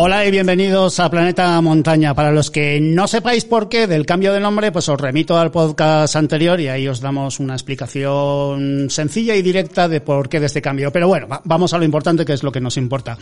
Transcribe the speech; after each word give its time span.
Hola 0.00 0.24
y 0.24 0.30
bienvenidos 0.30 1.00
a 1.00 1.10
Planeta 1.10 1.60
Montaña. 1.60 2.14
Para 2.14 2.30
los 2.30 2.52
que 2.52 2.80
no 2.80 3.08
sepáis 3.08 3.44
por 3.44 3.68
qué 3.68 3.88
del 3.88 4.06
cambio 4.06 4.32
de 4.32 4.38
nombre, 4.38 4.70
pues 4.70 4.88
os 4.88 5.00
remito 5.00 5.36
al 5.36 5.50
podcast 5.50 6.14
anterior 6.14 6.60
y 6.60 6.68
ahí 6.68 6.86
os 6.86 7.00
damos 7.00 7.40
una 7.40 7.54
explicación 7.54 8.90
sencilla 8.90 9.34
y 9.34 9.42
directa 9.42 9.88
de 9.88 10.00
por 10.00 10.28
qué 10.28 10.38
de 10.38 10.46
este 10.46 10.62
cambio. 10.62 10.92
Pero 10.92 11.08
bueno, 11.08 11.26
vamos 11.42 11.72
a 11.72 11.78
lo 11.78 11.84
importante 11.84 12.24
que 12.24 12.32
es 12.32 12.44
lo 12.44 12.52
que 12.52 12.60
nos 12.60 12.76
importa. 12.76 13.18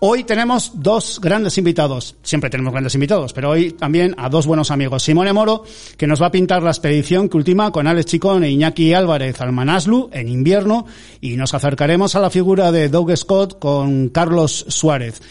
Hoy 0.00 0.24
tenemos 0.24 0.72
dos 0.74 1.18
grandes 1.18 1.56
invitados. 1.56 2.16
Siempre 2.22 2.50
tenemos 2.50 2.74
grandes 2.74 2.94
invitados, 2.94 3.32
pero 3.32 3.48
hoy 3.48 3.72
también 3.72 4.14
a 4.18 4.28
dos 4.28 4.46
buenos 4.46 4.70
amigos. 4.70 5.04
Simone 5.04 5.32
Moro, 5.32 5.64
que 5.96 6.06
nos 6.06 6.20
va 6.20 6.26
a 6.26 6.30
pintar 6.30 6.62
la 6.62 6.72
expedición 6.72 7.30
que 7.30 7.38
última 7.38 7.72
con 7.72 7.86
Alex 7.86 8.04
Chicón 8.04 8.44
e 8.44 8.50
Iñaki 8.50 8.92
Álvarez 8.92 9.40
al 9.40 9.52
Manaslu 9.52 10.10
en 10.12 10.28
invierno 10.28 10.84
y 11.22 11.38
nos 11.38 11.54
acercaremos 11.54 12.16
a 12.16 12.20
la 12.20 12.28
figura 12.28 12.70
de 12.70 12.90
Doug 12.90 13.16
Scott 13.16 13.58
con 13.58 14.10
Carlos 14.10 14.66
Suárez. 14.68 15.22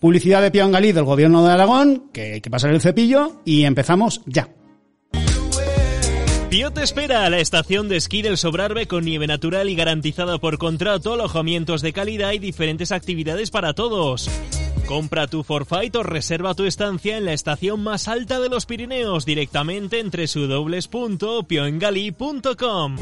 Publicidad 0.00 0.42
de 0.42 0.50
Pion 0.50 0.72
Galí 0.72 0.92
del 0.92 1.04
Gobierno 1.04 1.44
de 1.44 1.52
Aragón, 1.52 2.10
que 2.12 2.34
hay 2.34 2.40
que 2.40 2.50
pasar 2.50 2.70
el 2.70 2.80
cepillo 2.80 3.40
y 3.44 3.64
empezamos 3.64 4.22
ya. 4.26 4.48
Pío 6.50 6.70
te 6.70 6.82
espera 6.82 7.24
a 7.26 7.30
la 7.30 7.40
estación 7.40 7.90
de 7.90 7.98
esquí 7.98 8.22
del 8.22 8.38
Sobrarbe 8.38 8.86
con 8.86 9.04
nieve 9.04 9.26
natural 9.26 9.68
y 9.68 9.74
garantizada 9.74 10.38
por 10.38 10.56
contrato, 10.56 11.12
alojamientos 11.12 11.82
de 11.82 11.92
calidad 11.92 12.32
y 12.32 12.38
diferentes 12.38 12.90
actividades 12.90 13.50
para 13.50 13.74
todos. 13.74 14.30
Compra 14.86 15.26
tu 15.26 15.42
forfait 15.42 15.94
o 15.94 16.02
reserva 16.02 16.54
tu 16.54 16.64
estancia 16.64 17.18
en 17.18 17.26
la 17.26 17.34
estación 17.34 17.82
más 17.82 18.08
alta 18.08 18.40
de 18.40 18.48
los 18.48 18.64
Pirineos 18.64 19.26
directamente 19.26 20.00
entre 20.00 20.24
www.pioengali.com. 20.26 22.96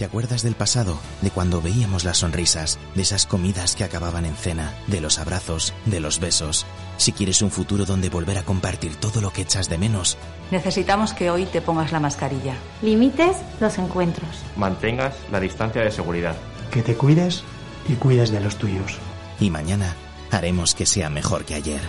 ¿Te 0.00 0.06
acuerdas 0.06 0.42
del 0.42 0.54
pasado? 0.54 0.98
De 1.20 1.30
cuando 1.30 1.60
veíamos 1.60 2.04
las 2.04 2.16
sonrisas, 2.16 2.78
de 2.94 3.02
esas 3.02 3.26
comidas 3.26 3.76
que 3.76 3.84
acababan 3.84 4.24
en 4.24 4.34
cena, 4.34 4.72
de 4.86 5.02
los 5.02 5.18
abrazos, 5.18 5.74
de 5.84 6.00
los 6.00 6.20
besos. 6.20 6.64
Si 6.96 7.12
quieres 7.12 7.42
un 7.42 7.50
futuro 7.50 7.84
donde 7.84 8.08
volver 8.08 8.38
a 8.38 8.42
compartir 8.42 8.96
todo 8.96 9.20
lo 9.20 9.30
que 9.30 9.42
echas 9.42 9.68
de 9.68 9.76
menos, 9.76 10.16
Necesitamos 10.50 11.12
que 11.12 11.30
hoy 11.30 11.44
te 11.44 11.60
pongas 11.60 11.92
la 11.92 12.00
mascarilla. 12.00 12.54
Limites 12.80 13.36
los 13.60 13.76
encuentros. 13.76 14.30
Mantengas 14.56 15.14
la 15.30 15.38
distancia 15.38 15.82
de 15.82 15.90
seguridad. 15.90 16.34
Que 16.70 16.80
te 16.80 16.94
cuides 16.94 17.44
y 17.86 17.92
cuides 17.96 18.30
de 18.30 18.40
los 18.40 18.56
tuyos. 18.56 18.96
y 19.38 19.50
mañana 19.50 19.94
haremos 20.30 20.74
que 20.74 20.86
sea 20.86 21.10
mejor 21.10 21.44
que 21.44 21.56
ayer. 21.56 21.82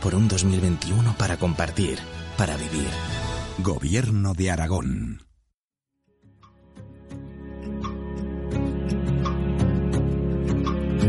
Por 0.00 0.14
un 0.14 0.28
2021 0.28 1.16
para 1.18 1.38
compartir, 1.38 1.98
para 2.36 2.56
vivir. 2.56 2.88
Gobierno 3.58 4.34
de 4.34 4.48
Aragón. 4.52 5.27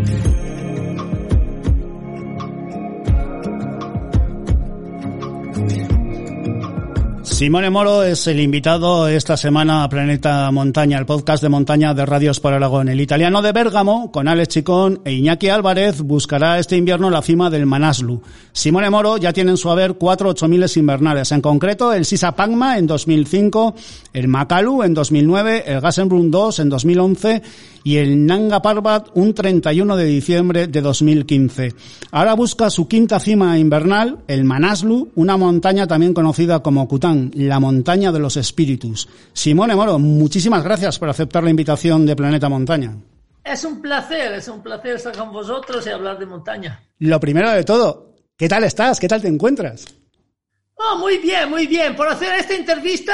Thank 0.05 0.25
you. 0.25 0.28
Simone 7.39 7.69
Moro 7.69 8.03
es 8.03 8.27
el 8.27 8.41
invitado 8.41 9.07
esta 9.07 9.37
semana 9.37 9.85
a 9.85 9.89
Planeta 9.89 10.51
Montaña, 10.51 10.97
el 10.97 11.05
podcast 11.05 11.41
de 11.41 11.47
montaña 11.47 11.93
de 11.93 12.05
Radios 12.05 12.41
por 12.41 12.51
Aragón. 12.51 12.89
El 12.89 12.99
italiano 12.99 13.41
de 13.41 13.53
Bérgamo, 13.53 14.11
con 14.11 14.27
Alex 14.27 14.49
Chicón 14.49 14.99
e 15.05 15.13
Iñaki 15.13 15.47
Álvarez, 15.47 16.01
buscará 16.01 16.59
este 16.59 16.75
invierno 16.75 17.09
la 17.09 17.21
cima 17.21 17.49
del 17.49 17.65
Manaslu. 17.65 18.21
Simone 18.51 18.89
Moro 18.89 19.15
ya 19.15 19.31
tiene 19.31 19.51
en 19.51 19.57
su 19.57 19.69
haber 19.69 19.93
cuatro 19.93 20.31
8000 20.31 20.65
invernales, 20.75 21.31
en 21.31 21.39
concreto 21.39 21.93
el 21.93 22.03
Sisa 22.03 22.35
Pagma 22.35 22.77
en 22.77 22.87
2005, 22.87 23.73
el 24.11 24.27
Makalu 24.27 24.83
en 24.83 24.93
2009, 24.93 25.63
el 25.65 25.79
Gassenbrunn 25.79 26.31
2 26.31 26.59
en 26.59 26.67
2011 26.67 27.41
y 27.83 27.97
el 27.97 28.25
Nanga 28.25 28.61
Parbat 28.61 29.07
un 29.13 29.33
31 29.33 29.95
de 29.95 30.05
diciembre 30.05 30.67
de 30.67 30.81
2015. 30.81 31.73
Ahora 32.11 32.33
busca 32.33 32.69
su 32.69 32.87
quinta 32.87 33.19
cima 33.19 33.57
invernal, 33.57 34.19
el 34.27 34.43
Manaslu, 34.43 35.11
una 35.15 35.37
montaña 35.37 35.87
también 35.87 36.13
conocida 36.13 36.59
como 36.61 36.87
Kután, 36.87 37.28
la 37.35 37.59
montaña 37.59 38.11
de 38.11 38.19
los 38.19 38.37
espíritus. 38.37 39.07
Simone 39.33 39.75
Moro, 39.75 39.99
muchísimas 39.99 40.63
gracias 40.63 40.97
por 40.99 41.09
aceptar 41.09 41.43
la 41.43 41.49
invitación 41.49 42.05
de 42.05 42.15
Planeta 42.15 42.49
Montaña. 42.49 42.95
Es 43.43 43.63
un 43.63 43.81
placer, 43.81 44.33
es 44.33 44.47
un 44.47 44.61
placer 44.61 44.95
estar 44.97 45.15
con 45.17 45.31
vosotros 45.31 45.85
y 45.85 45.89
hablar 45.89 46.19
de 46.19 46.25
montaña. 46.25 46.83
Lo 46.99 47.19
primero 47.19 47.49
de 47.51 47.63
todo, 47.63 48.13
¿qué 48.37 48.47
tal 48.47 48.63
estás? 48.63 48.99
¿Qué 48.99 49.07
tal 49.07 49.21
te 49.21 49.27
encuentras? 49.27 49.85
Oh, 50.75 50.97
muy 50.97 51.17
bien, 51.17 51.49
muy 51.49 51.65
bien. 51.67 51.95
Por 51.95 52.07
hacer 52.07 52.35
esta 52.39 52.53
entrevista, 52.53 53.13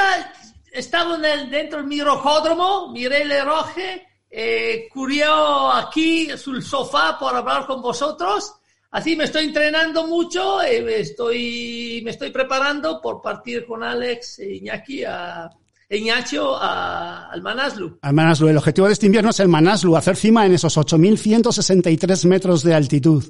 estaba 0.72 1.16
en 1.16 1.24
el- 1.24 1.50
dentro 1.50 1.78
del 1.78 1.86
mi 1.88 2.00
rojódromo, 2.02 2.92
miré 2.92 3.22
el 3.22 3.44
roje, 3.44 4.06
eh, 4.30 4.88
curió 4.92 5.72
aquí 5.72 6.28
sul 6.36 6.62
sofá 6.62 7.16
por 7.18 7.34
hablar 7.34 7.66
con 7.66 7.80
vosotros. 7.80 8.52
Así 8.90 9.16
me 9.16 9.24
estoy 9.24 9.44
entrenando 9.46 10.06
mucho, 10.06 10.62
eh, 10.62 10.80
me, 10.82 11.00
estoy, 11.00 12.00
me 12.04 12.10
estoy 12.12 12.30
preparando 12.30 13.00
por 13.02 13.20
partir 13.20 13.66
con 13.66 13.82
Alex 13.82 14.38
e 14.38 14.54
Iñaki 14.56 15.04
a, 15.04 15.50
e 15.88 15.98
Ignacio 15.98 16.56
a- 16.56 17.28
al 17.30 17.42
Manaslu. 17.42 17.98
Al 18.00 18.14
Manaslu, 18.14 18.48
el 18.48 18.56
objetivo 18.56 18.86
de 18.86 18.94
este 18.94 19.06
invierno 19.06 19.30
es 19.30 19.40
el 19.40 19.48
Manaslu, 19.48 19.96
hacer 19.96 20.16
cima 20.16 20.46
en 20.46 20.54
esos 20.54 20.76
8.163 20.78 22.24
metros 22.26 22.62
de 22.62 22.74
altitud. 22.74 23.24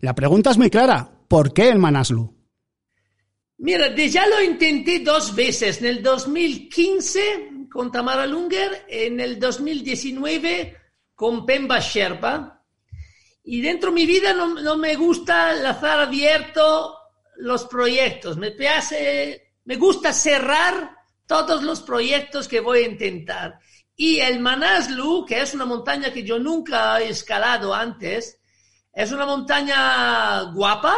La 0.00 0.14
pregunta 0.14 0.50
es 0.50 0.58
muy 0.58 0.70
clara, 0.70 1.10
¿por 1.28 1.52
qué 1.52 1.68
el 1.70 1.78
Manaslu? 1.78 2.34
Mira, 3.58 3.94
ya 3.94 4.26
lo 4.26 4.42
intenté 4.42 4.98
dos 5.00 5.34
veces, 5.34 5.80
en 5.80 5.86
el 5.86 6.02
2015 6.02 7.20
con 7.70 7.90
Tamara 7.92 8.26
Lunger, 8.26 8.84
en 8.88 9.20
el 9.20 9.38
2019 9.38 10.76
con 11.14 11.46
Pemba 11.46 11.78
Sherpa. 11.80 12.61
Y 13.44 13.60
dentro 13.60 13.90
de 13.90 13.94
mi 13.96 14.06
vida 14.06 14.32
no, 14.34 14.54
no 14.54 14.76
me 14.76 14.94
gusta 14.96 15.52
lanzar 15.52 16.00
abierto 16.00 16.96
los 17.36 17.64
proyectos, 17.64 18.36
me, 18.36 18.54
hace- 18.68 19.54
me 19.64 19.76
gusta 19.76 20.12
cerrar 20.12 20.96
todos 21.26 21.62
los 21.62 21.80
proyectos 21.82 22.46
que 22.46 22.60
voy 22.60 22.80
a 22.80 22.88
intentar. 22.88 23.58
Y 23.96 24.20
el 24.20 24.38
Manaslu, 24.40 25.24
que 25.26 25.40
es 25.40 25.54
una 25.54 25.64
montaña 25.64 26.12
que 26.12 26.22
yo 26.22 26.38
nunca 26.38 27.00
he 27.00 27.08
escalado 27.08 27.74
antes, 27.74 28.38
es 28.92 29.12
una 29.12 29.26
montaña 29.26 30.42
guapa, 30.52 30.96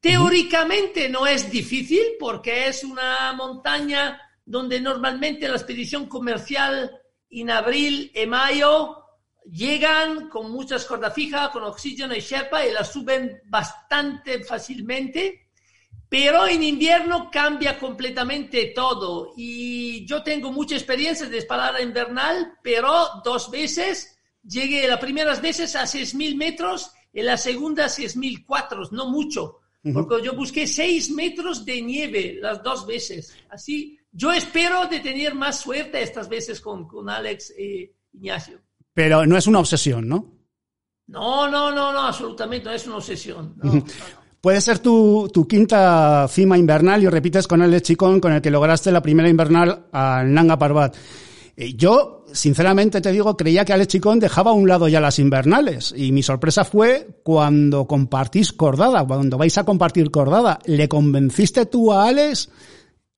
Teóricamente 0.00 1.08
no 1.08 1.26
es 1.26 1.50
difícil 1.50 2.00
porque 2.20 2.68
es 2.68 2.84
una 2.84 3.32
montaña 3.32 4.20
donde 4.44 4.80
normalmente 4.80 5.48
la 5.48 5.56
expedición 5.56 6.06
comercial 6.06 6.92
en 7.28 7.50
abril 7.50 8.12
y 8.14 8.24
mayo 8.26 9.02
llegan 9.50 10.28
con 10.28 10.50
muchas 10.50 10.84
cordas 10.84 11.14
fijas, 11.14 11.50
con 11.50 11.64
oxígeno 11.64 12.14
y 12.14 12.20
sherpa 12.20 12.66
y 12.66 12.72
la 12.72 12.84
suben 12.84 13.40
bastante 13.46 14.42
fácilmente. 14.44 15.42
Pero 16.08 16.46
en 16.46 16.62
invierno 16.62 17.30
cambia 17.32 17.78
completamente 17.78 18.72
todo 18.74 19.32
y 19.36 20.06
yo 20.06 20.22
tengo 20.22 20.52
mucha 20.52 20.76
experiencia 20.76 21.28
de 21.28 21.38
escalada 21.38 21.80
invernal, 21.80 22.58
pero 22.62 22.92
dos 23.24 23.50
veces 23.50 24.16
llegué 24.44 24.86
las 24.86 25.00
primeras 25.00 25.42
veces 25.42 25.74
a 25.74 25.82
6.000 25.82 26.36
metros 26.36 26.92
y 27.12 27.22
la 27.22 27.36
segunda 27.36 27.86
a 27.86 27.88
6.004, 27.88 28.90
no 28.92 29.10
mucho, 29.10 29.60
porque 29.92 30.22
yo 30.22 30.34
busqué 30.34 30.66
6 30.66 31.10
metros 31.10 31.64
de 31.64 31.82
nieve 31.82 32.38
las 32.40 32.62
dos 32.62 32.86
veces. 32.86 33.36
Así, 33.48 33.98
yo 34.12 34.32
espero 34.32 34.86
de 34.86 35.00
tener 35.00 35.34
más 35.34 35.60
suerte 35.60 36.02
estas 36.02 36.28
veces 36.28 36.60
con, 36.60 36.86
con 36.86 37.08
Alex 37.08 37.52
e 37.56 37.94
Ignacio. 38.12 38.65
Pero 38.96 39.26
no 39.26 39.36
es 39.36 39.46
una 39.46 39.58
obsesión, 39.58 40.08
¿no? 40.08 40.24
No, 41.08 41.50
no, 41.50 41.70
no, 41.70 41.92
no, 41.92 42.00
absolutamente, 42.00 42.64
no 42.70 42.74
es 42.74 42.86
una 42.86 42.96
obsesión. 42.96 43.52
no. 43.62 43.84
Puede 44.40 44.60
ser 44.62 44.78
tu, 44.78 45.28
tu 45.34 45.46
quinta 45.46 46.26
cima 46.28 46.56
invernal 46.56 47.02
y 47.02 47.08
repites 47.08 47.46
con 47.46 47.60
el 47.60 47.82
Chicón 47.82 48.20
con 48.20 48.32
el 48.32 48.40
que 48.40 48.50
lograste 48.50 48.90
la 48.90 49.02
primera 49.02 49.28
invernal 49.28 49.86
al 49.92 50.32
Nanga 50.32 50.58
Parbat. 50.58 50.96
Eh, 51.56 51.74
Yo, 51.74 52.24
sinceramente 52.32 53.02
te 53.02 53.12
digo, 53.12 53.36
creía 53.36 53.66
que 53.66 53.74
Alex 53.74 53.88
Chicón 53.88 54.18
dejaba 54.18 54.52
a 54.52 54.54
un 54.54 54.66
lado 54.66 54.88
ya 54.88 55.00
las 55.00 55.18
invernales 55.18 55.92
y 55.94 56.10
mi 56.12 56.22
sorpresa 56.22 56.64
fue 56.64 57.20
cuando 57.22 57.86
compartís 57.86 58.54
cordada, 58.54 59.06
cuando 59.06 59.36
vais 59.36 59.58
a 59.58 59.64
compartir 59.64 60.10
cordada. 60.10 60.58
¿Le 60.64 60.88
convenciste 60.88 61.66
tú 61.66 61.92
a 61.92 62.08
Alex? 62.08 62.48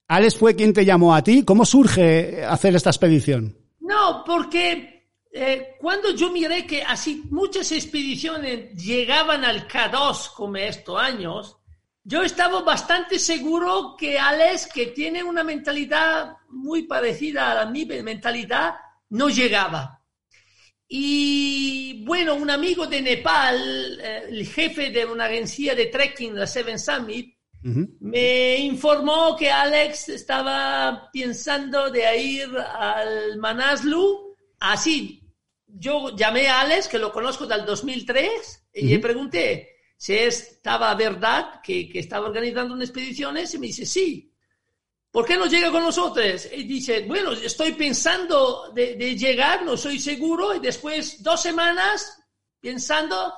¿Alex 0.09 0.35
fue 0.35 0.57
quien 0.57 0.73
te 0.73 0.85
llamó 0.85 1.15
a 1.15 1.23
ti? 1.23 1.45
¿Cómo 1.45 1.65
surge 1.65 2.45
hacer 2.45 2.75
esta 2.75 2.91
expedición? 2.91 3.57
No, 3.81 4.25
porque 4.27 4.98
eh, 5.33 5.77
cuando 5.79 6.11
yo 6.11 6.31
miré 6.31 6.67
que 6.67 6.83
así 6.83 7.23
muchas 7.31 7.71
expediciones 7.73 8.75
llegaban 8.75 9.45
al 9.45 9.69
K2 9.69 10.33
como 10.35 10.57
estos 10.57 10.99
años, 10.99 11.57
yo 12.05 12.23
estaba 12.23 12.63
bastante 12.63 13.19
seguro 13.19 13.95
que 13.99 14.19
Alex, 14.19 14.69
que 14.73 14.87
tiene 14.87 15.23
una 15.23 15.45
mentalidad 15.45 16.37
muy 16.49 16.85
parecida 16.85 17.51
a 17.51 17.55
la 17.55 17.67
mi 17.67 17.85
mentalidad, 17.85 18.77
no 19.11 19.29
llegaba. 19.29 20.03
Y 20.89 22.03
bueno, 22.07 22.35
un 22.35 22.49
amigo 22.49 22.87
de 22.87 23.03
Nepal, 23.03 24.01
eh, 24.01 24.23
el 24.31 24.47
jefe 24.47 24.91
de 24.91 25.05
una 25.05 25.27
agencia 25.27 25.75
de 25.75 25.87
trekking, 25.87 26.35
la 26.35 26.47
Seven 26.47 26.79
Summit, 26.79 27.37
me 27.61 28.57
informó 28.59 29.37
que 29.37 29.51
Alex 29.51 30.11
estaba 30.11 31.11
pensando 31.13 31.91
de 31.91 32.17
ir 32.17 32.49
al 32.57 33.37
Manaslu 33.37 34.37
así, 34.61 35.18
yo 35.69 36.17
llamé 36.17 36.49
a 36.49 36.61
Alex, 36.61 36.89
que 36.89 36.99
lo 36.99 37.13
conozco 37.13 37.47
del 37.47 37.65
2003, 37.65 38.69
y 38.75 38.87
le 38.87 38.99
pregunté 38.99 39.77
si 39.97 40.15
estaba 40.15 40.95
verdad 40.95 41.61
que, 41.63 41.89
que 41.89 41.99
estaba 41.99 42.27
organizando 42.27 42.75
unas 42.75 42.89
expediciones, 42.89 43.53
y 43.55 43.59
me 43.59 43.67
dice, 43.67 43.85
sí. 43.85 44.33
¿Por 45.11 45.25
qué 45.25 45.37
no 45.37 45.47
llega 45.47 45.71
con 45.71 45.83
nosotros? 45.83 46.49
Y 46.55 46.65
dice, 46.65 47.05
bueno, 47.07 47.33
estoy 47.33 47.73
pensando 47.73 48.71
de, 48.75 48.95
de 48.95 49.17
llegar, 49.17 49.65
no 49.65 49.77
soy 49.77 49.99
seguro, 49.99 50.55
y 50.55 50.61
después 50.61 51.23
dos 51.23 51.41
semanas 51.41 52.19
pensando, 52.61 53.35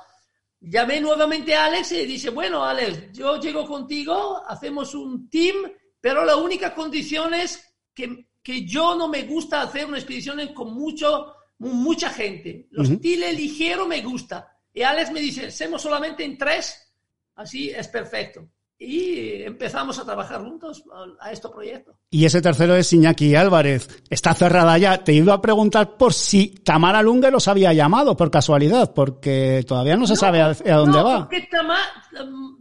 llamé 0.59 0.99
nuevamente 0.99 1.55
a 1.55 1.65
Alex 1.65 1.91
y 1.93 2.05
dice, 2.05 2.29
bueno, 2.29 2.63
Alex, 2.63 3.11
yo 3.13 3.39
llego 3.39 3.65
contigo, 3.65 4.43
hacemos 4.47 4.93
un 4.93 5.29
team, 5.29 5.55
pero 5.99 6.25
la 6.25 6.35
única 6.35 6.73
condición 6.73 7.33
es 7.33 7.63
que, 7.93 8.27
que 8.43 8.65
yo 8.65 8.95
no 8.95 9.07
me 9.07 9.23
gusta 9.23 9.61
hacer 9.61 9.85
una 9.85 9.97
expedición 9.97 10.53
con 10.53 10.73
mucho, 10.73 11.35
mucha 11.69 12.09
gente. 12.09 12.67
Los 12.71 12.89
uh 12.89 12.99
ligero 13.01 13.87
me 13.87 14.01
gusta. 14.01 14.57
Y 14.73 14.81
Alex 14.81 15.11
me 15.11 15.19
dice, 15.19 15.47
hacemos 15.47 15.81
solamente 15.81 16.23
en 16.23 16.37
tres, 16.37 16.93
así 17.35 17.69
es 17.69 17.87
perfecto 17.87 18.49
y 18.83 19.43
empezamos 19.43 19.99
a 19.99 20.05
trabajar 20.05 20.41
juntos 20.41 20.83
a, 21.19 21.31
este 21.31 21.47
proyecto. 21.49 21.95
Y 22.09 22.25
ese 22.25 22.41
tercero 22.41 22.75
es 22.75 22.91
Iñaki 22.91 23.35
Álvarez. 23.35 24.01
Está 24.09 24.33
cerrada 24.33 24.75
ya. 24.79 25.03
Te 25.03 25.13
iba 25.13 25.35
a 25.35 25.41
preguntar 25.41 25.97
por 25.97 26.15
si 26.15 26.47
Tamara 26.47 27.03
Lunge 27.03 27.29
los 27.29 27.47
había 27.47 27.73
llamado 27.73 28.17
por 28.17 28.31
casualidad, 28.31 28.91
porque 28.91 29.63
todavía 29.67 29.95
no 29.97 30.07
se 30.07 30.15
sabe 30.15 30.41
a, 30.41 30.53
dónde 30.53 30.97
no, 30.97 31.05
va. 31.05 31.19
Porque 31.19 31.47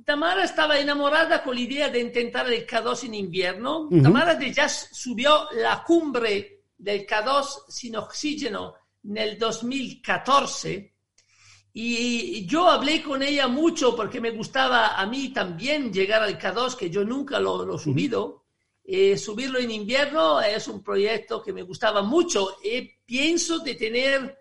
Tamara, 0.05 0.44
estaba 0.44 0.79
enamorada 0.79 1.43
con 1.43 1.55
la 1.55 1.62
idea 1.62 1.88
de 1.88 2.00
intentar 2.00 2.47
el 2.52 2.67
K2 2.67 3.05
en 3.05 3.14
invierno. 3.14 3.88
Tamara 4.02 4.38
ya 4.38 4.69
subió 4.69 5.49
la 5.52 5.82
cumbre 5.85 6.64
del 6.76 7.06
K2 7.06 7.64
sin 7.69 7.97
oxígeno 7.97 8.75
en 8.75 8.80
el 9.14 9.38
2014 9.38 10.94
y 11.73 12.47
yo 12.47 12.69
hablé 12.69 13.02
con 13.02 13.23
ella 13.23 13.47
mucho 13.47 13.94
porque 13.94 14.20
me 14.20 14.32
gustaba 14.32 15.00
a 15.00 15.06
mí 15.06 15.32
también 15.32 15.93
llegar 15.93 16.23
al 16.23 16.38
K2, 16.38 16.76
que 16.76 16.91
yo 16.91 17.05
nunca 17.05 17.38
lo, 17.38 17.75
he 17.75 17.79
subido. 17.79 18.44
Eh, 18.85 19.17
subirlo 19.17 19.61
en 19.61 19.70
invierno 19.70 20.41
es 20.41 20.67
un 20.67 20.82
proyecto 20.82 21.41
que 21.41 21.52
me 21.52 21.62
gustaba 21.62 22.02
mucho. 22.02 22.56
y 22.64 22.82
pienso 23.05 23.61
de 23.61 23.75
tener 23.75 24.38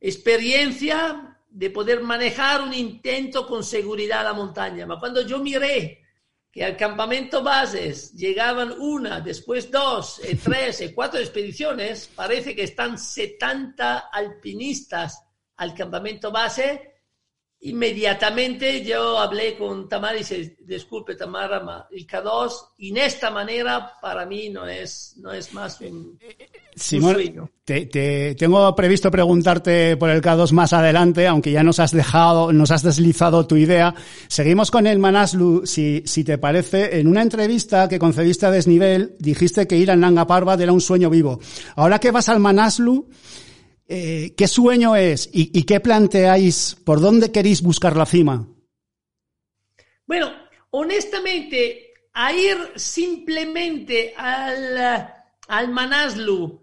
experiencia 0.00 1.38
de 1.48 1.70
poder 1.70 2.02
manejar 2.02 2.62
un 2.62 2.72
intento 2.72 3.46
con 3.46 3.62
seguridad 3.62 4.20
a 4.20 4.24
la 4.24 4.32
montaña. 4.32 4.86
Pero 4.86 5.00
cuando 5.00 5.26
yo 5.26 5.38
miré 5.40 6.05
que 6.56 6.64
al 6.64 6.74
campamento 6.74 7.42
bases 7.42 8.14
llegaban 8.14 8.72
una, 8.80 9.20
después 9.20 9.70
dos, 9.70 10.22
eh, 10.24 10.38
tres, 10.42 10.80
eh, 10.80 10.94
cuatro 10.94 11.20
expediciones, 11.20 12.08
parece 12.14 12.56
que 12.56 12.62
están 12.62 12.96
70 12.96 14.08
alpinistas 14.10 15.22
al 15.58 15.74
campamento 15.74 16.32
base, 16.32 16.94
inmediatamente 17.68 18.84
yo 18.84 19.18
hablé 19.18 19.56
con 19.56 19.88
Tamara 19.88 20.16
y 20.16 20.18
dije, 20.20 20.56
disculpe 20.60 21.14
Tamara, 21.14 21.86
el 21.90 22.06
K2 22.06 22.50
y 22.78 22.90
en 22.90 22.98
esta 22.98 23.30
manera 23.30 23.92
para 24.00 24.24
mí 24.24 24.48
no 24.48 24.66
es, 24.66 25.14
no 25.18 25.32
es 25.32 25.52
más 25.52 25.80
un, 25.80 26.18
sueño. 26.76 27.50
Te, 27.64 27.86
te, 27.86 28.34
tengo 28.36 28.74
previsto 28.76 29.10
preguntarte 29.10 29.96
por 29.96 30.10
el 30.10 30.22
K2 30.22 30.52
más 30.52 30.72
adelante, 30.72 31.26
aunque 31.26 31.50
ya 31.50 31.62
nos 31.62 31.80
has 31.80 31.90
dejado, 31.90 32.52
nos 32.52 32.70
has 32.70 32.82
deslizado 32.82 33.46
tu 33.46 33.56
idea. 33.56 33.94
Seguimos 34.28 34.70
con 34.70 34.86
el 34.86 34.98
Manaslu, 34.98 35.66
si, 35.66 36.02
si 36.06 36.22
te 36.22 36.38
parece. 36.38 37.00
En 37.00 37.08
una 37.08 37.22
entrevista 37.22 37.88
que 37.88 37.98
concediste 37.98 38.46
a 38.46 38.50
Desnivel, 38.50 39.16
dijiste 39.18 39.66
que 39.66 39.76
ir 39.76 39.90
al 39.90 40.00
Nanga 40.00 40.26
Parbat 40.26 40.60
era 40.60 40.72
un 40.72 40.80
sueño 40.80 41.10
vivo. 41.10 41.40
Ahora 41.74 41.98
que 41.98 42.12
vas 42.12 42.28
al 42.28 42.38
Manaslu, 42.38 43.08
eh, 43.88 44.34
¿qué 44.36 44.48
sueño 44.48 44.96
es 44.96 45.30
y, 45.32 45.62
qué 45.62 45.80
planteáis? 45.80 46.76
¿Por 46.84 47.00
dónde 47.00 47.30
queréis 47.30 47.62
buscar 47.62 47.96
la 47.96 48.06
cima? 48.06 48.46
Bueno, 50.06 50.32
honestamente, 50.70 51.94
a 52.12 52.32
ir 52.32 52.72
simplemente 52.76 54.12
al, 54.16 55.12
al 55.48 55.68
Manaslu 55.68 56.60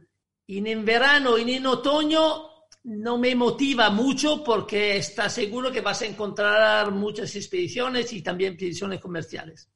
y 0.48 0.68
en 0.70 0.84
verano 0.84 1.38
y 1.38 1.54
en 1.54 1.66
otoño 1.66 2.50
no 2.84 3.18
me 3.18 3.34
motiva 3.36 3.90
mucho 3.90 4.44
porque 4.44 4.98
está 4.98 5.30
seguro 5.30 5.72
que 5.72 5.80
vas 5.80 6.02
a 6.02 6.06
encontrar 6.06 6.92
muchas 6.92 7.34
expediciones 7.36 8.12
y 8.12 8.22
también 8.22 8.54
expediciones 8.54 9.00
comerciales. 9.00 9.70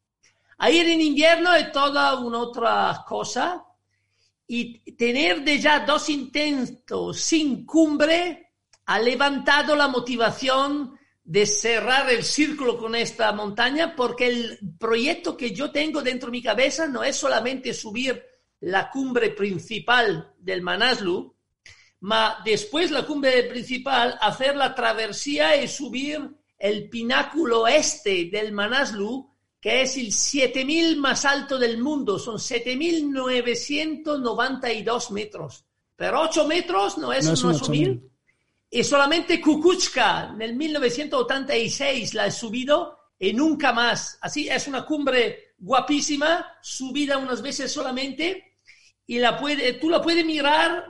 A 0.57 0.69
ir 0.69 0.89
en 0.89 0.99
invierno 0.99 1.53
es 1.53 1.71
toda 1.71 2.19
una 2.19 2.39
otra 2.39 3.05
cosa 3.07 3.66
y 4.47 4.79
tener 4.93 5.43
de 5.43 5.59
ya 5.59 5.81
dos 5.81 6.09
intentos 6.09 7.19
sin 7.19 7.65
cumbre 7.65 8.53
ha 8.85 8.99
levantado 8.99 9.75
la 9.75 9.89
motivación 9.89 10.97
de 11.27 11.45
cerrar 11.45 12.09
el 12.09 12.23
círculo 12.23 12.77
con 12.77 12.95
esta 12.95 13.33
montaña 13.33 13.93
porque 13.97 14.27
el 14.27 14.59
proyecto 14.79 15.35
que 15.35 15.51
yo 15.51 15.71
tengo 15.71 16.01
dentro 16.01 16.27
de 16.27 16.31
mi 16.31 16.41
cabeza 16.41 16.87
no 16.87 17.03
es 17.03 17.17
solamente 17.17 17.73
subir 17.73 18.23
la 18.61 18.89
cumbre 18.89 19.31
principal 19.31 20.33
del 20.39 20.61
Manaslu, 20.61 21.35
ma 21.99 22.41
después 22.45 22.91
la 22.91 23.05
cumbre 23.05 23.43
principal 23.43 24.17
hacer 24.21 24.55
la 24.55 24.73
travesía 24.73 25.61
y 25.61 25.67
subir 25.67 26.29
el 26.57 26.89
pináculo 26.89 27.67
este 27.67 28.29
del 28.31 28.53
Manaslu 28.53 29.29
que 29.67 29.81
es 29.81 29.97
el 29.97 30.13
7000 30.13 30.95
más 30.95 31.25
alto 31.25 31.59
del 31.59 31.79
mundo, 31.79 32.17
son 32.17 32.39
7992 32.39 35.11
metros. 35.11 35.65
Pero 35.93 36.21
8 36.21 36.47
metros 36.47 36.97
no 36.97 37.11
es 37.11 37.27
un 37.27 37.53
8000. 37.53 38.09
Y 38.69 38.83
solamente 38.85 39.41
Kukuchka 39.41 40.29
en 40.33 40.41
el 40.41 40.55
1986 40.55 42.13
la 42.13 42.27
he 42.27 42.31
subido 42.31 42.97
y 43.19 43.33
nunca 43.33 43.73
más. 43.73 44.17
Así 44.21 44.47
es 44.47 44.69
una 44.69 44.85
cumbre 44.85 45.55
guapísima, 45.57 46.49
subida 46.61 47.17
unas 47.17 47.41
veces 47.41 47.69
solamente, 47.69 48.53
y 49.05 49.19
la 49.19 49.37
puede, 49.37 49.73
tú 49.73 49.89
la 49.89 50.01
puedes 50.01 50.25
mirar 50.25 50.85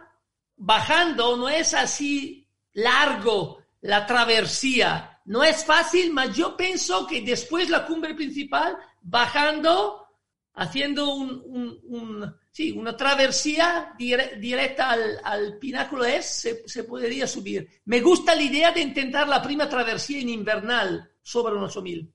bajando, 0.56 1.36
no 1.36 1.50
es 1.50 1.74
así 1.74 2.48
largo 2.74 3.58
la 3.82 4.06
travesía 4.06 5.17
no 5.28 5.44
es 5.44 5.66
fácil, 5.66 6.14
mas 6.14 6.36
yo 6.36 6.56
pienso 6.56 7.06
que 7.06 7.22
después 7.22 7.70
la 7.70 7.86
cumbre 7.86 8.16
principal, 8.16 8.78
bajando, 9.02 10.06
haciendo 10.54 11.16
un, 11.16 12.34
sí, 12.50 12.72
una 12.72 12.96
travesía 12.96 13.94
directa 13.98 14.96
al, 15.24 15.58
pináculo 15.60 16.06
es, 16.06 16.48
se, 16.66 16.84
podría 16.86 17.28
subir. 17.28 17.68
Me 17.86 18.00
gusta 18.00 18.36
la 18.36 18.42
idea 18.42 18.72
de 18.72 18.80
intentar 18.80 19.28
la 19.28 19.42
prima 19.42 19.68
travesía 19.68 20.22
en 20.22 20.30
invernal 20.30 21.12
sobre 21.22 21.56
un 21.56 21.64
8000. 21.64 22.10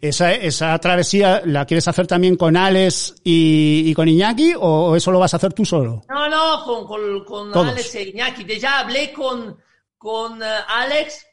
¿Esa, 0.00 0.32
¿Esa 0.32 0.78
travesía 0.78 1.42
la 1.44 1.66
quieres 1.66 1.88
hacer 1.88 2.06
también 2.06 2.36
con 2.36 2.56
Alex 2.56 3.16
y, 3.22 3.92
con 3.92 4.08
Iñaki 4.08 4.54
o 4.58 4.96
eso 4.96 5.10
lo 5.12 5.18
vas 5.18 5.34
a 5.34 5.36
hacer 5.36 5.52
tú 5.52 5.66
solo? 5.66 6.02
No, 6.08 6.26
no, 6.26 6.86
con, 6.86 7.24
con, 7.24 7.68
Alex 7.68 7.94
e 7.96 8.08
Iñaki. 8.08 8.44
Ya 8.58 8.78
hablé 8.78 9.12
con, 9.12 9.58
con 9.98 10.42
eh, 10.42 10.46
Alex 10.68 11.26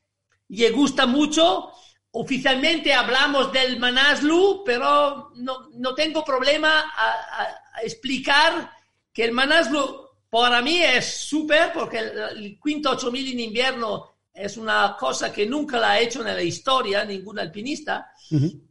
y 0.49 0.69
gusta 0.69 1.05
mucho. 1.05 1.71
Oficialmente 2.11 2.93
hablamos 2.93 3.51
del 3.51 3.77
Manaslu, 3.79 4.63
pero 4.65 5.31
no, 5.35 5.69
no 5.73 5.93
tengo 5.93 6.23
problema 6.23 6.91
a, 6.95 7.81
explicar 7.83 8.71
que 9.13 9.25
el 9.25 9.31
Manaslu 9.31 10.07
para 10.29 10.61
mí 10.61 10.81
es 10.81 11.05
súper, 11.05 11.71
porque 11.71 11.99
el, 11.99 12.59
quinto 12.59 12.91
8000 12.91 13.33
en 13.33 13.39
invierno 13.39 14.15
es 14.33 14.57
una 14.57 14.95
cosa 14.99 15.31
que 15.31 15.45
nunca 15.45 15.79
la 15.79 15.91
ha 15.91 15.99
hecho 15.99 16.21
en 16.21 16.35
la 16.35 16.41
historia 16.41 17.05
ningún 17.05 17.39
alpinista, 17.39 18.11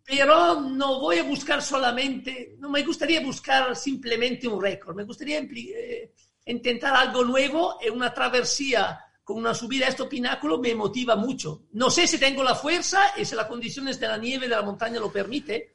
pero 0.05 0.61
no 0.61 1.01
voy 1.01 1.19
a 1.19 1.25
buscar 1.25 1.63
solamente, 1.63 2.57
no 2.59 2.69
me 2.69 2.83
gustaría 2.83 3.21
buscar 3.21 3.75
simplemente 3.77 4.49
un 4.49 4.61
récord, 4.61 4.97
me 4.97 5.05
gustaría 5.05 5.39
eh, 5.39 6.13
intentar 6.47 6.95
algo 6.95 7.25
nuevo 7.25 7.79
en 7.81 7.95
una 7.95 8.13
travesía 8.13 9.06
con 9.27 9.39
una 9.39 9.55
subida 9.55 9.87
a 9.87 9.89
este 9.89 10.05
pináculo 10.05 10.61
me 10.61 10.73
motiva 10.77 11.17
mucho. 11.17 11.65
No 11.73 11.91
sé 11.91 12.07
si 12.07 12.17
tengo 12.17 12.45
la 12.45 12.55
fuerza 12.55 13.01
y 13.17 13.25
si 13.25 13.35
las 13.35 13.47
condiciones 13.47 13.99
de 13.99 14.07
la 14.07 14.19
nieve 14.19 14.47
de 14.47 14.55
la 14.55 14.63
montaña 14.63 15.01
lo 15.01 15.11
permite, 15.11 15.75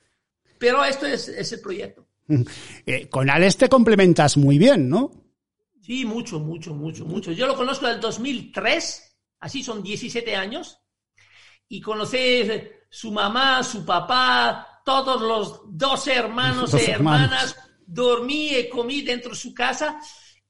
pero 0.58 0.86
esto 0.86 1.06
es, 1.06 1.28
el 1.28 1.60
proyecto. 1.60 2.08
Eh, 2.86 3.10
con 3.10 3.30
Alex 3.30 3.58
te 3.58 3.68
complementas 3.68 4.38
muy 4.38 4.58
bien, 4.58 4.88
¿no? 4.88 5.12
Sí, 5.82 6.06
mucho, 6.06 6.40
mucho, 6.40 6.74
mucho, 6.74 7.04
mucho. 7.04 7.34
Yo 7.34 7.46
lo 7.46 7.58
conozco 7.58 7.88
del 7.88 8.00
2003, 8.00 9.18
así 9.42 9.62
son 9.62 9.84
17 9.84 10.34
años, 10.34 10.80
y 11.68 11.82
conocí 11.82 12.44
su 12.90 13.12
mamá, 13.12 13.64
su 13.64 13.84
papá, 13.84 14.82
todos 14.86 15.22
los 15.22 15.64
dos 15.78 16.08
hermanos 16.08 16.74
y 16.88 16.90
hermanas, 16.90 17.58
dormí 17.86 18.56
y 18.56 18.70
comí 18.70 19.02
dentro 19.02 19.32
de 19.32 19.38
su 19.38 19.54
casa 19.54 20.00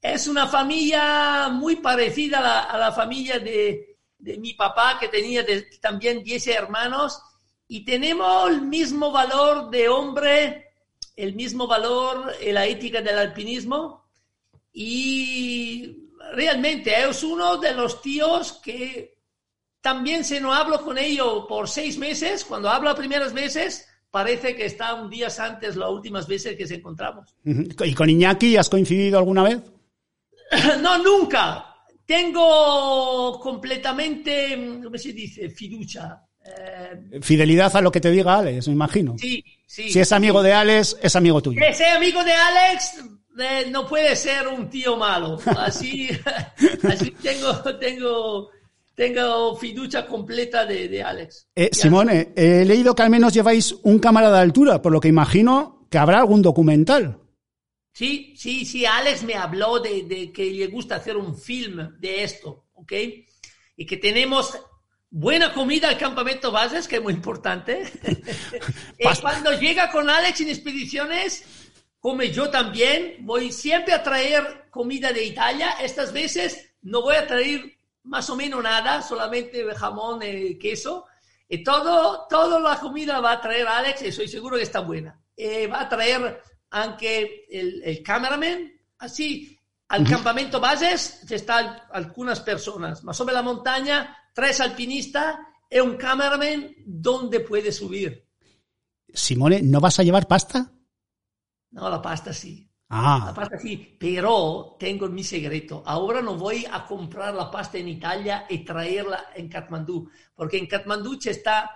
es 0.01 0.27
una 0.27 0.47
familia 0.47 1.49
muy 1.49 1.75
parecida 1.75 2.63
a 2.63 2.77
la, 2.77 2.91
familia 2.91 3.39
de, 3.39 3.97
mi 4.39 4.53
papá, 4.53 4.97
que 4.99 5.07
tenía 5.07 5.45
también 5.79 6.23
10 6.23 6.47
hermanos, 6.47 7.21
y 7.67 7.85
tenemos 7.85 8.49
el 8.49 8.61
mismo 8.61 9.11
valor 9.11 9.69
de 9.69 9.87
hombre, 9.89 10.65
el 11.15 11.35
mismo 11.35 11.67
valor 11.67 12.33
en 12.41 12.55
la 12.55 12.65
ética 12.65 13.01
del 13.01 13.17
alpinismo, 13.17 14.09
y 14.73 16.09
realmente 16.33 16.93
es 17.07 17.23
uno 17.23 17.57
de 17.57 17.73
los 17.73 18.01
tíos 18.01 18.53
que 18.53 19.17
también 19.81 20.23
si 20.23 20.39
no 20.39 20.53
hablo 20.53 20.81
con 20.81 20.97
ellos 20.97 21.45
por 21.47 21.67
seis 21.67 21.97
meses, 21.97 22.43
cuando 22.45 22.69
hablo 22.69 22.93
primeras 22.95 23.33
veces, 23.33 23.87
parece 24.09 24.55
que 24.55 24.65
está 24.65 24.95
un 24.95 25.09
día 25.09 25.27
antes 25.39 25.75
las 25.75 25.89
últimas 25.89 26.27
veces 26.27 26.55
que 26.55 26.67
se 26.67 26.75
encontramos. 26.75 27.35
¿Y 27.43 27.93
con 27.93 28.09
Iñaki 28.09 28.57
has 28.57 28.69
coincidido 28.69 29.17
alguna 29.19 29.43
vez? 29.43 29.61
no, 30.81 30.97
nunca. 30.97 31.65
Tengo 32.05 33.39
completamente, 33.39 34.79
¿cómo 34.83 34.97
se 34.97 35.13
dice? 35.13 35.49
Fiducia. 35.49 36.21
Eh, 36.43 37.19
Fidelidad 37.21 37.75
a 37.75 37.81
lo 37.81 37.91
que 37.91 38.01
te 38.01 38.11
diga 38.11 38.39
Alex, 38.39 38.67
me 38.67 38.73
imagino. 38.73 39.15
Sí, 39.17 39.43
sí. 39.65 39.89
Si 39.91 39.99
es 39.99 40.11
amigo 40.11 40.41
de 40.41 40.53
Alex, 40.53 40.97
es 41.01 41.15
amigo 41.15 41.41
tuyo. 41.41 41.61
Que 41.61 41.73
sea 41.73 41.95
amigo 41.95 42.23
de 42.23 42.33
Alex, 42.33 43.03
eh, 43.39 43.67
no 43.69 43.87
puede 43.87 44.15
ser 44.15 44.47
un 44.47 44.69
tío 44.69 44.97
malo. 44.97 45.39
Así, 45.57 46.09
así 46.83 47.11
tengo, 47.21 47.53
tengo, 47.79 48.49
tengo 48.95 49.55
fiducia 49.55 50.05
completa 50.05 50.65
de, 50.65 50.87
de 50.87 51.03
Alex. 51.03 51.47
Eh, 51.55 51.69
Simone, 51.71 52.33
he 52.35 52.65
leído 52.65 52.95
que 52.95 53.03
al 53.03 53.09
menos 53.09 53.33
lleváis 53.33 53.75
un 53.83 53.99
cámara 53.99 54.31
de 54.31 54.39
altura, 54.39 54.81
por 54.81 54.91
lo 54.91 54.99
que 54.99 55.07
imagino 55.07 55.87
que 55.89 55.97
habrá 55.97 56.19
algún 56.19 56.41
documental. 56.41 57.20
Sí, 57.93 58.33
sí, 58.37 58.65
sí, 58.65 58.85
Alex 58.85 59.23
me 59.23 59.35
habló 59.35 59.79
de, 59.79 60.03
de, 60.03 60.31
que 60.31 60.45
le 60.45 60.67
gusta 60.67 60.95
hacer 60.95 61.17
un 61.17 61.37
film 61.37 61.99
de 61.99 62.23
esto, 62.23 62.67
¿ok? 62.73 62.93
Y 63.75 63.85
que 63.85 63.97
tenemos 63.97 64.57
buena 65.09 65.53
comida 65.53 65.89
al 65.89 65.97
campamento 65.97 66.51
bases, 66.51 66.87
que 66.87 66.95
es 66.95 67.01
muy 67.01 67.13
importante. 67.13 67.83
y 68.97 69.19
cuando 69.19 69.51
llega 69.59 69.91
con 69.91 70.09
Alex 70.09 70.41
en 70.41 70.49
expediciones, 70.49 71.43
come 71.99 72.31
yo 72.31 72.49
también, 72.49 73.17
voy 73.19 73.51
siempre 73.51 73.93
a 73.93 74.01
traer 74.01 74.67
comida 74.71 75.11
de 75.11 75.25
Italia. 75.25 75.75
Estas 75.81 76.13
veces 76.13 76.73
no 76.81 77.01
voy 77.01 77.15
a 77.15 77.27
traer 77.27 77.77
más 78.03 78.29
o 78.29 78.35
menos 78.35 78.63
nada, 78.63 79.01
solamente 79.01 79.63
jamón 79.75 80.21
y 80.23 80.57
queso. 80.57 81.05
Y 81.47 81.63
todo, 81.63 82.25
toda 82.29 82.59
la 82.59 82.79
comida 82.79 83.19
va 83.19 83.33
a 83.33 83.41
traer 83.41 83.67
Alex 83.67 84.01
y 84.03 84.11
soy 84.13 84.29
seguro 84.29 84.55
que 84.55 84.63
está 84.63 84.79
buena. 84.79 85.19
Eh, 85.35 85.67
va 85.67 85.81
a 85.81 85.89
traer 85.89 86.41
aunque 86.71 87.45
el, 87.49 87.83
el 87.83 88.01
cameraman, 88.01 88.71
así, 88.97 89.57
al 89.89 90.01
uh 90.01 90.05
-huh. 90.05 90.09
campamento 90.09 90.59
bases 90.59 91.29
están 91.29 91.77
algunas 91.91 92.39
personas, 92.39 93.03
más 93.03 93.17
sobre 93.17 93.33
la 93.33 93.41
montaña, 93.41 94.17
tres 94.33 94.61
alpinistas 94.61 95.37
y 95.69 95.79
un 95.79 95.97
cameraman 95.97 96.73
donde 96.85 97.41
puede 97.41 97.71
subir. 97.71 98.25
Simone, 99.13 99.61
¿no 99.61 99.79
vas 99.81 99.99
a 99.99 100.03
llevar 100.03 100.27
pasta? 100.27 100.71
No, 101.71 101.89
la 101.89 102.01
pasta 102.01 102.33
sí. 102.33 102.67
Ah. 102.87 103.23
La 103.27 103.33
pasta 103.33 103.57
sí, 103.57 103.97
pero 103.99 104.75
tengo 104.79 105.07
mi 105.09 105.23
secreto. 105.23 105.83
Ahora 105.85 106.21
no 106.21 106.35
voy 106.35 106.65
a 106.69 106.85
comprar 106.85 107.33
la 107.33 107.49
pasta 107.49 107.77
en 107.77 107.87
Italia 107.87 108.45
y 108.49 108.59
traerla 108.65 109.31
en 109.35 109.47
Katmandú, 109.49 110.09
porque 110.35 110.57
en 110.57 110.67
Katmandú 110.67 111.17
está 111.23 111.69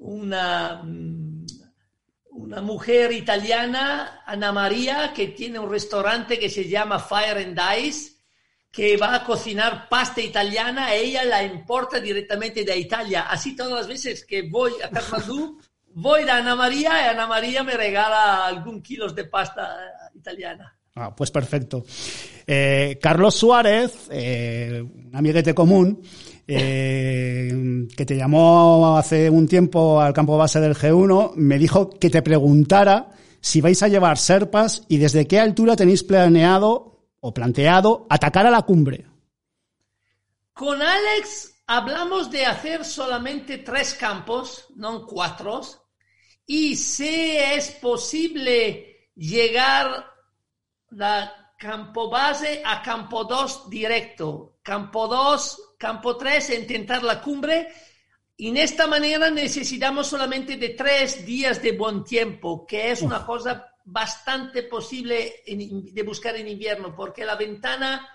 una 0.00 0.82
una 2.36 2.60
mujer 2.60 3.12
italiana, 3.12 4.22
Ana 4.26 4.52
María, 4.52 5.12
que 5.14 5.28
tiene 5.28 5.58
un 5.58 5.70
restaurante 5.70 6.38
que 6.38 6.50
se 6.50 6.68
llama 6.68 6.98
Fire 6.98 7.38
and 7.38 7.60
Ice, 7.82 8.12
que 8.70 8.96
va 8.96 9.14
a 9.14 9.24
cocinar 9.24 9.88
pasta 9.88 10.20
italiana, 10.20 10.94
ella 10.94 11.24
la 11.24 11.42
importa 11.42 11.98
directamente 11.98 12.62
de 12.62 12.76
Italia. 12.76 13.22
Así 13.22 13.56
todas 13.56 13.72
las 13.72 13.88
veces 13.88 14.24
que 14.26 14.42
voy 14.42 14.72
a 14.84 14.90
Kathmandu, 14.90 15.58
voy 15.94 16.28
a 16.28 16.36
Ana 16.36 16.54
María 16.54 16.90
y 16.90 17.08
Ana 17.08 17.26
María 17.26 17.62
me 17.62 17.74
regala 17.74 18.46
algún 18.46 18.82
kilos 18.82 19.14
de 19.14 19.24
pasta 19.24 20.10
italiana. 20.14 20.76
Ah, 20.94 21.14
pues 21.14 21.30
perfecto. 21.30 21.84
Eh, 22.46 22.98
Carlos 23.00 23.34
Suárez, 23.34 24.08
eh, 24.10 24.82
un 24.82 25.10
amiguete 25.14 25.54
común, 25.54 26.02
eh, 26.48 27.88
que 27.96 28.06
te 28.06 28.16
llamó 28.16 28.96
hace 28.96 29.28
un 29.30 29.48
tiempo 29.48 30.00
al 30.00 30.12
campo 30.12 30.36
base 30.36 30.60
del 30.60 30.76
G1, 30.76 31.34
me 31.34 31.58
dijo 31.58 31.90
que 31.90 32.10
te 32.10 32.22
preguntara 32.22 33.10
si 33.40 33.60
vais 33.60 33.82
a 33.82 33.88
llevar 33.88 34.18
serpas 34.18 34.84
y 34.88 34.98
desde 34.98 35.26
qué 35.26 35.40
altura 35.40 35.76
tenéis 35.76 36.02
planeado 36.02 37.00
o 37.20 37.34
planteado 37.34 38.06
atacar 38.10 38.46
a 38.46 38.50
la 38.50 38.62
cumbre. 38.62 39.06
Con 40.52 40.80
Alex 40.80 41.62
hablamos 41.66 42.30
de 42.30 42.46
hacer 42.46 42.84
solamente 42.84 43.58
tres 43.58 43.94
campos, 43.94 44.66
no 44.76 45.06
cuatro, 45.06 45.60
y 46.46 46.76
si 46.76 47.36
es 47.36 47.72
posible 47.72 49.10
llegar 49.16 50.06
da 50.90 51.45
campo 51.56 52.08
base 52.08 52.62
a 52.64 52.82
campo 52.82 53.24
2 53.24 53.68
directo. 53.68 54.58
Campo 54.62 55.06
2, 55.08 55.76
campo 55.78 56.16
3, 56.16 56.50
intentar 56.60 57.02
la 57.02 57.20
cumbre. 57.20 57.68
Y 58.36 58.48
en 58.48 58.58
esta 58.58 58.86
manera 58.86 59.30
necesitamos 59.30 60.06
solamente 60.08 60.56
de 60.56 60.70
tres 60.70 61.24
días 61.24 61.62
de 61.62 61.72
buen 61.72 62.04
tiempo, 62.04 62.66
que 62.66 62.90
es 62.90 63.00
una 63.00 63.24
cosa 63.24 63.72
bastante 63.84 64.64
posible 64.64 65.42
en, 65.46 65.94
de 65.94 66.02
buscar 66.02 66.36
en 66.36 66.48
invierno, 66.48 66.94
porque 66.94 67.24
la 67.24 67.36
ventana 67.36 68.06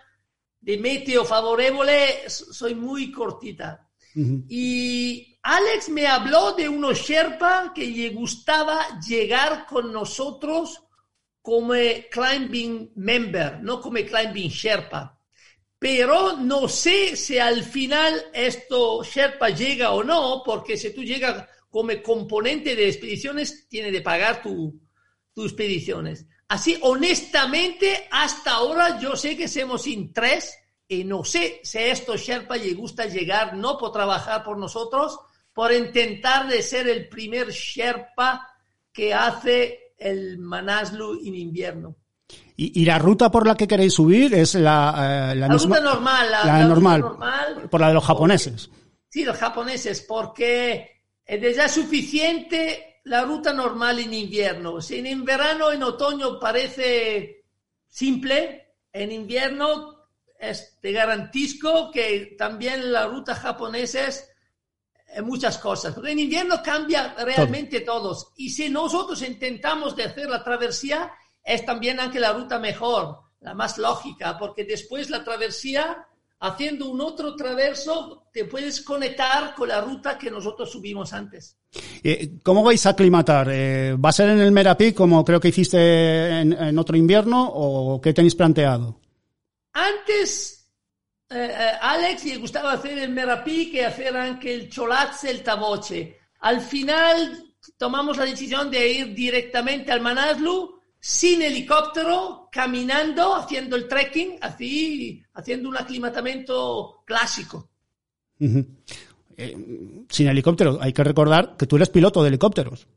de 0.60 0.78
meteo 0.78 1.26
favorable 1.26 2.30
soy 2.30 2.76
muy 2.76 3.12
cortita. 3.12 3.90
Uh 4.14 4.20
-huh. 4.20 4.46
Y 4.48 5.40
Alex 5.42 5.90
me 5.90 6.06
habló 6.06 6.54
de 6.54 6.70
unos 6.70 7.00
Sherpa 7.00 7.72
que 7.74 7.88
le 7.88 8.10
gustaba 8.10 9.00
llegar 9.00 9.66
con 9.66 9.92
nosotros 9.92 10.84
como 11.42 11.74
climbing 12.12 12.92
member, 12.96 13.62
no 13.62 13.82
como 13.82 13.98
climbing 13.98 14.50
Sherpa. 14.50 15.18
Pero 15.80 16.38
no 16.38 16.68
sé 16.68 17.16
si 17.16 17.40
al 17.40 17.64
final 17.64 18.30
esto 18.34 19.04
Sherpa 19.04 19.50
llega 19.50 19.92
o 19.92 20.04
no, 20.04 20.44
porque 20.46 20.78
si 20.78 20.94
tú 20.94 21.04
llegas 21.04 21.48
como 21.70 21.90
componente 22.04 22.76
de 22.76 22.88
expediciones, 22.88 23.68
tiene 23.68 23.92
de 23.92 24.02
pagar 24.02 24.44
tu, 24.44 24.80
tus 25.34 25.46
expediciones. 25.46 26.28
Así, 26.48 26.78
honestamente, 26.82 28.08
hasta 28.12 28.52
ahora 28.52 29.00
yo 29.00 29.16
sé 29.16 29.36
que 29.36 29.48
somos 29.48 29.84
sin 29.84 30.14
tres 30.14 30.54
y 30.88 31.06
no 31.06 31.24
sé 31.24 31.62
si 31.64 31.78
esto 31.80 32.18
Sherpa 32.18 32.58
le 32.58 32.74
gusta 32.74 33.06
llegar, 33.06 33.56
no 33.56 33.78
por 33.78 33.94
trabajar 33.94 34.44
por 34.44 34.58
nosotros, 34.58 35.18
por 35.54 35.72
intentar 35.74 36.48
de 36.48 36.62
ser 36.62 36.88
el 36.90 37.08
primer 37.08 37.50
Sherpa 37.52 38.48
que 38.92 39.14
hace 39.14 39.81
el 40.02 40.40
Manaslu 40.40 41.20
en 41.26 41.36
invierno. 41.36 41.96
¿Y, 42.56 42.82
¿Y, 42.82 42.86
la 42.86 42.98
ruta 42.98 43.30
por 43.30 43.46
la 43.46 43.56
que 43.56 43.68
queréis 43.68 43.94
subir 43.94 44.34
es 44.34 44.56
la, 44.56 45.32
eh, 45.32 45.36
la, 45.36 45.48
la 45.48 45.54
misma, 45.54 45.78
ruta 45.78 45.90
normal, 45.90 46.32
la, 46.32 46.46
la 46.46 46.66
normal, 46.66 47.02
ruta 47.02 47.14
normal, 47.14 47.70
por 47.70 47.82
la 47.82 47.88
de 47.90 47.94
los 47.94 48.06
japoneses? 48.06 48.70
Sí, 49.10 49.26
los 49.26 49.38
japoneses, 49.38 50.06
porque 50.08 51.04
es 51.26 51.56
ya 51.56 51.68
suficiente 51.68 53.02
la 53.04 53.24
ruta 53.24 53.52
normal 53.52 54.00
en 54.00 54.14
invierno. 54.14 54.82
Si 54.82 55.00
en 55.00 55.26
verano, 55.26 55.72
en 55.72 55.84
otoño 55.84 56.40
parece 56.40 57.46
simple, 57.88 58.76
en 58.94 59.12
invierno 59.12 60.08
es, 60.40 60.78
te 60.80 60.92
garantizo 60.92 61.92
que 61.92 62.36
también 62.38 62.92
la 62.92 63.08
ruta 63.08 63.36
japonesa 63.36 64.08
es 64.08 64.31
muchas 65.24 65.58
cosas. 65.58 65.94
Porque 65.94 66.12
en 66.12 66.20
invierno 66.20 66.62
cambia 66.64 67.14
realmente 67.18 67.82
Todo. 67.82 68.02
todos. 68.02 68.28
Y 68.38 68.50
si 68.50 68.70
nosotros 68.70 69.22
intentamos 69.22 69.96
de 69.96 70.04
hacer 70.06 70.30
la 70.30 70.44
travesía, 70.44 71.12
es 71.44 71.66
también 71.66 72.00
aunque 72.00 72.20
la 72.20 72.34
ruta 72.34 72.60
mejor, 72.60 73.20
la 73.42 73.54
más 73.54 73.78
lógica, 73.78 74.38
porque 74.38 74.64
después 74.64 75.10
la 75.10 75.24
travesía, 75.24 76.06
haciendo 76.40 76.90
un 76.90 77.02
otro 77.02 77.36
traverso, 77.36 78.28
te 78.32 78.46
puedes 78.46 78.82
conectar 78.82 79.54
con 79.56 79.70
la 79.70 79.82
ruta 79.82 80.18
que 80.18 80.32
nosotros 80.32 80.72
subimos 80.72 81.14
antes. 81.14 81.58
Eh, 82.04 82.40
¿Cómo 82.44 82.64
vais 82.64 82.86
a 82.86 82.90
aclimatar? 82.90 83.48
Eh, 83.52 83.96
¿Va 83.96 84.10
a 84.10 84.14
ser 84.14 84.30
en 84.30 84.40
el 84.40 84.52
Merapi 84.52 84.94
como 84.94 85.24
creo 85.24 85.40
que 85.40 85.50
hiciste 85.50 86.30
en, 86.40 86.54
en 86.54 86.78
otro 86.78 86.96
invierno 86.98 87.50
o 87.54 88.00
qué 88.02 88.14
tenéis 88.14 88.36
planteado? 88.36 89.00
Antes 89.74 90.61
eh, 91.32 91.72
Alex 91.82 92.26
le 92.26 92.38
gustaba 92.38 92.74
hacer 92.74 92.98
el 92.98 93.12
Merapi 93.12 93.72
que 93.72 93.86
hacer 93.86 94.16
anche 94.16 94.54
el 94.54 94.70
Cholazze 94.70 95.30
e 95.30 95.34
il 95.34 95.42
Tavoce. 95.42 96.20
Al 96.40 96.60
final 96.62 97.56
tomamos 97.78 98.18
la 98.18 98.26
decisión 98.26 98.70
de 98.70 98.92
ir 98.92 99.14
directamente 99.14 99.92
al 99.92 100.02
Manaslu 100.02 100.82
sin 101.00 101.42
helicóptero, 101.42 102.50
caminando, 102.52 103.36
haciendo 103.36 103.76
el 103.76 103.88
trekking, 103.88 104.38
así, 104.42 105.24
haciendo 105.34 105.70
un 105.70 105.78
aclimatamiento 105.78 107.02
clásico. 107.06 107.70
Uh 108.40 108.46
-huh. 108.46 108.66
eh, 109.38 109.58
sin 110.10 110.28
helicóptero, 110.28 110.80
hay 110.82 110.94
que 110.94 111.04
recordar 111.04 111.56
que 111.58 111.66
tú 111.66 111.78
eres 111.78 111.90
piloto 111.90 112.22
de 112.22 112.28
helicópteros. 112.28 112.88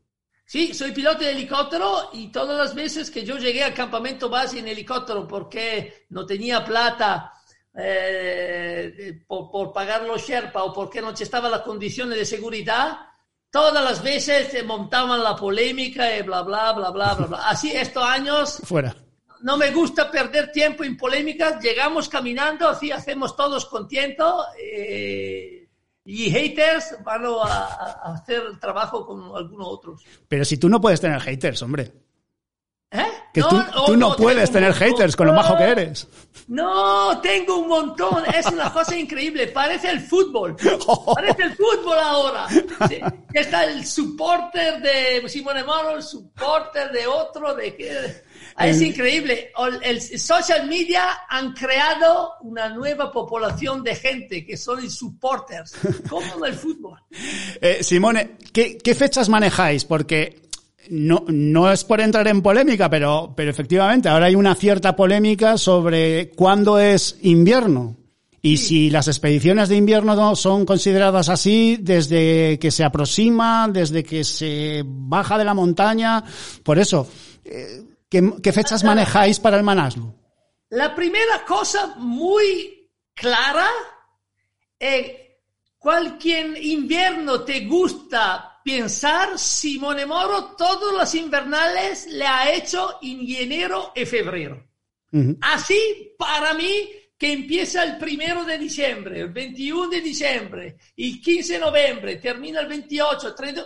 Sí, 0.45 0.75
soy 0.75 0.91
piloto 0.91 1.23
de 1.23 1.31
helicóptero 1.31 2.09
y 2.13 2.27
todas 2.27 2.55
las 2.55 2.75
veces 2.75 3.09
que 3.09 3.23
yo 3.23 3.37
llegué 3.37 3.63
al 3.63 3.73
campamento 3.73 4.29
base 4.29 4.59
en 4.59 4.67
helicóptero 4.67 5.27
porque 5.27 6.05
no 6.09 6.23
tenía 6.25 6.63
plata 6.63 7.31
eh, 7.77 9.21
por, 9.27 9.51
por, 9.51 9.73
pagar 9.73 10.03
los 10.03 10.25
Sherpa 10.25 10.63
o 10.63 10.73
porque 10.73 11.01
no 11.01 11.11
estaba 11.11 11.49
la 11.49 11.63
condición 11.63 12.09
de 12.09 12.25
seguridad, 12.25 12.97
todas 13.49 13.83
las 13.83 14.01
veces 14.01 14.49
se 14.49 14.63
montaban 14.63 15.23
la 15.23 15.35
polémica 15.35 16.17
y 16.17 16.21
bla, 16.21 16.41
bla, 16.41 16.73
bla, 16.73 16.91
bla, 16.91 17.13
bla, 17.13 17.27
bla. 17.27 17.49
Así 17.49 17.71
estos 17.71 18.03
años... 18.03 18.61
Fuera. 18.63 18.95
no 19.41 19.57
me 19.57 19.71
gusta 19.71 20.09
perder 20.09 20.51
tiempo 20.51 20.83
en 20.83 20.95
polémicas, 20.97 21.61
llegamos 21.61 22.07
caminando, 22.07 22.67
así 22.67 22.91
hacemos 22.91 23.35
todos 23.35 23.65
contentos. 23.65 24.45
Eh, 24.59 25.67
y 26.07 26.29
haters 26.29 26.97
van 27.03 27.25
a, 27.25 27.29
a, 27.29 28.13
hacer 28.13 28.59
trabajo 28.59 29.05
con 29.05 29.35
algunos 29.35 29.67
otros. 29.67 30.05
Pero 30.27 30.45
si 30.45 30.57
tú 30.57 30.69
no 30.69 30.79
puedes 30.79 31.01
tener 31.01 31.19
haters, 31.19 31.61
hombre. 31.63 31.91
Tú, 33.41 33.63
tú 33.85 33.97
no, 33.97 34.15
puedes 34.15 34.51
tener 34.51 34.73
haters 34.73 35.15
con 35.15 35.27
lo 35.27 35.33
majo 35.33 35.57
que 35.57 35.63
eres. 35.63 36.07
No, 36.47 37.19
tengo 37.21 37.57
un 37.57 37.67
montón. 37.67 38.23
Es 38.33 38.45
una 38.47 38.71
cosa 38.71 38.95
increíble. 38.95 39.47
Parece 39.47 39.89
el 39.89 39.99
fútbol. 40.01 40.55
Parece 41.15 41.43
el 41.43 41.55
fútbol 41.55 41.97
ahora. 41.99 42.47
Sí. 42.49 42.99
Está 43.33 43.63
el 43.65 43.85
supporter 43.85 44.81
de 44.81 45.27
Simone 45.27 45.63
Moro, 45.63 45.95
el 45.97 46.03
supporter 46.03 46.91
de 46.91 47.07
otro, 47.07 47.55
de 47.55 47.75
que 47.75 48.23
es 48.59 48.81
increíble. 48.81 49.51
El, 49.81 50.01
social 50.01 50.67
media 50.67 51.25
han 51.27 51.53
creado 51.53 52.33
una 52.41 52.69
nueva 52.69 53.11
población 53.11 53.83
de 53.83 53.95
gente 53.95 54.45
que 54.45 54.55
son 54.55 54.89
supporters, 54.89 55.73
como 56.09 56.45
el 56.45 56.53
fútbol. 56.53 56.99
Eh, 57.59 57.83
Simone, 57.83 58.37
¿qué, 58.53 58.77
¿qué 58.77 58.95
fechas 58.95 59.29
manejáis? 59.29 59.83
Porque 59.83 60.44
no, 60.89 61.25
no 61.27 61.71
es 61.71 61.83
por 61.83 62.01
entrar 62.01 62.27
en 62.27 62.41
polémica, 62.41 62.89
pero, 62.89 63.33
pero 63.35 63.49
efectivamente 63.49 64.09
ahora 64.09 64.27
hay 64.27 64.35
una 64.35 64.55
cierta 64.55 64.95
polémica 64.95 65.57
sobre 65.57 66.31
cuándo 66.31 66.79
es 66.79 67.17
invierno. 67.21 67.97
Y 68.45 68.57
si 68.57 68.91
las 68.91 69.07
expediciones 69.07 69.69
de 69.69 69.75
invierno 69.75 70.35
son 70.35 70.65
consideradas 70.65 71.29
así 71.29 71.77
desde 71.81 72.59
que 72.59 72.69
se 72.69 72.83
aproxima, 72.83 73.67
desde 73.67 74.03
que 74.03 74.23
se 74.23 74.83
baja 74.85 75.39
de 75.39 75.45
la 75.45 75.55
montaña, 75.55 76.23
por 76.61 76.77
eso, 76.77 77.07
eh, 77.43 77.81
¿qué, 78.07 78.53
fechas 78.53 78.83
manejáis 78.83 79.39
para 79.39 79.57
el 79.57 79.63
Manaslu? 79.63 80.13
La 80.69 80.93
primera 80.93 81.43
cosa 81.43 81.95
muy 81.97 82.87
clara 83.15 83.67
es 84.77 85.11
cualquier 85.79 86.63
invierno 86.63 87.41
te 87.41 87.65
gusta 87.65 88.54
pensar, 88.65 89.37
Simone 89.37 90.07
Moro 90.07 90.55
todos 90.55 90.91
los 90.91 91.13
invernales 91.13 92.07
le 92.07 92.25
ha 92.25 92.51
hecho 92.51 92.97
en 93.03 93.19
enero 93.29 93.93
y 93.95 94.05
febrero. 94.05 94.65
Así, 95.39 96.15
para 96.17 96.55
mí, 96.55 96.89
que 97.15 97.31
empieza 97.31 97.83
el 97.83 97.99
primero 97.99 98.43
de 98.43 98.57
diciembre, 98.57 99.21
el 99.21 99.29
21 99.29 99.87
de 99.87 100.01
diciembre, 100.01 100.77
el 100.97 101.21
15 101.21 101.53
de 101.53 101.59
noviembre, 101.59 102.15
termina 102.15 102.59
el 102.59 102.67
28, 102.67 103.35
30. 103.35 103.65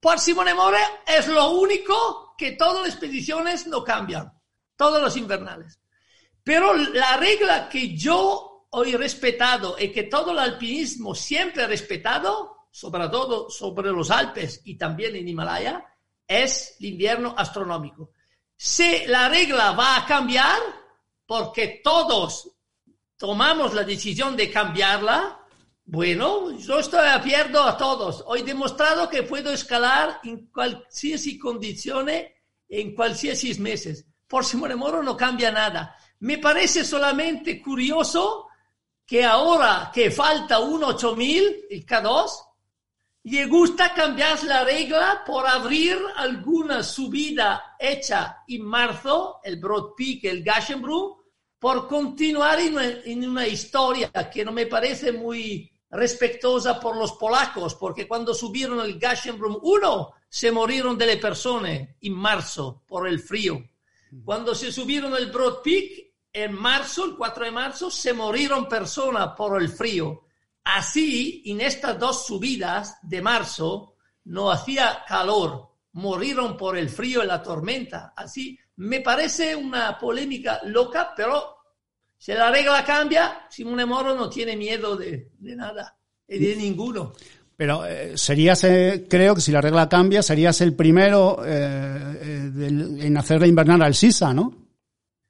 Por 0.00 0.18
Simone 0.18 0.54
Moro 0.54 0.78
es 1.06 1.28
lo 1.28 1.50
único 1.50 2.34
que 2.36 2.52
todas 2.52 2.86
las 2.86 2.94
expediciones 2.94 3.66
no 3.66 3.84
cambian, 3.84 4.32
todos 4.76 5.00
los 5.02 5.14
invernales. 5.18 5.78
Pero 6.42 6.74
la 6.74 7.18
regla 7.18 7.68
que 7.68 7.94
yo 7.94 8.66
hoy 8.70 8.94
he 8.94 8.96
respetado 8.96 9.76
y 9.78 9.92
que 9.92 10.04
todo 10.04 10.32
el 10.32 10.38
alpinismo 10.38 11.14
siempre 11.14 11.64
ha 11.64 11.66
respetado 11.66 12.57
sobre 12.70 13.08
todo 13.08 13.50
sobre 13.50 13.90
los 13.90 14.10
Alpes 14.10 14.60
y 14.64 14.76
también 14.76 15.16
en 15.16 15.28
Himalaya, 15.28 15.84
es 16.26 16.76
el 16.80 16.86
invierno 16.86 17.34
astronómico. 17.36 18.10
Si 18.56 19.06
la 19.06 19.28
regla 19.28 19.72
va 19.72 19.96
a 19.96 20.06
cambiar, 20.06 20.58
porque 21.26 21.80
todos 21.82 22.50
tomamos 23.16 23.74
la 23.74 23.84
decisión 23.84 24.36
de 24.36 24.50
cambiarla, 24.50 25.38
bueno, 25.84 26.50
yo 26.58 26.80
estoy 26.80 27.06
abierto 27.06 27.62
a 27.62 27.76
todos. 27.76 28.22
Hoy 28.26 28.40
he 28.40 28.44
demostrado 28.44 29.08
que 29.08 29.22
puedo 29.22 29.50
escalar 29.52 30.20
en 30.24 30.48
cualquier 30.48 31.38
condición, 31.38 32.08
en 32.68 32.94
cualquier 32.94 33.60
meses. 33.60 34.04
Por 34.26 34.44
Simone 34.44 34.76
Moro 34.76 35.02
no 35.02 35.16
cambia 35.16 35.50
nada. 35.50 35.96
Me 36.20 36.38
parece 36.38 36.84
solamente 36.84 37.62
curioso 37.62 38.48
que 39.06 39.24
ahora 39.24 39.90
que 39.92 40.10
falta 40.10 40.58
un 40.58 40.84
8000, 40.84 41.66
el 41.70 41.86
K2, 41.86 42.28
le 43.28 43.46
gusta 43.46 43.92
cambiar 43.92 44.42
la 44.44 44.64
regla 44.64 45.22
por 45.26 45.46
abrir 45.46 45.98
alguna 46.16 46.82
subida 46.82 47.76
hecha 47.78 48.44
en 48.46 48.64
marzo, 48.64 49.40
el 49.42 49.56
Broad 49.56 49.94
Peak, 49.96 50.24
el 50.24 50.42
Gashenbrunn, 50.42 51.14
por 51.58 51.88
continuar 51.88 52.60
en 52.60 53.28
una, 53.28 53.46
historia 53.46 54.10
que 54.32 54.44
no 54.44 54.52
me 54.52 54.66
parece 54.66 55.12
muy 55.12 55.70
respetuosa 55.90 56.78
por 56.78 56.96
los 56.96 57.12
polacos, 57.12 57.74
porque 57.74 58.06
cuando 58.06 58.32
subieron 58.32 58.80
el 58.80 58.98
Gashenbrunn 58.98 59.58
1 59.60 60.10
se 60.28 60.52
murieron 60.52 60.96
de 60.96 61.06
las 61.06 61.16
personas 61.16 61.88
en 62.00 62.12
marzo 62.12 62.82
por 62.86 63.08
el 63.08 63.18
frío. 63.18 63.62
Cuando 64.24 64.54
se 64.54 64.72
subieron 64.72 65.14
el 65.16 65.30
Broad 65.30 65.62
Peak 65.62 66.14
en 66.32 66.54
marzo, 66.54 67.04
el 67.04 67.16
4 67.16 67.44
de 67.46 67.50
marzo, 67.50 67.90
se 67.90 68.12
murieron 68.12 68.68
personas 68.68 69.34
por 69.36 69.60
el 69.60 69.68
frío. 69.68 70.27
Así, 70.70 71.42
en 71.46 71.62
estas 71.62 71.98
dos 71.98 72.26
subidas 72.26 72.98
de 73.02 73.22
marzo, 73.22 73.94
no 74.24 74.50
hacía 74.50 75.02
calor, 75.08 75.70
murieron 75.92 76.58
por 76.58 76.76
el 76.76 76.90
frío 76.90 77.24
y 77.24 77.26
la 77.26 77.42
tormenta. 77.42 78.12
Así, 78.14 78.58
me 78.76 79.00
parece 79.00 79.56
una 79.56 79.98
polémica 79.98 80.60
loca, 80.64 81.14
pero 81.16 81.56
si 82.18 82.32
la 82.32 82.50
regla 82.50 82.84
cambia, 82.84 83.46
Simone 83.48 83.86
Moro 83.86 84.14
no 84.14 84.28
tiene 84.28 84.56
miedo 84.56 84.94
de, 84.94 85.30
nada, 85.40 85.96
y 86.28 86.38
de 86.38 86.56
ninguno. 86.56 87.14
Pero 87.56 87.86
eh, 87.86 88.18
serías, 88.18 88.62
eh, 88.64 89.06
creo 89.08 89.34
que 89.34 89.40
si 89.40 89.50
la 89.50 89.62
regla 89.62 89.88
cambia, 89.88 90.22
serías 90.22 90.60
el 90.60 90.74
primero 90.76 91.42
eh, 91.46 92.50
en 93.00 93.16
hacerle 93.16 93.48
invernar 93.48 93.82
al 93.82 93.94
Sisa, 93.94 94.34
¿no? 94.34 94.54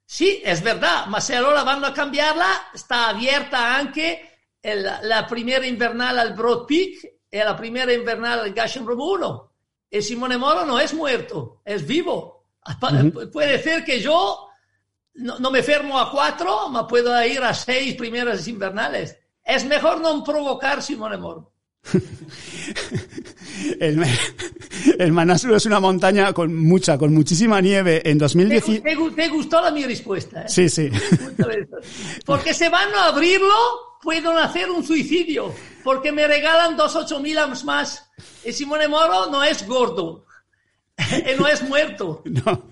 Sí, 0.05 0.41
es 0.43 0.61
verdad, 0.61 1.05
se 1.19 1.37
ahora 1.37 1.63
van 1.63 1.85
a 1.85 1.93
cambiarla, 1.93 2.71
está 2.73 3.09
abierta 3.09 3.77
anche 3.77 4.28
la 4.63 5.27
primera 5.27 5.65
invernal 5.65 6.19
al 6.19 6.33
Broad 6.33 6.65
Peak 6.65 7.19
y 7.31 7.37
la 7.37 7.55
primera 7.55 7.93
invernal 7.93 8.39
al 8.39 8.53
Gashenbrunn 8.53 8.99
1. 8.99 9.51
Y 9.91 10.01
Simone 10.01 10.37
Moro 10.37 10.65
no 10.65 10.79
es 10.79 10.93
muerto, 10.93 11.61
es 11.65 11.85
vivo. 11.85 12.45
Puede 13.31 13.61
ser 13.61 13.83
que 13.83 13.99
yo 13.99 14.49
no, 15.15 15.51
me 15.51 15.63
fermo 15.63 15.99
a 15.99 16.11
cuatro, 16.11 16.69
me 16.69 16.83
puedo 16.83 17.25
ir 17.25 17.41
a 17.41 17.53
seis 17.53 17.95
primeras 17.95 18.47
invernales. 18.47 19.17
Es 19.43 19.65
mejor 19.65 19.99
no 20.01 20.23
provocar 20.23 20.83
Simone 20.83 21.17
Moro. 21.17 21.51
el, 23.79 24.03
el 24.99 25.11
Manaslu 25.11 25.55
es 25.55 25.65
una 25.65 25.79
montaña 25.79 26.33
con 26.33 26.55
mucha, 26.55 26.97
con 26.97 27.13
muchísima 27.13 27.61
nieve. 27.61 28.01
En 28.05 28.17
2010... 28.17 28.83
¿Te, 28.83 28.95
te, 29.15 29.29
gustó 29.29 29.61
la 29.61 29.71
mi 29.71 29.85
respuesta? 29.85 30.43
¿eh? 30.43 30.49
Sí, 30.49 30.69
sí. 30.69 30.89
Porque 32.25 32.53
se 32.53 32.69
van 32.69 32.93
a 32.93 33.07
abrirlo, 33.07 33.55
puedo 34.01 34.37
hacer 34.37 34.69
un 34.69 34.85
suicidio. 34.85 35.53
Porque 35.83 36.11
me 36.11 36.27
regalan 36.27 36.75
dos 36.75 36.95
ocho 36.95 37.19
mil 37.19 37.37
más. 37.63 38.09
Y 38.43 38.51
Simone 38.51 38.87
Moro 38.87 39.29
no 39.29 39.43
es 39.43 39.65
gordo. 39.67 40.25
no 41.39 41.47
es 41.47 41.61
muerto. 41.63 42.21
No. 42.25 42.63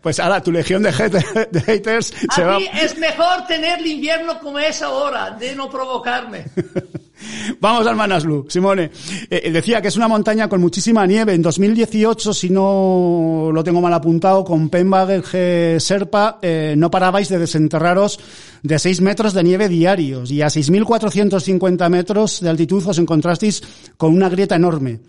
Pues 0.00 0.18
ahora 0.18 0.42
tu 0.42 0.50
legión 0.50 0.82
de, 0.82 0.92
haters 0.92 2.12
se 2.34 2.44
va. 2.44 2.58
Es 2.58 2.98
mejor 2.98 3.46
tener 3.46 3.78
el 3.78 3.86
invierno 3.86 4.40
como 4.40 4.58
es 4.58 4.82
ahora, 4.82 5.30
de 5.30 5.54
no 5.54 5.70
provocarme. 5.70 6.46
Vamos 7.60 7.86
al 7.86 7.96
Manaslu, 7.96 8.46
Simone. 8.48 8.84
Eh, 9.30 9.42
eh, 9.44 9.50
decía 9.50 9.80
que 9.80 9.88
es 9.88 9.96
una 9.96 10.08
montaña 10.08 10.48
con 10.48 10.60
muchísima 10.60 11.06
nieve. 11.06 11.34
En 11.34 11.42
2018, 11.42 12.34
si 12.34 12.50
no 12.50 13.50
lo 13.52 13.64
tengo 13.64 13.80
mal 13.80 13.94
apuntado, 13.94 14.44
con 14.44 14.70
G 14.70 15.78
Serpa, 15.78 16.38
eh, 16.42 16.74
no 16.76 16.90
parabais 16.90 17.28
de 17.28 17.38
desenterraros 17.38 18.18
de 18.62 18.78
6 18.78 19.00
metros 19.00 19.34
de 19.34 19.42
nieve 19.42 19.68
diarios 19.68 20.30
y 20.30 20.42
a 20.42 20.46
6.450 20.46 21.88
metros 21.88 22.40
de 22.40 22.48
altitud 22.48 22.86
os 22.86 22.98
encontrasteis 22.98 23.62
con 23.96 24.14
una 24.14 24.28
grieta 24.28 24.56
enorme. 24.56 25.00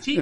Sí. 0.00 0.18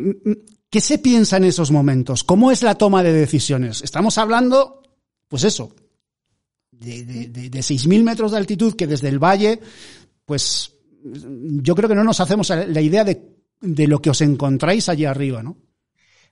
¿Qué 0.70 0.80
se 0.80 0.98
piensa 0.98 1.36
en 1.36 1.44
esos 1.44 1.70
momentos? 1.70 2.24
¿Cómo 2.24 2.50
es 2.50 2.62
la 2.62 2.74
toma 2.74 3.02
de 3.02 3.12
decisiones? 3.12 3.82
Estamos 3.82 4.18
hablando, 4.18 4.82
pues 5.28 5.44
eso, 5.44 5.72
de, 6.72 7.04
de, 7.04 7.28
de, 7.28 7.50
de 7.50 7.58
6.000 7.60 8.02
metros 8.02 8.32
de 8.32 8.38
altitud 8.38 8.74
que 8.74 8.86
desde 8.86 9.08
el 9.08 9.22
valle, 9.22 9.60
pues 10.24 10.75
yo 11.12 11.74
creo 11.74 11.88
que 11.88 11.94
no 11.94 12.04
nos 12.04 12.20
hacemos 12.20 12.50
la 12.50 12.80
idea 12.80 13.04
de, 13.04 13.36
de 13.60 13.86
lo 13.86 14.00
que 14.00 14.10
os 14.10 14.20
encontráis 14.20 14.88
allí 14.88 15.04
arriba, 15.04 15.42
¿no? 15.42 15.56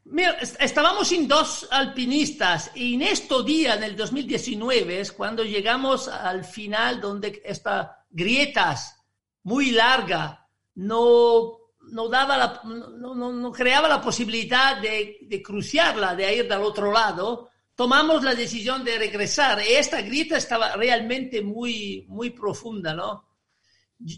Mira, 0.06 0.36
estábamos 0.60 1.08
sin 1.08 1.26
dos 1.26 1.66
alpinistas 1.70 2.70
y 2.74 2.94
en 2.94 3.02
este 3.02 3.42
día, 3.42 3.74
en 3.74 3.84
el 3.84 3.96
2019, 3.96 5.00
es 5.00 5.12
cuando 5.12 5.42
llegamos 5.44 6.08
al 6.08 6.44
final 6.44 7.00
donde 7.00 7.40
esta 7.44 8.04
grietas 8.10 8.96
muy 9.44 9.70
larga 9.70 10.46
no, 10.74 11.58
no, 11.90 12.08
daba 12.08 12.36
la, 12.36 12.60
no, 12.64 13.14
no, 13.14 13.52
creaba 13.52 13.88
la 13.88 14.02
posibilidad 14.02 14.80
de, 14.80 15.20
de, 15.22 15.42
cruzarla, 15.42 16.14
de 16.14 16.36
ir 16.36 16.48
del 16.48 16.60
otro 16.60 16.92
lado, 16.92 17.50
tomamos 17.74 18.22
la 18.22 18.34
decisión 18.34 18.84
de 18.84 18.98
regresar. 18.98 19.62
Y 19.66 19.72
esta 19.72 20.02
grieta 20.02 20.36
estaba 20.36 20.76
realmente 20.76 21.40
muy, 21.40 22.04
muy 22.08 22.30
profunda, 22.30 22.92
¿no? 22.92 23.24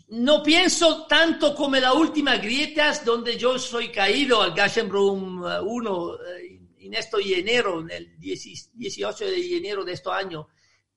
No 0.09 0.43
pienso 0.43 1.07
tanto 1.07 1.55
como 1.55 1.77
la 1.77 1.93
última 1.93 2.37
grieta 2.37 2.93
donde 3.05 3.37
yo 3.37 3.59
soy 3.59 3.89
caído 3.89 4.43
al 4.43 4.55
Gashenbrunn 4.55 5.43
1 5.45 6.15
eh, 6.15 6.61
en 6.79 6.95
esto 6.95 7.21
y 7.21 7.35
enero, 7.35 7.81
en 7.81 7.91
el 7.91 8.19
18 8.19 9.25
de 9.25 9.57
enero 9.57 9.85
de 9.85 9.93
este 9.93 10.11
año. 10.11 10.49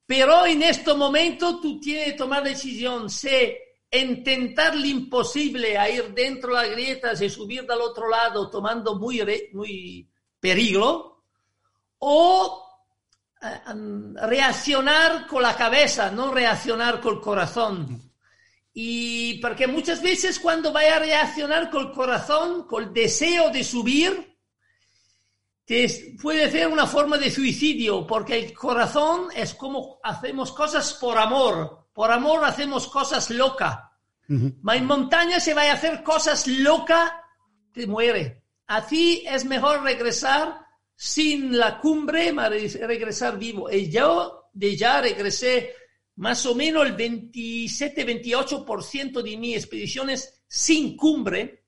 Pero 0.06 0.46
en 0.46 0.62
este 0.62 0.94
momento 0.94 1.60
tú 1.60 1.80
tienes 1.80 2.06
que 2.06 2.12
tomar 2.12 2.42
decisión, 2.42 3.10
sé 3.10 3.58
intentar 3.92 4.76
lo 4.76 4.86
imposible 4.86 5.76
a 5.76 5.90
ir 5.90 6.14
dentro 6.14 6.54
de 6.54 6.62
las 6.62 6.70
grietas 6.70 7.20
y 7.22 7.28
subir 7.28 7.62
del 7.62 7.80
otro 7.80 8.08
lado 8.08 8.48
tomando 8.48 8.96
muy, 8.96 9.20
muy 9.52 10.08
peligro, 10.38 11.24
o 11.98 12.66
eh, 13.42 13.60
reaccionar 14.26 15.26
con 15.26 15.42
la 15.42 15.56
cabeza, 15.56 16.10
no 16.10 16.32
reaccionar 16.32 17.00
con 17.00 17.16
el 17.16 17.20
corazón. 17.20 18.09
Y 18.82 19.34
porque 19.42 19.66
muchas 19.66 20.00
veces 20.00 20.40
cuando 20.40 20.72
vaya 20.72 20.96
a 20.96 21.00
reaccionar 21.00 21.68
con 21.68 21.88
el 21.88 21.92
corazón, 21.92 22.66
con 22.66 22.84
el 22.84 22.92
deseo 22.94 23.50
de 23.50 23.62
subir, 23.62 24.38
te 25.66 26.16
puede 26.18 26.50
ser 26.50 26.66
una 26.66 26.86
forma 26.86 27.18
de 27.18 27.30
suicidio, 27.30 28.06
porque 28.06 28.38
el 28.38 28.54
corazón 28.54 29.28
es 29.36 29.52
como 29.52 30.00
hacemos 30.02 30.50
cosas 30.52 30.94
por 30.94 31.18
amor. 31.18 31.88
Por 31.92 32.10
amor 32.10 32.42
hacemos 32.42 32.86
cosas 32.86 33.28
locas. 33.28 33.80
en 34.26 34.86
montaña 34.86 35.40
se 35.40 35.52
va 35.52 35.64
a 35.64 35.74
hacer 35.74 36.02
cosas 36.02 36.46
locas, 36.46 37.12
te 37.74 37.86
muere. 37.86 38.44
Así 38.66 39.24
es 39.26 39.44
mejor 39.44 39.82
regresar 39.82 40.58
sin 40.96 41.58
la 41.58 41.78
cumbre, 41.80 42.32
regresar 42.32 43.38
vivo. 43.38 43.70
Y 43.70 43.90
yo 43.90 44.48
de 44.54 44.74
ya 44.74 45.02
regresé 45.02 45.74
más 46.16 46.44
o 46.46 46.54
menos 46.54 46.86
el 46.86 46.96
27-28% 46.96 49.22
de 49.22 49.36
mis 49.36 49.56
expediciones 49.56 50.42
sin 50.46 50.96
cumbre, 50.96 51.64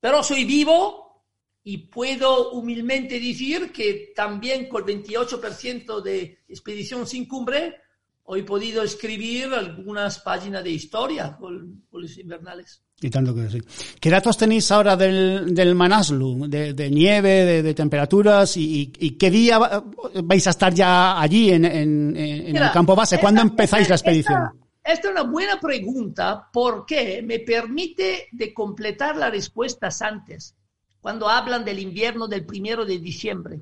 pero 0.00 0.22
soy 0.22 0.44
vivo 0.44 1.24
y 1.62 1.78
puedo 1.78 2.52
humildemente 2.52 3.18
decir 3.18 3.72
que 3.72 4.12
también 4.14 4.68
con 4.68 4.86
el 4.88 5.02
28% 5.02 6.00
de 6.00 6.44
expedición 6.48 7.04
sin 7.06 7.26
cumbre, 7.26 7.80
hoy 8.26 8.40
he 8.40 8.44
podido 8.44 8.82
escribir 8.82 9.52
algunas 9.52 10.18
páginas 10.20 10.62
de 10.62 10.70
historia 10.70 11.36
con, 11.38 11.84
los 11.92 12.18
invernales. 12.18 12.82
Y 13.00 13.10
tanto 13.10 13.34
que 13.34 13.48
sí. 13.48 13.60
¿Qué 14.00 14.10
datos 14.10 14.36
tenéis 14.36 14.70
ahora 14.70 14.96
del, 14.96 15.54
del 15.54 15.74
Manaslu? 15.74 16.48
De, 16.48 16.90
nieve, 16.90 17.62
de, 17.62 17.74
temperaturas 17.74 18.56
y, 18.56 18.86
qué 19.18 19.30
día 19.30 19.82
vais 20.24 20.46
a 20.46 20.50
estar 20.50 20.74
ya 20.74 21.20
allí 21.20 21.50
en, 21.50 21.64
el 21.64 22.70
campo 22.72 22.94
base? 22.94 23.18
¿Cuándo 23.18 23.42
empezáis 23.42 23.88
la 23.88 23.96
expedición? 23.96 24.42
Esta, 24.82 25.08
es 25.08 25.12
una 25.12 25.22
buena 25.22 25.60
pregunta 25.60 26.48
porque 26.52 27.22
me 27.22 27.40
permite 27.40 28.28
de 28.32 28.54
completar 28.54 29.16
las 29.16 29.30
respuestas 29.30 30.00
antes, 30.02 30.54
cuando 31.00 31.28
hablan 31.28 31.64
del 31.64 31.78
invierno 31.78 32.28
del 32.28 32.44
primero 32.44 32.84
de 32.84 32.98
diciembre. 32.98 33.60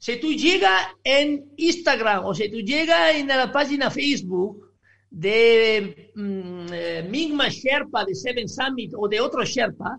Si 0.00 0.18
tú 0.18 0.32
llegas 0.32 0.88
en 1.04 1.52
Instagram 1.58 2.24
o 2.24 2.34
si 2.34 2.50
tú 2.50 2.56
llegas 2.60 3.14
en 3.16 3.28
la 3.28 3.52
página 3.52 3.90
Facebook, 3.90 4.70
de 5.10 6.10
mm, 6.14 6.66
eh, 6.72 7.06
Mingma 7.06 7.48
Sherpa 7.48 8.06
de 8.06 8.14
Seven 8.14 8.48
Summit 8.48 8.92
o 8.96 9.08
de 9.08 9.20
otro 9.20 9.44
Sherpa, 9.44 9.98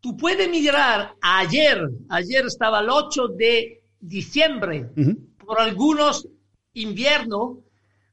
tú 0.00 0.16
puedes 0.16 0.48
mirar 0.48 1.16
ayer, 1.20 1.86
ayer 2.08 2.46
estaba 2.46 2.80
el 2.80 2.88
8 2.88 3.28
de 3.28 3.82
diciembre, 4.00 4.88
por 5.44 5.60
algunos 5.60 6.26
invierno, 6.72 7.58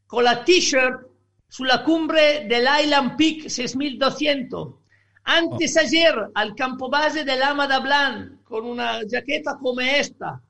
con 0.07 0.25
la 0.25 0.43
t-shirt 0.43 1.07
su 1.47 1.63
la 1.63 1.85
cumbre 1.85 2.47
del 2.49 2.67
Island 2.83 3.15
Peak 3.15 3.47
6200. 3.47 4.75
Antes 5.23 5.77
ayer, 5.77 6.13
al 6.35 6.53
campo 6.53 6.89
base 6.89 7.23
del 7.23 7.41
Amada 7.41 7.79
Blanc, 7.79 8.43
con 8.43 8.65
una 8.65 8.99
jaqueta 9.09 9.57
como 9.57 9.79
esta, 9.79 10.41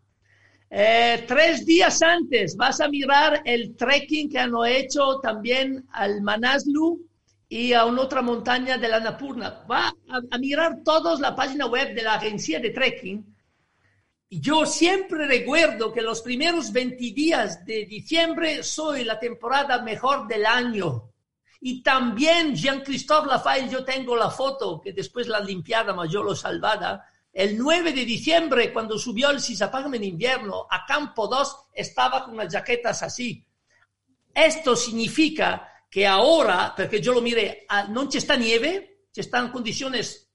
eh, 0.72 1.26
tres 1.28 1.66
días 1.66 2.02
antes 2.02 2.56
vas 2.56 2.80
a 2.80 2.88
mirar 2.88 3.42
el 3.46 3.76
trekking 3.76 4.30
que 4.30 4.38
han 4.38 4.54
hecho 4.68 5.20
también 5.20 5.88
al 5.92 6.22
Manaslu 6.22 7.10
y 7.50 7.74
a 7.74 7.86
una 7.86 8.04
otra 8.04 8.22
montaña 8.22 8.78
de 8.78 8.88
la 8.88 9.00
Napurna. 9.00 9.66
Va 9.70 9.92
a, 10.08 10.38
mirar 10.38 10.84
todos 10.86 11.20
la 11.20 11.36
página 11.36 11.66
web 11.66 11.96
de 11.96 12.04
la 12.04 12.14
agencia 12.14 12.60
de 12.60 12.70
trekking. 12.70 13.36
Yo 14.30 14.68
siempre 14.68 15.26
recuerdo 15.26 15.92
que 15.92 16.04
los 16.04 16.22
primeros 16.22 16.72
20 16.72 16.98
días 17.14 17.66
de 17.66 17.88
diciembre 17.88 18.62
soy 18.62 19.04
la 19.04 19.20
temporada 19.20 19.82
mejor 19.82 20.28
del 20.28 20.46
año. 20.46 21.12
Y 21.62 21.82
también 21.82 22.56
Jean-Christophe 22.56 23.28
Lafayette, 23.28 23.72
yo 23.72 23.84
tengo 23.84 24.16
la 24.16 24.30
foto, 24.30 24.80
que 24.80 24.94
después 24.94 25.28
la 25.28 25.40
limpiada, 25.40 25.94
mas 25.94 26.12
yo 26.12 26.22
lo 26.22 26.36
salvada, 26.36 27.04
el 27.32 27.58
9 27.58 27.94
de 27.94 28.06
diciembre, 28.06 28.74
cuando 28.74 28.98
subió 28.98 29.30
el 29.30 29.40
Sisapagme 29.40 29.98
en 29.98 30.04
invierno, 30.04 30.68
a 30.70 30.86
campo 30.86 31.28
2 31.28 31.68
estaba 31.74 32.26
con 32.26 32.34
unas 32.34 32.52
jaquetas 32.52 33.04
así. 33.04 33.46
Esto 34.34 34.76
significa 34.76 35.72
que 35.90 36.08
ahora, 36.08 36.74
porque 36.76 37.02
yo 37.02 37.14
lo 37.14 37.22
mire, 37.22 37.66
no 37.90 38.10
está 38.10 38.36
nieve, 38.36 39.06
están 39.16 39.52
condiciones 39.52 40.30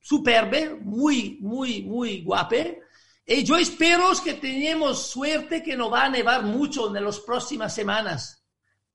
superbe, 0.00 0.74
muy, 0.74 1.38
muy, 1.40 1.82
muy 1.82 2.22
guape. 2.22 2.80
Y 3.26 3.44
yo 3.44 3.58
espero 3.58 4.10
que 4.24 4.34
tenemos 4.34 5.02
suerte 5.10 5.62
que 5.62 5.76
no 5.76 5.90
va 5.90 6.04
a 6.04 6.08
nevar 6.08 6.44
mucho 6.44 6.94
en 6.94 7.04
las 7.04 7.20
próximas 7.20 7.74
semanas. 7.74 8.42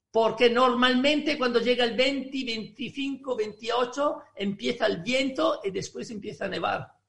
Porque 0.10 0.50
normalmente 0.50 1.38
cuando 1.38 1.60
llega 1.60 1.86
el 1.86 1.96
20, 1.96 2.32
25, 2.46 3.36
28, 3.36 4.18
empieza 4.36 4.88
el 4.88 5.04
viento 5.04 5.60
y 5.64 5.72
después 5.72 6.10
empieza 6.10 6.46
a 6.46 6.50
nevar 6.50 7.03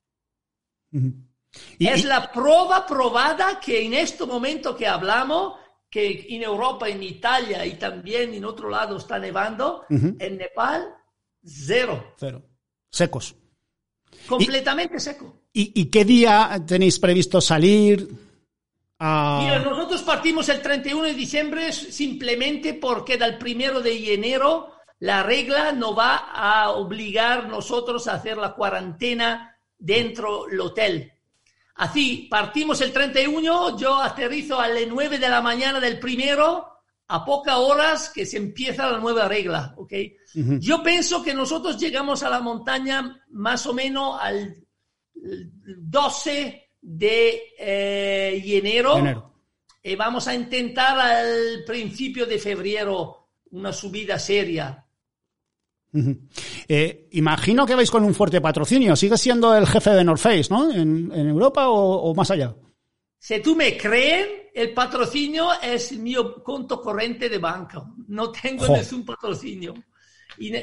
es 1.79 2.05
la 2.05 2.31
prueba 2.31 2.87
probada 2.87 3.61
que 3.61 3.85
en 3.85 3.95
este 3.95 4.25
momento 4.27 4.77
que 4.77 4.87
hablamos, 4.87 5.55
que 5.91 6.27
en 6.31 6.43
Europa, 6.43 6.89
en 6.89 7.03
Italia 7.03 7.65
y 7.65 7.75
también 7.75 8.35
en 8.35 8.45
otro 8.45 8.69
lado 8.69 8.97
está 8.97 9.19
nevando, 9.19 9.85
en 9.91 10.37
Nepal, 10.37 10.95
cero. 11.43 12.15
Cero. 12.17 12.43
Secos. 12.91 13.35
Completamente 14.27 14.99
seco. 15.01 15.43
¿Y, 15.53 15.85
qué 15.87 16.05
día 16.05 16.61
tenéis 16.67 16.99
previsto 16.99 17.41
salir? 17.41 18.09
Mira, 18.99 19.59
nosotros 19.59 20.03
partimos 20.03 20.49
el 20.49 20.61
31 20.61 21.03
de 21.05 21.15
diciembre 21.15 21.73
simplemente 21.73 22.75
porque 22.75 23.17
del 23.17 23.39
primero 23.39 23.81
de 23.81 24.15
enero 24.15 24.73
la 24.99 25.23
regla 25.23 25.73
no 25.73 25.95
va 25.95 26.17
a 26.17 26.71
obligar 26.71 27.49
nosotros 27.49 28.09
a 28.09 28.15
hacer 28.15 28.39
la 28.39 28.55
cuarentena 28.55 29.54
dentro 29.85 30.47
del 30.51 30.61
hotel. 30.61 31.13
Así, 31.77 32.27
partimos 32.31 32.81
el 32.81 32.93
31, 32.93 33.77
yo 33.79 34.01
aterrizo 34.01 34.59
a 34.59 34.69
las 34.69 34.87
9 34.89 35.19
de 35.19 35.29
la 35.29 35.43
mañana 35.43 35.81
del 35.81 35.99
primero, 35.99 36.69
a 37.09 37.25
pocas 37.25 37.57
horas 37.57 38.11
que 38.11 38.25
se 38.25 38.39
empieza 38.39 38.91
la 38.91 38.99
nueva 38.99 39.29
regla, 39.29 39.75
¿ok? 39.77 39.93
Yo 40.59 40.83
pienso 40.83 41.23
que 41.23 41.35
nosotros 41.35 41.79
llegamos 41.79 42.23
a 42.23 42.31
la 42.31 42.41
montaña 42.41 43.23
más 43.31 43.67
o 43.67 43.75
menos 43.75 44.19
al 44.21 44.57
12 45.15 46.71
de 46.81 47.43
eh, 47.59 48.43
enero, 48.45 49.33
y 49.83 49.95
vamos 49.97 50.27
a 50.29 50.35
intentar 50.35 50.99
al 50.99 51.65
principio 51.67 52.25
de 52.25 52.39
febrero 52.39 53.29
una 53.51 53.73
subida 53.73 54.19
seria. 54.19 54.84
Eh, 56.69 57.09
imagino 57.13 57.65
que 57.65 57.75
vais 57.75 57.91
con 57.91 58.05
un 58.05 58.15
fuerte 58.15 58.41
patrocinio. 58.41 58.97
¿Sigue 58.97 59.17
siendo 59.17 59.55
el 59.55 59.67
jefe 59.67 59.91
de 59.91 60.05
North 60.05 60.21
Face, 60.21 60.47
¿no? 60.51 60.71
¿En, 60.71 61.13
Europa 61.13 61.69
o, 61.69 62.15
más 62.15 62.31
allá? 62.31 62.55
Si 63.19 63.41
tú 63.41 63.55
me 63.55 63.77
crees, 63.77 64.27
el 64.55 64.73
patrocinio 64.73 65.49
es 65.63 65.93
mi 65.93 66.15
conto 66.43 66.81
corriente 66.81 67.29
de 67.29 67.39
banca. 67.39 67.85
No 68.09 68.31
tengo 68.31 68.67
ningún 68.67 69.05
patrocinio. 69.05 69.75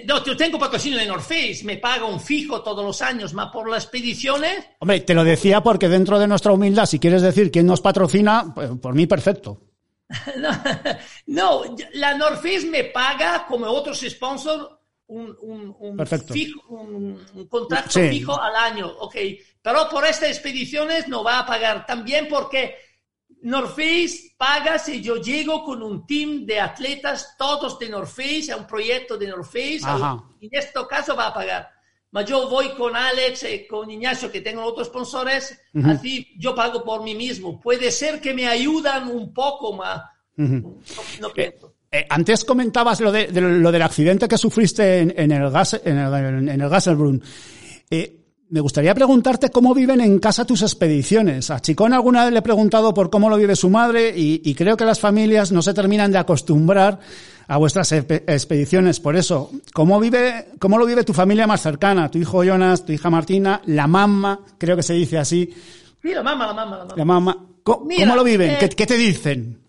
no, 0.05 0.23
yo 0.25 0.35
tengo 0.35 0.59
patrocinio 0.59 0.99
de 0.99 1.05
North 1.05 1.23
Face, 1.23 1.61
me 1.63 1.77
paga 1.77 2.05
un 2.05 2.19
fijo 2.19 2.61
todos 2.61 2.85
los 2.85 3.01
años, 3.01 3.33
más 3.33 3.51
por 3.51 3.69
las 3.69 3.83
expediciones. 3.85 4.65
Hombre, 4.79 4.99
te 4.99 5.13
lo 5.13 5.23
decía 5.23 5.63
porque 5.63 5.87
dentro 5.87 6.19
de 6.19 6.27
nuestra 6.27 6.51
humildad, 6.51 6.85
si 6.85 6.99
quieres 6.99 7.21
decir 7.21 7.49
quién 7.51 7.65
nos 7.65 7.81
patrocina, 7.81 8.51
pues, 8.53 8.69
por 8.81 8.93
mí 8.93 9.07
perfecto. 9.07 9.61
no, 11.27 11.63
la 11.93 12.17
North 12.17 12.41
Face 12.41 12.67
me 12.69 12.83
paga 12.83 13.45
como 13.47 13.67
otros 13.67 14.01
sponsors 14.01 14.80
un, 15.11 15.37
un, 15.41 15.75
un, 15.79 17.47
contrato 17.47 17.99
fijo 17.99 18.41
al 18.41 18.55
año, 18.55 18.87
ok. 18.87 19.15
Pero 19.61 19.89
por 19.89 20.05
estas 20.05 20.29
expediciones 20.29 21.07
no 21.07 21.23
va 21.23 21.39
a 21.39 21.45
pagar 21.45 21.85
también 21.85 22.27
porque 22.29 22.75
North 23.41 23.71
Face 23.71 24.33
paga 24.37 24.79
si 24.79 25.01
yo 25.01 25.17
llego 25.17 25.65
con 25.65 25.83
un 25.83 26.05
team 26.07 26.45
de 26.45 26.59
atletas, 26.59 27.35
todos 27.37 27.77
de 27.77 27.89
North 27.89 28.09
Face, 28.09 28.51
a 28.51 28.57
un 28.57 28.65
proyecto 28.65 29.17
de 29.17 29.27
North 29.27 29.45
Face, 29.45 29.81
en 30.39 30.49
este 30.51 30.79
caso 30.89 31.15
va 31.15 31.27
a 31.27 31.33
pagar. 31.33 31.69
Pero 32.09 32.25
yo 32.25 32.49
voy 32.49 32.69
con 32.75 32.95
Alex 32.95 33.43
y 33.43 33.67
con 33.67 33.91
Ignacio, 33.91 34.31
que 34.31 34.41
tengo 34.41 34.63
otros 34.63 34.87
sponsores, 34.87 35.59
así 35.83 36.33
yo 36.37 36.55
pago 36.55 36.83
por 36.83 37.03
mí 37.03 37.15
mismo. 37.15 37.59
Puede 37.59 37.91
ser 37.91 38.21
que 38.21 38.33
me 38.33 38.47
ayudan 38.47 39.09
un 39.09 39.33
poco 39.33 39.73
más. 39.73 40.03
no, 40.37 41.31
eh, 41.93 42.05
antes 42.09 42.45
comentabas 42.45 43.01
lo, 43.01 43.11
de, 43.11 43.27
lo 43.41 43.69
del 43.69 43.81
accidente 43.81 44.29
que 44.29 44.37
sufriste 44.37 44.99
en, 44.99 45.31
el 45.31 45.51
gas 45.51 45.81
en 45.83 45.97
el, 45.97 46.49
en 46.49 46.61
el 46.61 46.69
Gasselbrunn. 46.69 47.21
Eh, 47.89 48.17
me 48.51 48.61
gustaría 48.61 48.93
preguntarte 48.93 49.49
cómo 49.49 49.73
viven 49.73 49.99
en 49.99 50.19
casa 50.19 50.45
tus 50.45 50.61
expediciones. 50.61 51.49
A 51.51 51.59
Chicón 51.59 51.93
alguna 51.93 52.23
vez 52.23 52.31
le 52.31 52.39
he 52.39 52.41
preguntado 52.41 52.93
por 52.93 53.09
cómo 53.09 53.29
lo 53.29 53.35
vive 53.35 53.57
su 53.57 53.69
madre 53.69 54.13
y, 54.15 54.53
creo 54.55 54.77
que 54.77 54.85
las 54.85 55.01
familias 55.01 55.51
no 55.51 55.61
se 55.61 55.73
terminan 55.73 56.13
de 56.13 56.17
acostumbrar 56.17 56.99
a 57.47 57.57
vuestras 57.57 57.91
expediciones. 57.91 59.01
Por 59.01 59.17
eso, 59.17 59.51
¿cómo 59.73 59.99
vive, 59.99 60.47
cómo 60.59 60.77
lo 60.77 60.85
vive 60.85 61.03
tu 61.03 61.13
familia 61.13 61.47
más 61.47 61.61
cercana? 61.61 62.11
Tu 62.11 62.19
hijo 62.19 62.43
Jonas, 62.43 62.85
tu 62.85 62.93
hija 62.93 63.09
Martina, 63.09 63.61
la 63.65 63.87
mamá, 63.87 64.39
creo 64.57 64.77
que 64.77 64.83
se 64.83 64.93
dice 64.93 65.17
así. 65.17 65.53
Sí, 66.01 66.13
la 66.13 66.23
mamá, 66.23 66.47
la 66.47 66.53
mamá, 66.53 66.77
la 66.77 66.83
mamá. 66.83 66.93
La 66.95 67.05
mamá. 67.05 67.45
¿Cómo, 67.63 68.15
lo 68.15 68.23
viven? 68.23 68.57
¿Qué, 68.59 68.65
eh, 68.65 68.69
¿Qué 68.69 68.85
te 68.85 68.97
dicen? 68.97 69.61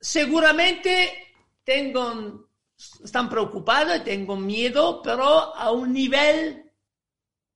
Seguramente 0.00 1.23
tengo, 1.64 2.48
están 3.02 3.28
preocupados, 3.28 4.04
tengo 4.04 4.36
miedo, 4.36 5.00
pero 5.02 5.54
a 5.56 5.72
un 5.72 5.92
nivel 5.92 6.70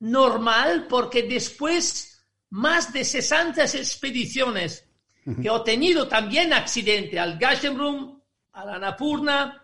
normal 0.00 0.86
porque 0.88 1.24
después 1.24 2.26
más 2.50 2.92
de 2.92 3.04
60 3.04 3.62
expediciones 3.64 4.84
que 5.42 5.48
he 5.48 5.60
tenido 5.64 6.08
también 6.08 6.52
accidente 6.54 7.18
al 7.18 7.38
Gashenbrum, 7.38 8.18
a 8.52 8.64
la 8.64 8.78
Napurna, 8.78 9.62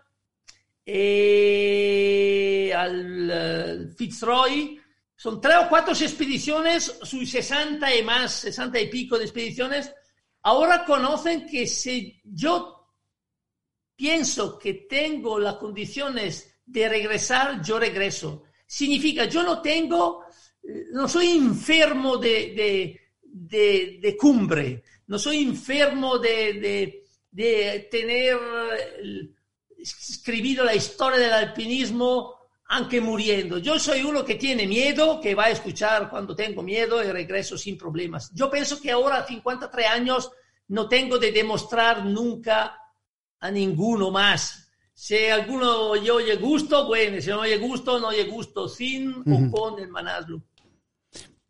eh, 0.85 2.71
al 2.75 3.29
eh, 3.31 3.87
Fitzroy. 3.97 4.79
Son 5.15 5.41
tres 5.41 5.55
o 5.65 5.69
cuatro 5.69 5.93
expediciones, 5.93 6.99
sus 7.01 7.31
60 7.31 7.95
y 7.95 8.03
más, 8.03 8.31
60 8.33 8.79
y 8.79 8.89
pico 8.89 9.17
de 9.17 9.23
expediciones. 9.23 9.91
Ahora 10.43 10.85
conocen 10.85 11.47
que 11.47 11.65
si 11.65 12.21
yo 12.23 12.74
pienso 13.95 14.59
que 14.59 14.73
tengo 14.73 15.39
las 15.39 15.55
condiciones 15.55 16.59
de 16.65 16.89
regresar, 16.89 17.61
yo 17.61 17.79
regreso. 17.79 18.43
Significa, 18.67 19.25
yo 19.25 19.43
no 19.43 19.61
tengo 19.61 20.25
no 20.91 21.07
soy 21.07 21.31
enfermo 21.31 22.17
de, 22.17 22.99
de, 23.23 24.17
cumbre, 24.17 24.83
no 25.07 25.19
soy 25.19 25.43
enfermo 25.43 26.17
de, 26.17 27.03
tener 27.91 28.39
escribido 29.77 30.63
la 30.63 30.75
historia 30.75 31.19
del 31.19 31.33
alpinismo 31.33 32.33
aunque 32.67 32.99
muriendo. 32.99 33.59
Yo 33.59 33.77
soy 33.77 34.01
uno 34.01 34.25
que 34.25 34.35
tiene 34.35 34.65
miedo, 34.65 35.21
que 35.21 35.35
va 35.35 35.45
a 35.45 35.51
escuchar 35.51 36.09
cuando 36.09 36.35
tengo 36.35 36.63
miedo 36.63 37.03
y 37.03 37.11
regreso 37.11 37.59
sin 37.59 37.77
problemas. 37.77 38.31
Yo 38.33 38.49
pienso 38.49 38.81
que 38.81 38.89
ahora, 38.89 39.17
a 39.17 39.27
53 39.27 39.87
años, 39.87 40.31
no 40.69 40.89
tengo 40.89 41.19
de 41.19 41.31
demostrar 41.31 42.03
nunca 42.05 42.75
a 43.39 43.51
ninguno 43.51 44.11
más. 44.11 44.69
Si 44.93 45.17
alguno 45.27 45.95
yo 45.97 46.15
oye 46.15 46.35
gusto, 46.37 46.87
bueno, 46.87 47.21
si 47.21 47.29
no 47.29 47.41
oye 47.41 47.57
gusto, 47.57 47.99
no 47.99 48.07
oye 48.07 48.23
gusto 48.23 48.69
sin 48.69 49.11
o 49.11 49.51
con 49.51 49.79
el 49.79 49.89
Manaslu. 49.89 50.41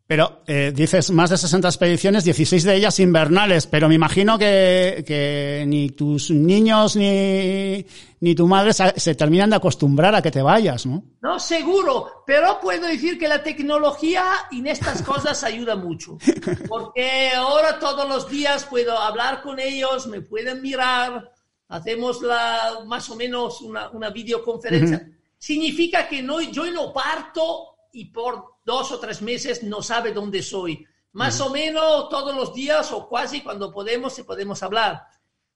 Pero 0.06 0.42
eh, 0.46 0.72
dices 0.74 1.10
más 1.10 1.30
de 1.30 1.36
60 1.36 1.66
expediciones, 1.66 2.22
16 2.22 2.62
de 2.62 2.76
ellas 2.76 3.00
invernales, 3.00 3.66
pero 3.66 3.88
me 3.88 3.96
imagino 3.96 4.38
que, 4.38 5.02
que 5.04 5.64
ni 5.66 5.90
tus 5.90 6.30
niños 6.30 6.94
ni, 6.94 7.84
ni 8.20 8.34
tu 8.36 8.46
madre 8.46 8.72
se, 8.72 9.14
terminan 9.16 9.50
de 9.50 9.56
acostumbrar 9.56 10.14
a 10.14 10.22
que 10.22 10.30
te 10.30 10.42
vayas, 10.42 10.86
¿no? 10.86 11.02
No, 11.20 11.40
seguro, 11.40 12.22
pero 12.24 12.60
puedo 12.60 12.86
decir 12.86 13.18
que 13.18 13.26
la 13.26 13.42
tecnología 13.42 14.24
en 14.52 14.68
estas 14.68 15.02
cosas 15.02 15.42
ayuda 15.42 15.74
mucho, 15.74 16.18
porque 16.68 17.30
ahora 17.34 17.80
todos 17.80 18.08
los 18.08 18.30
días 18.30 18.64
puedo 18.64 18.96
hablar 18.96 19.42
con 19.42 19.58
ellos, 19.58 20.06
me 20.06 20.20
pueden 20.20 20.62
mirar, 20.62 21.32
hacemos 21.68 22.22
la, 22.22 22.82
más 22.86 23.08
o 23.10 23.16
menos 23.16 23.60
una, 23.60 23.90
una 23.90 24.10
videoconferencia. 24.10 25.10
Significa 25.38 26.08
que 26.08 26.22
no, 26.22 26.40
yo 26.40 26.70
no 26.70 26.92
parto 26.92 27.76
y 27.92 28.06
por 28.06 28.56
dos 28.64 28.92
o 28.92 28.98
tres 28.98 29.22
meses 29.22 29.62
no 29.62 29.82
sabe 29.82 30.12
dónde 30.12 30.42
soy. 30.42 30.86
Más 31.12 31.40
o 31.40 31.50
menos 31.50 32.10
todos 32.10 32.34
los 32.34 32.54
días 32.54 32.92
o 32.92 33.08
casi 33.08 33.40
cuando 33.40 33.72
podemos 33.72 34.18
y 34.18 34.22
podemos 34.22 34.62
hablar. 34.62 35.02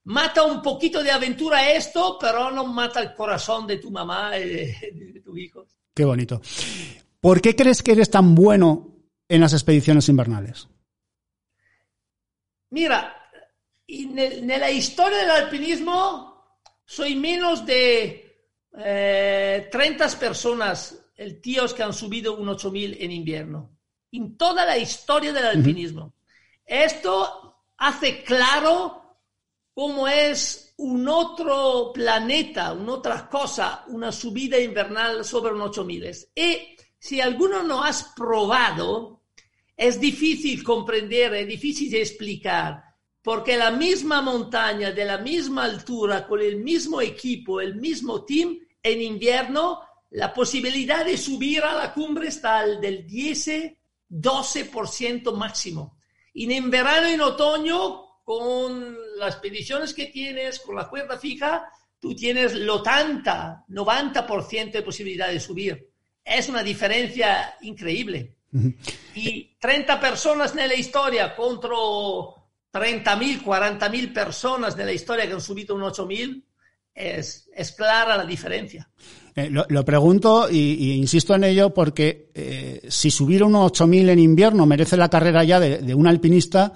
Mata 0.05 0.43
un 0.43 0.61
poquito 0.61 1.03
de 1.03 1.11
aventura 1.11 1.71
esto, 1.71 2.17
pero 2.19 2.49
no 2.49 2.65
mata 2.65 2.99
el 2.99 3.13
corazón 3.13 3.67
de 3.67 3.77
tu 3.77 3.91
mamá 3.91 4.37
y 4.39 4.49
de, 4.49 5.21
tu 5.23 5.37
hijo. 5.37 5.67
Qué 5.93 6.03
bonito. 6.03 6.41
¿Por 7.19 7.41
qué 7.41 7.55
crees 7.55 7.83
que 7.83 7.91
eres 7.91 8.09
tan 8.09 8.33
bueno 8.33 8.95
en 9.29 9.41
las 9.41 9.53
expediciones 9.53 10.09
invernales? 10.09 10.67
Mira, 12.71 13.20
en, 13.91 14.47
la 14.47 14.71
historia 14.71 15.17
del 15.19 15.31
alpinismo 15.31 16.57
soy 16.85 17.15
menos 17.15 17.65
de 17.65 18.47
30 18.71 18.85
eh, 18.85 20.09
personas 20.19 20.97
el 21.15 21.39
tíos 21.39 21.73
que 21.73 21.83
han 21.83 21.93
subido 21.93 22.35
un 22.35 22.49
8000 22.49 22.97
en 22.99 23.11
invierno. 23.11 23.77
En 24.11 24.37
toda 24.37 24.65
la 24.65 24.77
historia 24.77 25.31
del 25.31 25.45
alpinismo. 25.45 26.13
Esto 26.65 27.63
hace 27.77 28.23
claro 28.23 29.19
cómo 29.73 30.07
es 30.07 30.73
un 30.77 31.07
otro 31.07 31.91
planeta, 31.93 32.73
una 32.73 32.93
otra 32.93 33.29
cosa, 33.29 33.85
una 33.87 34.11
subida 34.11 34.59
invernal 34.59 35.23
sobre 35.23 35.53
un 35.53 35.61
8000. 35.61 36.11
Y 36.35 36.75
si 36.97 37.21
alguno 37.21 37.61
no 37.61 37.83
has 37.83 38.03
probado, 38.15 39.21
es 39.77 39.99
difícil 39.99 40.63
comprender, 40.63 41.33
es 41.35 41.47
difícil 41.47 41.95
explicar, 41.95 42.83
porque 43.21 43.57
la 43.57 43.71
misma 43.71 44.21
montaña, 44.21 44.91
de 44.91 45.05
la 45.05 45.17
misma 45.17 45.65
altura, 45.65 46.27
con 46.27 46.41
el 46.41 46.57
mismo 46.57 47.01
equipo, 47.01 47.61
el 47.61 47.75
mismo 47.75 48.25
team, 48.25 48.57
en 48.81 49.01
invierno 49.01 49.81
la 50.11 50.33
posibilidad 50.33 51.03
de 51.05 51.17
subir 51.17 51.63
a 51.63 51.73
la 51.73 51.93
cumbre 51.93 52.27
está 52.27 52.59
al 52.59 52.79
del 52.81 53.07
10-12% 53.07 55.33
máximo. 55.33 55.97
Y 56.33 56.51
en 56.51 56.69
verano 56.69 57.09
y 57.09 57.13
en 57.13 57.21
otoño, 57.21 58.01
con 58.23 58.97
las 59.17 59.35
expediciones 59.35 59.93
que 59.93 60.07
tienes, 60.07 60.59
con 60.59 60.75
la 60.75 60.89
cuerda 60.89 61.17
fija, 61.17 61.65
tú 61.99 62.13
tienes 62.13 62.55
lo 62.55 62.83
tanta, 62.83 63.63
90% 63.69 64.71
de 64.71 64.81
posibilidad 64.81 65.29
de 65.29 65.39
subir. 65.39 65.89
Es 66.23 66.47
una 66.49 66.61
diferencia 66.61 67.55
increíble. 67.61 68.35
Y 69.15 69.55
30 69.59 69.97
personas 69.99 70.51
en 70.51 70.67
la 70.67 70.75
historia 70.75 71.35
contra 71.35 71.71
30.000, 72.73 73.43
40.000 73.43 74.13
personas 74.13 74.77
en 74.77 74.85
la 74.85 74.93
historia 74.93 75.27
que 75.27 75.33
han 75.33 75.41
subido 75.41 75.75
un 75.75 75.81
8.000, 75.81 76.43
es, 76.93 77.49
es 77.55 77.71
clara 77.71 78.17
la 78.17 78.25
diferencia. 78.25 78.89
Eh, 79.35 79.49
lo, 79.49 79.85
pregunto 79.85 80.49
y, 80.51 80.93
insisto 80.93 81.33
en 81.35 81.45
ello 81.45 81.73
porque 81.73 82.31
eh, 82.35 82.81
si 82.89 83.09
subir 83.09 83.43
unos 83.43 83.71
8.000 83.71 84.09
en 84.09 84.19
invierno 84.19 84.65
merece 84.65 84.97
la 84.97 85.09
carrera 85.09 85.43
ya 85.45 85.57
de, 85.59 85.95
un 85.95 86.05
alpinista, 86.05 86.73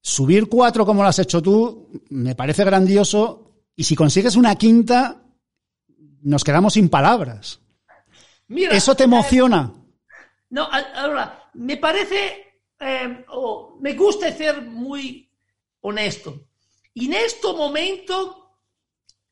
subir 0.00 0.48
cuatro 0.48 0.86
como 0.86 1.02
lo 1.02 1.08
has 1.08 1.18
hecho 1.18 1.42
tú 1.42 1.90
me 2.08 2.34
parece 2.34 2.64
grandioso 2.64 3.66
y 3.76 3.84
si 3.84 3.94
consigues 3.94 4.36
una 4.36 4.56
quinta 4.56 5.24
nos 6.22 6.42
quedamos 6.42 6.72
sin 6.74 6.88
palabras. 6.88 7.60
Mira, 8.48 8.74
¿Eso 8.74 8.94
te 8.94 9.04
emociona? 9.04 9.72
no, 10.48 10.68
ahora, 10.94 11.50
me 11.54 11.76
parece, 11.76 12.51
eh, 12.82 13.24
o 13.28 13.78
me 13.80 13.94
gusta 13.94 14.32
ser 14.32 14.62
muy 14.62 15.30
honesto. 15.80 16.48
En 16.94 17.14
este 17.14 17.52
momento 17.52 18.42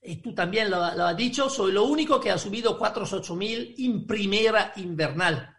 y 0.03 0.17
tú 0.17 0.35
también 0.35 0.71
lo, 0.71 0.83
has 0.83 1.17
dicho, 1.17 1.51
soy 1.51 1.73
lo 1.73 1.85
único 1.85 2.19
que 2.21 2.31
ha 2.31 2.39
subido 2.39 2.79
48000 2.79 3.75
en 3.79 4.07
primera 4.07 4.73
invernal. 4.77 5.57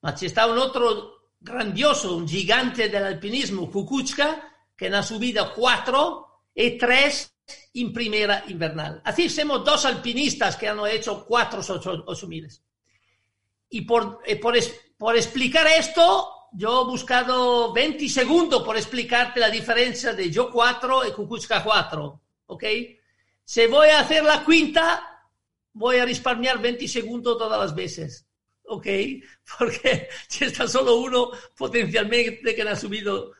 Ma 0.00 0.10
está 0.10 0.46
un 0.46 0.58
otro 0.58 1.32
grandioso, 1.38 2.16
un 2.16 2.28
gigante 2.28 2.88
del 2.88 3.04
alpinismo, 3.04 3.70
Kukuchka, 3.70 4.54
que 4.76 4.88
ha 4.88 5.02
subido 5.02 5.52
4 5.54 6.26
y 6.54 6.78
3 6.78 7.34
en 7.74 7.92
primera 7.92 8.44
invernal. 8.48 9.02
Así 9.04 9.28
somos 9.28 9.64
dos 9.64 9.84
alpinistas 9.84 10.56
que 10.56 10.68
han 10.68 10.78
hecho 10.86 11.24
4 11.26 11.60
8000. 12.06 12.48
Y 13.68 13.82
por, 13.82 14.20
eh, 14.24 14.36
por, 14.36 14.54
por 14.96 15.16
explicar 15.16 15.66
esto, 15.66 16.30
yo 16.52 16.82
he 16.82 16.84
buscado 16.84 17.72
20 17.72 18.08
segundos 18.08 18.62
por 18.62 18.76
explicarte 18.76 19.40
la 19.40 19.50
diferencia 19.50 20.12
de 20.12 20.30
yo 20.30 20.50
4 20.50 21.06
y 21.06 21.12
Kukuchka 21.12 21.62
4. 21.62 22.20
¿Ok? 22.46 22.64
Si 23.44 23.66
voy 23.66 23.88
a 23.88 24.00
hacer 24.00 24.24
la 24.24 24.44
quinta, 24.44 25.22
voy 25.72 25.98
a 25.98 26.04
risparmiar 26.04 26.60
20 26.60 26.88
segundos 26.88 27.38
todas 27.38 27.58
las 27.58 27.74
veces. 27.74 28.26
¿Ok? 28.64 28.86
Porque 29.58 30.08
si 30.28 30.44
está 30.44 30.66
solo 30.66 30.96
uno, 30.96 31.30
potencialmente 31.56 32.54
que 32.54 32.62
ha 32.62 32.76
subido 32.76 33.32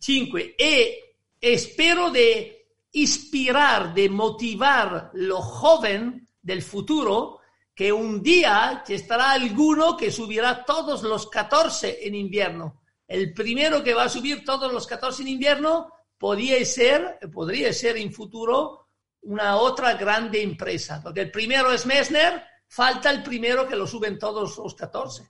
5. 0.00 0.38
Y 0.38 0.98
espero 1.40 2.10
de 2.10 2.66
inspirar, 2.92 3.94
de 3.94 4.08
motivar 4.08 5.10
lo 5.14 5.40
joven 5.40 6.28
del 6.40 6.62
futuro, 6.62 7.41
que 7.74 7.92
un 7.92 8.22
día 8.22 8.84
estará 8.86 9.32
alguno 9.32 9.96
que 9.96 10.10
subirá 10.10 10.64
todos 10.64 11.02
los 11.02 11.28
14 11.28 12.06
en 12.06 12.14
invierno. 12.14 12.82
El 13.08 13.32
primero 13.32 13.82
que 13.82 13.94
va 13.94 14.04
a 14.04 14.08
subir 14.08 14.44
todos 14.44 14.72
los 14.72 14.86
14 14.86 15.22
en 15.22 15.28
invierno 15.28 15.88
podría 16.18 16.64
ser, 16.64 17.18
podría 17.32 17.72
ser 17.72 17.96
en 17.96 18.12
futuro 18.12 18.88
una 19.22 19.56
otra 19.56 19.94
grande 19.94 20.42
empresa, 20.42 21.00
porque 21.02 21.22
el 21.22 21.30
primero 21.30 21.72
es 21.72 21.86
Messner, 21.86 22.42
falta 22.68 23.10
el 23.10 23.22
primero 23.22 23.66
que 23.68 23.76
lo 23.76 23.86
suben 23.86 24.18
todos 24.18 24.58
los 24.58 24.74
14. 24.74 25.28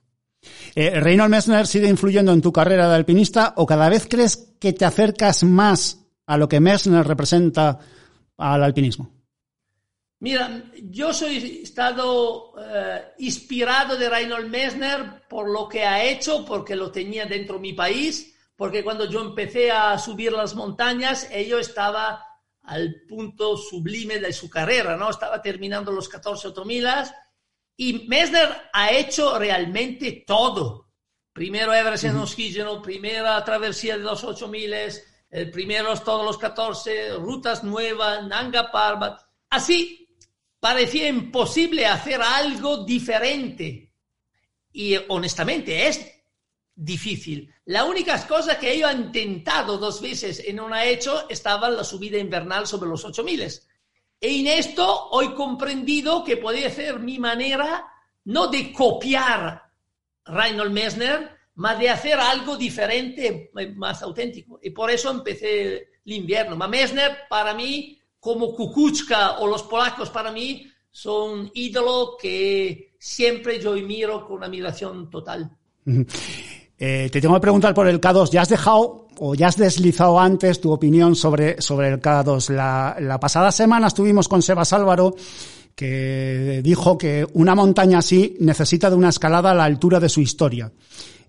Eh, 0.75 0.99
¿Reynold 0.99 1.31
Messner 1.31 1.67
sigue 1.67 1.87
influyendo 1.87 2.33
en 2.33 2.41
tu 2.41 2.51
carrera 2.51 2.89
de 2.89 2.95
alpinista 2.95 3.53
o 3.57 3.65
cada 3.65 3.89
vez 3.89 4.07
crees 4.09 4.55
que 4.59 4.73
te 4.73 4.85
acercas 4.85 5.43
más 5.43 6.05
a 6.25 6.37
lo 6.37 6.49
que 6.49 6.59
Messner 6.59 7.05
representa 7.05 7.79
al 8.37 8.63
alpinismo? 8.63 9.12
Mira, 10.23 10.63
yo 10.83 11.13
soy 11.13 11.63
estado 11.63 12.53
eh, 12.57 13.13
inspirado 13.17 13.97
de 13.97 14.07
Reinhold 14.09 14.49
Messner 14.49 15.27
por 15.27 15.49
lo 15.49 15.67
que 15.67 15.83
ha 15.83 16.01
hecho, 16.01 16.45
porque 16.45 16.77
lo 16.77 16.93
tenía 16.93 17.25
dentro 17.25 17.55
de 17.55 17.61
mi 17.61 17.73
país, 17.73 18.33
porque 18.55 18.85
cuando 18.85 19.03
yo 19.03 19.19
empecé 19.19 19.69
a 19.69 19.99
subir 19.99 20.31
las 20.31 20.55
montañas, 20.55 21.27
ello 21.29 21.59
estaba 21.59 22.25
al 22.61 23.01
punto 23.05 23.57
sublime 23.57 24.17
de 24.19 24.31
su 24.31 24.49
carrera, 24.49 24.95
¿no? 24.95 25.09
Estaba 25.09 25.41
terminando 25.41 25.91
los 25.91 26.07
14 26.07 26.47
otomilas 26.47 27.13
y 27.75 28.07
Messner 28.07 28.47
ha 28.71 28.93
hecho 28.93 29.37
realmente 29.37 30.23
todo. 30.25 30.87
Primero 31.33 31.73
Everest 31.73 32.05
en 32.05 32.15
oxígeno, 32.15 32.81
primera 32.81 33.43
travesía 33.43 33.97
de 33.97 34.03
los 34.05 34.23
8000, 34.23 34.73
el 35.31 35.51
primero 35.51 35.93
todos 35.97 36.23
los 36.23 36.37
14, 36.37 37.15
rutas 37.15 37.61
nuevas, 37.61 38.25
Nanga 38.25 38.71
Parbat. 38.71 39.19
Así 39.49 40.02
parecía 40.63 41.09
imposible 41.09 41.85
hacer 41.85 42.21
algo 42.21 42.85
diferente. 42.85 43.91
Y 44.71 44.95
honestamente 45.09 45.89
es 45.89 46.09
difícil. 46.73 47.53
La 47.65 47.83
única 47.83 48.25
cosa 48.25 48.57
que 48.57 48.71
ellos 48.71 48.89
han 48.89 49.01
intentado 49.07 49.77
dos 49.77 50.01
veces 50.01 50.41
no 50.53 50.73
ha 50.73 50.85
hecho 50.85 51.27
estaba 51.29 51.69
la 51.69 51.83
subida 51.83 52.17
invernal 52.17 52.65
sobre 52.65 52.89
los 52.89 53.03
8000. 53.03 53.45
Y 54.21 54.39
en 54.39 54.47
esto 54.57 55.09
hoy 55.09 55.33
comprendido 55.33 56.23
que 56.23 56.37
podía 56.37 56.69
ser 56.69 56.97
mi 56.97 57.19
manera 57.19 57.85
no 58.23 58.47
de 58.47 58.71
copiar 58.71 59.63
Reinhold 60.23 60.71
Messner, 60.71 61.29
más 61.55 61.77
de 61.77 61.89
hacer 61.89 62.17
algo 62.17 62.55
diferente, 62.55 63.51
más 63.75 64.01
auténtico. 64.01 64.61
Y 64.63 64.69
por 64.69 64.89
eso 64.89 65.11
empecé 65.11 65.89
el 66.05 66.13
invierno. 66.13 66.55
Ma 66.55 66.69
Messner, 66.69 67.27
para 67.29 67.53
mí, 67.53 67.99
como 68.23 68.55
Kukuchka 68.55 69.39
o 69.39 69.47
los 69.47 69.63
polacos, 69.63 70.09
para 70.09 70.31
mí, 70.31 70.65
son 70.89 71.51
ídolos 71.53 72.11
que 72.21 72.95
siempre 72.97 73.59
yo 73.59 73.73
miro 73.73 74.25
con 74.25 74.41
admiración 74.43 75.09
total. 75.09 75.51
Eh, 76.85 77.07
te 77.09 77.21
tengo 77.21 77.35
que 77.35 77.39
preguntar 77.39 77.73
por 77.73 77.87
el 77.87 78.01
K2. 78.01 78.31
¿Ya 78.31 78.41
has 78.41 78.49
dejado 78.49 79.07
o 79.19 79.35
ya 79.35 79.47
has 79.47 79.55
deslizado 79.55 80.19
antes 80.19 80.59
tu 80.59 80.69
opinión 80.71 81.15
sobre, 81.15 81.61
sobre 81.61 81.87
el 81.87 82.01
K2? 82.01 82.49
La, 82.49 82.97
la 82.99 83.19
pasada 83.21 83.53
semana 83.53 83.87
estuvimos 83.87 84.27
con 84.27 84.41
Sebas 84.41 84.73
Álvaro 84.73 85.15
que 85.75 86.59
dijo 86.61 86.97
que 86.97 87.25
una 87.33 87.55
montaña 87.55 87.99
así 87.99 88.35
necesita 88.41 88.89
de 88.89 88.97
una 88.97 89.09
escalada 89.09 89.51
a 89.51 89.53
la 89.53 89.63
altura 89.63 90.01
de 90.01 90.09
su 90.09 90.19
historia. 90.19 90.73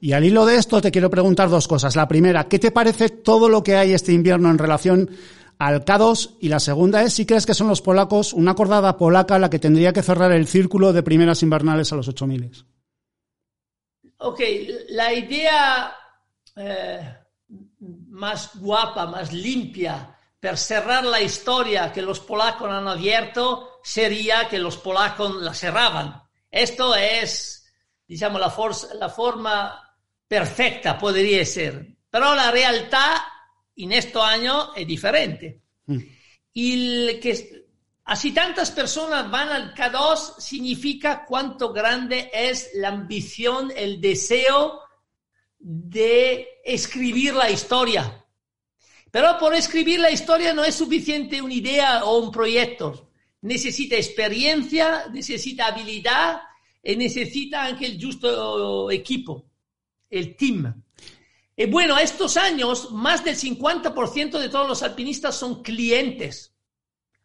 Y 0.01 0.13
al 0.13 0.25
hilo 0.25 0.45
de 0.45 0.57
esto 0.57 0.81
te 0.81 0.91
quiero 0.91 1.09
preguntar 1.09 1.49
dos 1.49 1.69
cosas. 1.69 1.95
La 1.95 2.09
primera, 2.09 2.49
¿qué 2.49 2.59
te 2.59 2.73
parece 2.73 3.11
todo 3.11 3.49
lo 3.49 3.63
que 3.63 3.77
hay 3.77 3.93
este 3.93 4.13
invierno 4.13 4.51
en 4.51 4.59
relación 4.59 5.11
al 5.59 5.85
K2? 5.85 6.37
Y 6.41 6.49
la 6.49 6.61
segunda 6.61 7.03
es 7.03 7.15
si 7.15 7.27
crees 7.27 7.47
que 7.47 7.55
son 7.55 7.69
los 7.69 7.83
polacos, 7.83 8.33
una 8.33 8.55
cordada 8.55 8.97
polaca 8.97 9.39
la 9.39 9.51
que 9.51 9.59
tendría 9.59 9.93
que 9.93 10.03
cerrar 10.03 10.33
el 10.33 10.47
círculo 10.47 10.93
de 10.93 11.03
primeras 11.03 11.43
invernales 11.43 11.93
a 11.93 11.97
los 11.97 12.09
8000. 12.09 12.65
Ok, 14.19 14.41
la 14.91 15.13
idea 15.13 15.97
eh, 16.57 17.15
más 18.09 18.57
guapa, 18.59 19.07
más 19.07 19.33
limpia, 19.33 20.17
para 20.41 20.57
cerrar 20.57 21.05
la 21.05 21.21
historia 21.21 21.93
que 21.93 22.03
los 22.03 22.21
polacos 22.21 22.71
han 22.71 22.87
abierto, 22.87 23.81
sería 23.83 24.49
que 24.49 24.59
los 24.59 24.77
polacos 24.77 25.37
la 25.37 25.55
cerraban. 25.55 26.23
Esto 26.51 26.95
es, 26.95 27.73
digamos, 28.07 28.41
la, 28.41 28.99
la 28.99 29.09
forma 29.09 29.97
perfecta, 30.29 30.99
podría 30.99 31.45
ser. 31.45 31.97
Pero 32.11 32.35
la 32.35 32.51
realidad 32.51 33.17
en 33.77 33.93
este 33.93 34.19
año 34.19 34.75
es 34.75 34.87
diferente. 34.87 35.61
Mm. 35.87 35.99
Y 36.53 37.21
que 37.21 37.65
Así 38.07 38.33
tantas 38.33 38.71
personas 38.71 39.31
van 39.31 39.49
al 39.49 39.75
K2 39.75 40.39
significa 40.39 41.25
cuánto 41.25 41.73
grande 41.73 42.31
es 42.35 42.71
la 42.75 42.89
ambición, 42.89 43.73
el 43.75 43.99
deseo 43.99 44.83
de 45.59 46.47
escribir 46.63 47.35
la 47.35 47.51
historia. 47.51 48.23
Pero 49.11 49.39
por 49.39 49.55
escribir 49.55 50.01
la 50.01 50.11
historia 50.11 50.53
no 50.53 50.65
es 50.65 50.75
suficiente 50.75 51.41
una 51.41 51.55
idea 51.55 52.05
o 52.05 52.19
un 52.19 52.31
proyecto. 52.31 53.11
Necesita 53.41 53.97
experiencia, 53.97 55.07
necesita 55.11 55.69
habilidad 55.69 56.43
y 56.83 56.97
necesita 56.97 57.69
también 57.69 57.93
el 57.93 58.05
justo 58.05 58.91
equipo, 58.91 59.47
el 60.11 60.37
team. 60.37 60.84
Y 61.57 61.67
bueno, 61.67 61.97
estos 61.99 62.37
años, 62.37 62.91
más 62.91 63.25
del 63.25 63.37
50% 63.37 64.39
de 64.39 64.49
todos 64.49 64.69
los 64.69 64.83
alpinistas 64.83 65.37
son 65.37 65.63
clientes. 65.63 66.53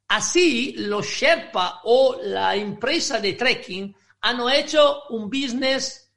Así, 0.07 0.73
los 0.77 1.05
Sherpa 1.05 1.81
o 1.83 2.17
la 2.21 2.55
empresa 2.55 3.19
de 3.19 3.33
trekking 3.33 3.95
han 4.21 4.49
hecho 4.49 5.03
un 5.09 5.29
business 5.29 6.11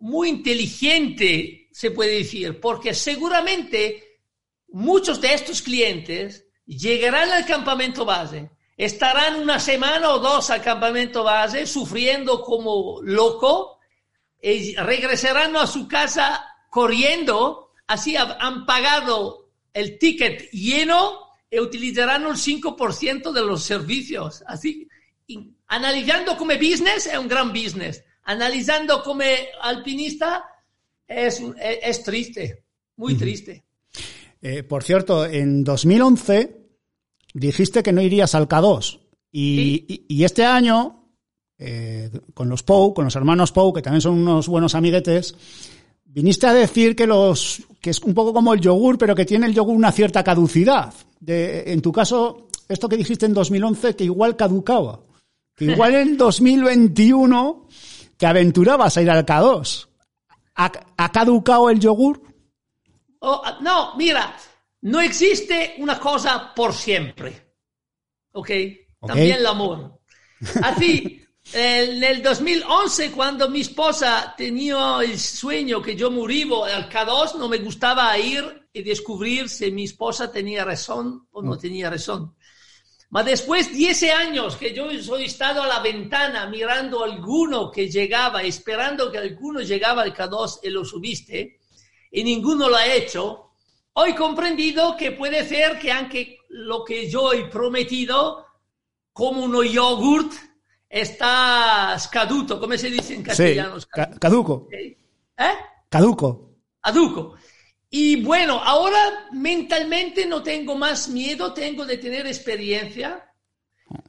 muy 0.00 0.28
inteligente, 0.28 1.68
se 1.72 1.90
puede 1.90 2.18
decir, 2.18 2.60
porque 2.60 2.94
seguramente 2.94 4.20
muchos 4.68 5.20
de 5.20 5.34
estos 5.34 5.62
clientes 5.62 6.46
llegarán 6.66 7.30
al 7.30 7.46
campamento 7.46 8.04
base, 8.04 8.50
estarán 8.76 9.36
una 9.36 9.58
semana 9.58 10.10
o 10.10 10.18
dos 10.18 10.50
al 10.50 10.62
campamento 10.62 11.24
base 11.24 11.66
sufriendo 11.66 12.42
como 12.42 13.00
loco 13.02 13.78
y 14.40 14.74
regresarán 14.76 15.56
a 15.56 15.66
su 15.66 15.88
casa 15.88 16.44
corriendo, 16.68 17.72
así 17.86 18.16
han 18.16 18.66
pagado 18.66 19.50
el 19.72 19.98
ticket 19.98 20.50
lleno 20.50 21.28
e 21.50 21.60
utilizarán 21.60 22.26
el 22.26 22.36
5% 22.36 23.32
de 23.32 23.42
los 23.42 23.62
servicios. 23.62 24.42
Así, 24.46 24.88
analizando 25.66 26.36
como 26.36 26.54
business 26.54 27.06
es 27.06 27.18
un 27.18 27.28
gran 27.28 27.52
business. 27.52 28.04
Analizando 28.24 29.02
como 29.02 29.22
alpinista 29.62 30.44
es, 31.06 31.42
es, 31.58 32.02
triste, 32.02 32.64
muy 32.96 33.14
triste. 33.14 33.64
Eh, 34.42 34.62
por 34.62 34.84
cierto, 34.84 35.24
en 35.24 35.64
2011 35.64 36.56
dijiste 37.32 37.82
que 37.82 37.92
no 37.92 38.02
irías 38.02 38.34
al 38.34 38.48
K2 38.48 39.00
y, 39.32 40.04
y, 40.08 40.24
este 40.24 40.44
año, 40.44 41.12
eh, 41.58 42.10
con 42.34 42.48
los 42.48 42.62
Pou, 42.62 42.92
con 42.92 43.04
los 43.04 43.16
hermanos 43.16 43.52
Pou, 43.52 43.72
que 43.72 43.82
también 43.82 44.02
son 44.02 44.14
unos 44.14 44.48
buenos 44.48 44.74
amiguetes, 44.74 45.34
viniste 46.08 46.46
a 46.46 46.54
decir 46.54 46.96
que 46.96 47.06
los 47.06 47.62
que 47.80 47.90
es 47.90 48.00
un 48.00 48.14
poco 48.14 48.32
como 48.32 48.52
el 48.52 48.60
yogur, 48.60 48.98
pero 48.98 49.14
que 49.14 49.24
tiene 49.24 49.46
el 49.46 49.54
yogur 49.54 49.76
una 49.76 49.92
cierta 49.92 50.24
caducidad 50.24 50.92
de, 51.20 51.72
en 51.72 51.80
tu 51.80 51.92
caso, 51.92 52.48
esto 52.68 52.88
que 52.88 52.96
dijiste 52.96 53.26
en 53.26 53.34
2011, 53.34 53.94
que 53.94 54.04
igual 54.04 54.36
caducaba, 54.36 55.00
que 55.54 55.66
igual 55.66 55.94
en 55.94 56.16
2021 56.16 57.66
te 58.16 58.26
aventurabas 58.26 58.96
a 58.96 59.02
ir 59.02 59.10
al 59.10 59.24
K2. 59.24 59.86
¿Ha, 60.56 61.12
caducado 61.12 61.70
el 61.70 61.78
yogur? 61.78 62.20
Oh, 63.20 63.42
no, 63.60 63.96
mira, 63.96 64.36
no 64.82 65.00
existe 65.00 65.76
una 65.78 66.00
cosa 66.00 66.52
por 66.54 66.72
siempre. 66.72 67.54
¿Ok? 68.32 68.50
También 69.06 69.36
el 69.36 69.46
amor. 69.46 70.00
Así, 70.62 71.22
en 71.52 72.04
el 72.04 72.22
2011, 72.22 73.12
cuando 73.12 73.48
mi 73.48 73.60
esposa 73.60 74.34
tenía 74.36 74.98
el 75.02 75.18
sueño 75.18 75.80
que 75.80 75.96
yo 75.96 76.10
murió 76.10 76.64
al 76.64 76.90
K2, 76.90 77.36
no 77.36 77.48
me 77.48 77.58
gustaba 77.58 78.16
ir 78.18 78.68
y 78.72 78.82
descubrir 78.82 79.48
si 79.48 79.70
mi 79.70 79.84
esposa 79.84 80.30
tenía 80.30 80.64
razón 80.64 81.26
o 81.30 81.42
no 81.42 81.54
mm. 81.54 81.58
tenía 81.58 81.90
razón. 81.90 82.34
Mas 83.10 83.24
después 83.24 83.72
10 83.72 84.02
años 84.12 84.56
que 84.56 84.74
yo 84.74 84.90
he 84.90 85.24
estado 85.24 85.62
a 85.62 85.66
la 85.66 85.80
ventana 85.80 86.46
mirando 86.46 87.02
a 87.02 87.06
alguno 87.06 87.70
que 87.70 87.88
llegaba, 87.88 88.42
esperando 88.42 89.10
que 89.10 89.16
alguno 89.16 89.60
llegaba 89.60 90.02
al 90.02 90.14
K2 90.14 90.60
y 90.64 90.70
lo 90.70 90.84
subiste, 90.84 91.58
y 92.10 92.22
ninguno 92.22 92.68
lo 92.68 92.76
ha 92.76 92.86
hecho, 92.86 93.52
hoy 93.94 94.14
comprendido 94.14 94.94
que 94.96 95.12
puede 95.12 95.48
ser 95.48 95.78
que 95.78 95.90
aunque 95.90 96.40
lo 96.50 96.84
que 96.84 97.08
yo 97.08 97.32
he 97.32 97.46
prometido, 97.46 98.44
como 99.14 99.42
un 99.42 99.64
yogurt, 99.64 100.32
está 100.88 101.96
caduto, 102.10 102.58
¿cómo 102.58 102.76
se 102.76 102.90
dice 102.90 103.14
en 103.14 103.22
castellano? 103.22 103.80
Sí, 103.80 103.86
caduco. 104.18 104.68
¿Eh? 104.72 104.96
Caduco. 105.88 106.56
Caduco. 106.80 107.36
Y 107.90 108.22
bueno, 108.22 108.60
ahora 108.62 109.28
mentalmente 109.32 110.26
no 110.26 110.42
tengo 110.42 110.74
más 110.76 111.08
miedo, 111.08 111.54
tengo 111.54 111.84
de 111.86 111.98
tener 111.98 112.26
experiencia. 112.26 113.24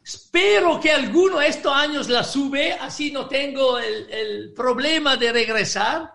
Espero 0.04 0.80
que 0.80 0.92
alguno 0.92 1.42
estos 1.42 1.74
años 1.74 2.10
la 2.10 2.24
sube, 2.24 2.74
así 2.74 3.12
no 3.12 3.28
tengo 3.28 3.80
el, 3.80 4.12
el 4.12 4.54
problema 4.54 5.16
de 5.16 5.32
regresar. 5.32 6.12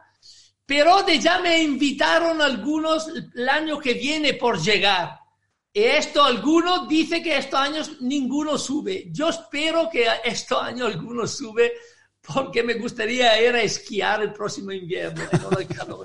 Pero 0.66 1.02
de 1.02 1.18
ya 1.18 1.40
me 1.40 1.62
invitaron 1.62 2.40
algunos 2.40 3.08
el 3.34 3.48
año 3.48 3.78
que 3.78 3.94
viene 3.94 4.34
por 4.34 4.60
llegar. 4.60 5.20
Esto 5.74 6.22
alguno 6.22 6.86
dice 6.86 7.20
que 7.20 7.36
estos 7.36 7.58
años 7.58 7.90
ninguno 8.00 8.56
sube. 8.56 9.08
Yo 9.10 9.28
espero 9.28 9.90
que 9.90 10.06
estos 10.24 10.62
años 10.62 10.94
alguno 10.94 11.26
sube 11.26 11.72
porque 12.32 12.62
me 12.62 12.74
gustaría 12.74 13.42
ir 13.42 13.54
a 13.54 13.62
esquiar 13.62 14.22
el 14.22 14.32
próximo 14.32 14.72
invierno, 14.72 15.22
no. 15.32 16.04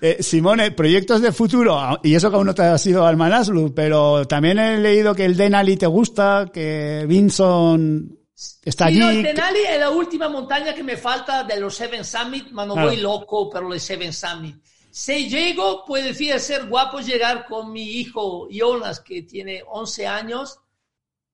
Eh, 0.00 0.18
Simone, 0.20 0.70
proyectos 0.70 1.20
de 1.20 1.32
futuro, 1.32 1.98
y 2.04 2.14
eso 2.14 2.30
que 2.30 2.36
aún 2.36 2.46
no 2.46 2.54
te 2.54 2.62
has 2.62 2.86
ido 2.86 3.04
al 3.04 3.16
Manaslu, 3.16 3.74
pero 3.74 4.24
también 4.26 4.58
he 4.58 4.78
leído 4.78 5.14
que 5.14 5.24
el 5.24 5.36
Denali 5.36 5.76
te 5.76 5.86
gusta, 5.86 6.50
que 6.52 7.04
Vinson 7.08 8.16
está 8.62 8.86
sí, 8.86 8.92
allí. 8.92 8.98
No, 9.00 9.10
el 9.10 9.22
Denali 9.22 9.60
es 9.68 9.80
la 9.80 9.90
última 9.90 10.28
montaña 10.28 10.74
que 10.74 10.84
me 10.84 10.96
falta 10.96 11.42
de 11.42 11.58
los 11.58 11.74
Seven 11.74 12.04
Summit, 12.04 12.46
pero 12.50 12.66
no 12.66 12.74
Claro. 12.74 12.88
voy 12.88 12.96
loco 12.98 13.50
por 13.50 13.62
los 13.64 13.82
Seven 13.82 14.12
Summit. 14.12 14.56
Si 14.90 15.28
llego, 15.28 15.84
puede 15.84 16.08
decir 16.08 16.38
ser 16.40 16.66
guapo 16.66 17.00
llegar 17.00 17.46
con 17.46 17.72
mi 17.72 17.84
hijo 17.84 18.48
Jonas, 18.50 19.00
que 19.00 19.22
tiene 19.22 19.62
11 19.66 20.06
años, 20.06 20.58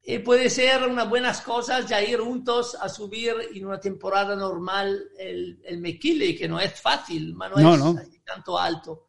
y 0.08 0.18
puede 0.18 0.50
ser 0.50 0.86
unas 0.86 1.08
buenas 1.08 1.40
cosas 1.40 1.86
ya 1.86 2.00
ir 2.00 2.20
juntos 2.20 2.76
a 2.80 2.88
subir 2.88 3.34
en 3.52 3.66
una 3.66 3.80
temporada 3.80 4.36
normal 4.36 5.10
el, 5.18 5.60
el 5.64 5.78
Mequile, 5.78 6.36
que 6.36 6.46
no 6.46 6.60
es 6.60 6.80
fácil, 6.80 7.34
ma 7.34 7.48
no, 7.48 7.76
No, 7.76 7.96
tanto 8.24 8.58
alto. 8.58 9.06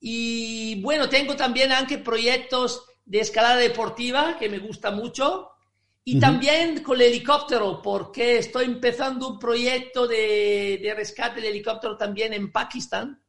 Y 0.00 0.80
bueno, 0.80 1.10
tengo 1.10 1.36
también 1.36 1.72
aunque 1.72 1.98
proyectos 1.98 2.84
de 3.04 3.20
escalada 3.20 3.56
deportiva 3.56 4.38
que 4.38 4.48
me 4.48 4.58
gusta 4.58 4.90
mucho. 4.90 5.50
Y 6.02 6.18
también 6.18 6.82
con 6.82 6.96
el 6.96 7.08
helicóptero, 7.08 7.82
porque 7.82 8.38
estoy 8.38 8.64
empezando 8.64 9.28
un 9.28 9.38
proyecto 9.38 10.08
de, 10.08 10.80
de 10.82 10.94
rescate 10.94 11.40
de 11.40 11.48
helicóptero 11.50 11.96
también 11.96 12.32
en 12.32 12.50
Pakistán. 12.50 13.22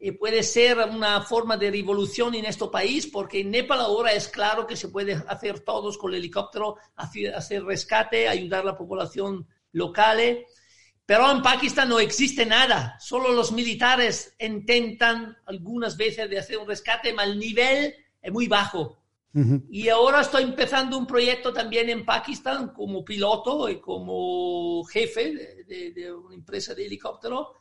Y 0.00 0.10
puede 0.12 0.42
ser 0.42 0.78
una 0.78 1.20
forma 1.22 1.56
de 1.56 1.70
revolución 1.70 2.34
en 2.34 2.44
este 2.44 2.66
país, 2.68 3.06
porque 3.06 3.40
en 3.40 3.50
Nepal 3.50 3.80
ahora 3.80 4.12
es 4.12 4.28
claro 4.28 4.66
que 4.66 4.76
se 4.76 4.88
puede 4.88 5.12
hacer 5.28 5.60
todos 5.60 5.98
con 5.98 6.12
el 6.12 6.18
helicóptero, 6.18 6.76
hacer, 6.96 7.64
rescate, 7.64 8.28
ayudar 8.28 8.62
a 8.62 8.72
la 8.72 8.76
población 8.76 9.46
local. 9.72 10.20
Pero 11.06 11.30
en 11.30 11.42
Pakistán 11.42 11.90
no 11.90 12.00
existe 12.00 12.46
nada, 12.46 12.96
solo 12.98 13.30
los 13.32 13.52
militares 13.52 14.34
intentan 14.40 15.36
algunas 15.44 15.96
veces 15.96 16.30
de 16.30 16.38
hacer 16.38 16.56
un 16.58 16.66
rescate, 16.66 17.10
pero 17.10 17.22
el 17.30 17.38
nivel 17.38 17.94
es 18.22 18.32
muy 18.32 18.48
bajo. 18.48 19.02
Ujú. 19.34 19.64
Y 19.68 19.88
ahora 19.88 20.20
estoy 20.22 20.44
empezando 20.44 20.96
un 20.96 21.06
proyecto 21.06 21.52
también 21.52 21.90
en 21.90 22.04
Pakistán 22.06 22.68
como 22.68 23.04
piloto 23.04 23.68
y 23.68 23.80
como 23.80 24.82
jefe 24.84 25.34
de, 25.34 25.64
de- 25.64 25.90
de 25.92 26.12
una 26.14 26.34
empresa 26.36 26.74
de 26.74 26.86
helicóptero. 26.86 27.52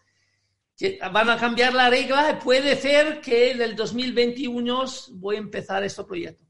Van 1.11 1.29
a 1.29 1.37
cambiar 1.37 1.73
la 1.73 1.89
regla 1.89 2.39
puede 2.43 2.75
ser 2.75 3.21
que 3.21 3.51
en 3.51 3.61
el 3.61 3.75
2021 3.75 4.85
voy 5.13 5.35
a 5.37 5.39
empezar 5.39 5.83
este 5.83 6.03
proyecto. 6.03 6.43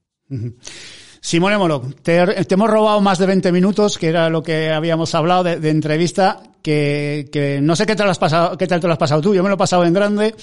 Simone 1.26 1.57
Moro, 1.57 1.82
te, 2.01 2.26
te 2.43 2.53
hemos 2.53 2.69
robado 2.69 2.99
más 2.99 3.17
de 3.17 3.26
20 3.26 3.53
minutos, 3.53 3.97
que 3.97 4.09
era 4.09 4.30
lo 4.30 4.43
que 4.43 4.71
habíamos 4.71 5.15
hablado 5.15 5.43
de, 5.43 5.57
de 5.57 5.69
entrevista, 5.69 6.43
que, 6.61 7.30
que 7.32 7.61
no 7.61 7.78
sé 7.78 7.86
qué 7.86 7.95
tal, 7.95 8.09
has 8.09 8.19
pasado, 8.19 8.57
qué 8.57 8.67
tal 8.67 8.82
te 8.82 8.88
lo 8.88 8.93
has 8.93 8.99
pasado 8.99 9.21
tú, 9.21 9.34
yo 9.34 9.41
me 9.41 9.47
lo 9.47 9.55
he 9.55 9.57
pasado 9.57 9.86
en 9.86 9.93
grande, 9.93 10.36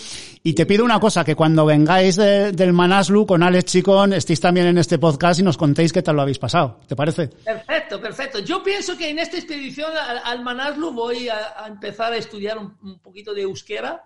y 0.42 0.54
te 0.54 0.64
pido 0.64 0.82
una 0.82 0.98
cosa, 0.98 1.22
que 1.22 1.36
cuando 1.36 1.66
vengáis 1.66 2.16
de- 2.16 2.52
del 2.52 2.72
Manaslu 2.72 3.26
con 3.26 3.42
Alex 3.42 3.66
Chicón, 3.66 4.14
estéis 4.14 4.40
también 4.40 4.68
en 4.68 4.78
este 4.78 4.98
podcast 4.98 5.38
y 5.38 5.42
nos 5.42 5.58
contéis 5.58 5.92
qué 5.92 6.00
tal 6.00 6.16
lo 6.16 6.22
habéis 6.22 6.38
pasado, 6.38 6.80
¿te 6.88 6.96
parece? 6.96 7.28
Perfecto, 7.28 8.00
perfecto. 8.00 8.38
Yo 8.38 8.62
pienso 8.62 8.96
que 8.96 9.10
en 9.10 9.18
esta 9.18 9.36
expedición 9.36 9.92
al, 9.94 10.22
al 10.24 10.42
Manaslu 10.42 10.92
voy 10.92 11.28
a, 11.28 11.62
a 11.62 11.66
empezar 11.68 12.14
a 12.14 12.16
estudiar 12.16 12.56
un, 12.56 12.74
un 12.82 12.98
poquito 13.00 13.34
de 13.34 13.42
euskera. 13.42 14.02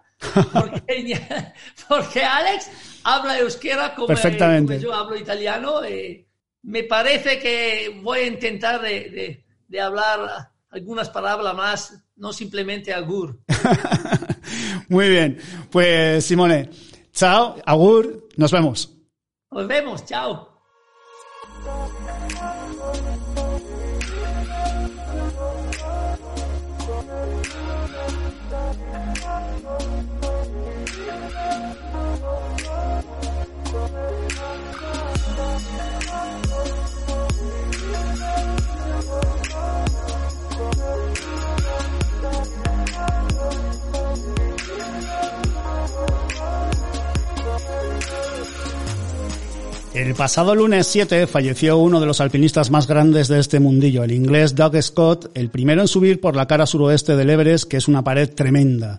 Porque, 0.52 1.20
porque 1.88 2.24
Alex 2.24 2.70
habla 3.04 3.38
euskera 3.38 3.94
como, 3.94 4.08
Perfectamente. 4.08 4.74
como 4.74 4.82
yo 4.82 4.92
hablo 4.94 5.16
italiano. 5.16 5.84
eh, 5.84 6.26
me 6.64 6.82
parece 6.84 7.38
que 7.38 8.00
voy 8.02 8.18
a 8.20 8.26
intentar 8.26 8.80
de, 8.80 8.88
de- 9.10 9.44
de 9.68 9.80
hablar 9.80 10.50
algunas 10.70 11.08
palabras 11.10 11.54
más, 11.54 12.02
no 12.16 12.32
simplemente 12.32 12.92
agur. 12.92 13.40
Muy 14.88 15.08
bien, 15.08 15.38
pues 15.70 16.24
Simone, 16.26 16.70
chao, 17.12 17.56
agur, 17.64 18.28
nos 18.36 18.50
vemos. 18.52 18.90
Nos 19.50 19.66
vemos, 19.68 20.04
chao. 20.04 20.50
El 49.94 50.16
pasado 50.16 50.56
lunes 50.56 50.88
7 50.88 51.28
falleció 51.28 51.78
uno 51.78 52.00
de 52.00 52.06
los 52.06 52.20
alpinistas 52.20 52.68
más 52.68 52.88
grandes 52.88 53.28
de 53.28 53.38
este 53.38 53.60
mundillo, 53.60 54.02
el 54.02 54.10
inglés 54.10 54.56
Doug 54.56 54.82
Scott, 54.82 55.30
el 55.34 55.50
primero 55.50 55.82
en 55.82 55.86
subir 55.86 56.20
por 56.20 56.34
la 56.34 56.48
cara 56.48 56.66
suroeste 56.66 57.14
del 57.14 57.30
Everest, 57.30 57.70
que 57.70 57.76
es 57.76 57.86
una 57.86 58.02
pared 58.02 58.28
tremenda. 58.28 58.98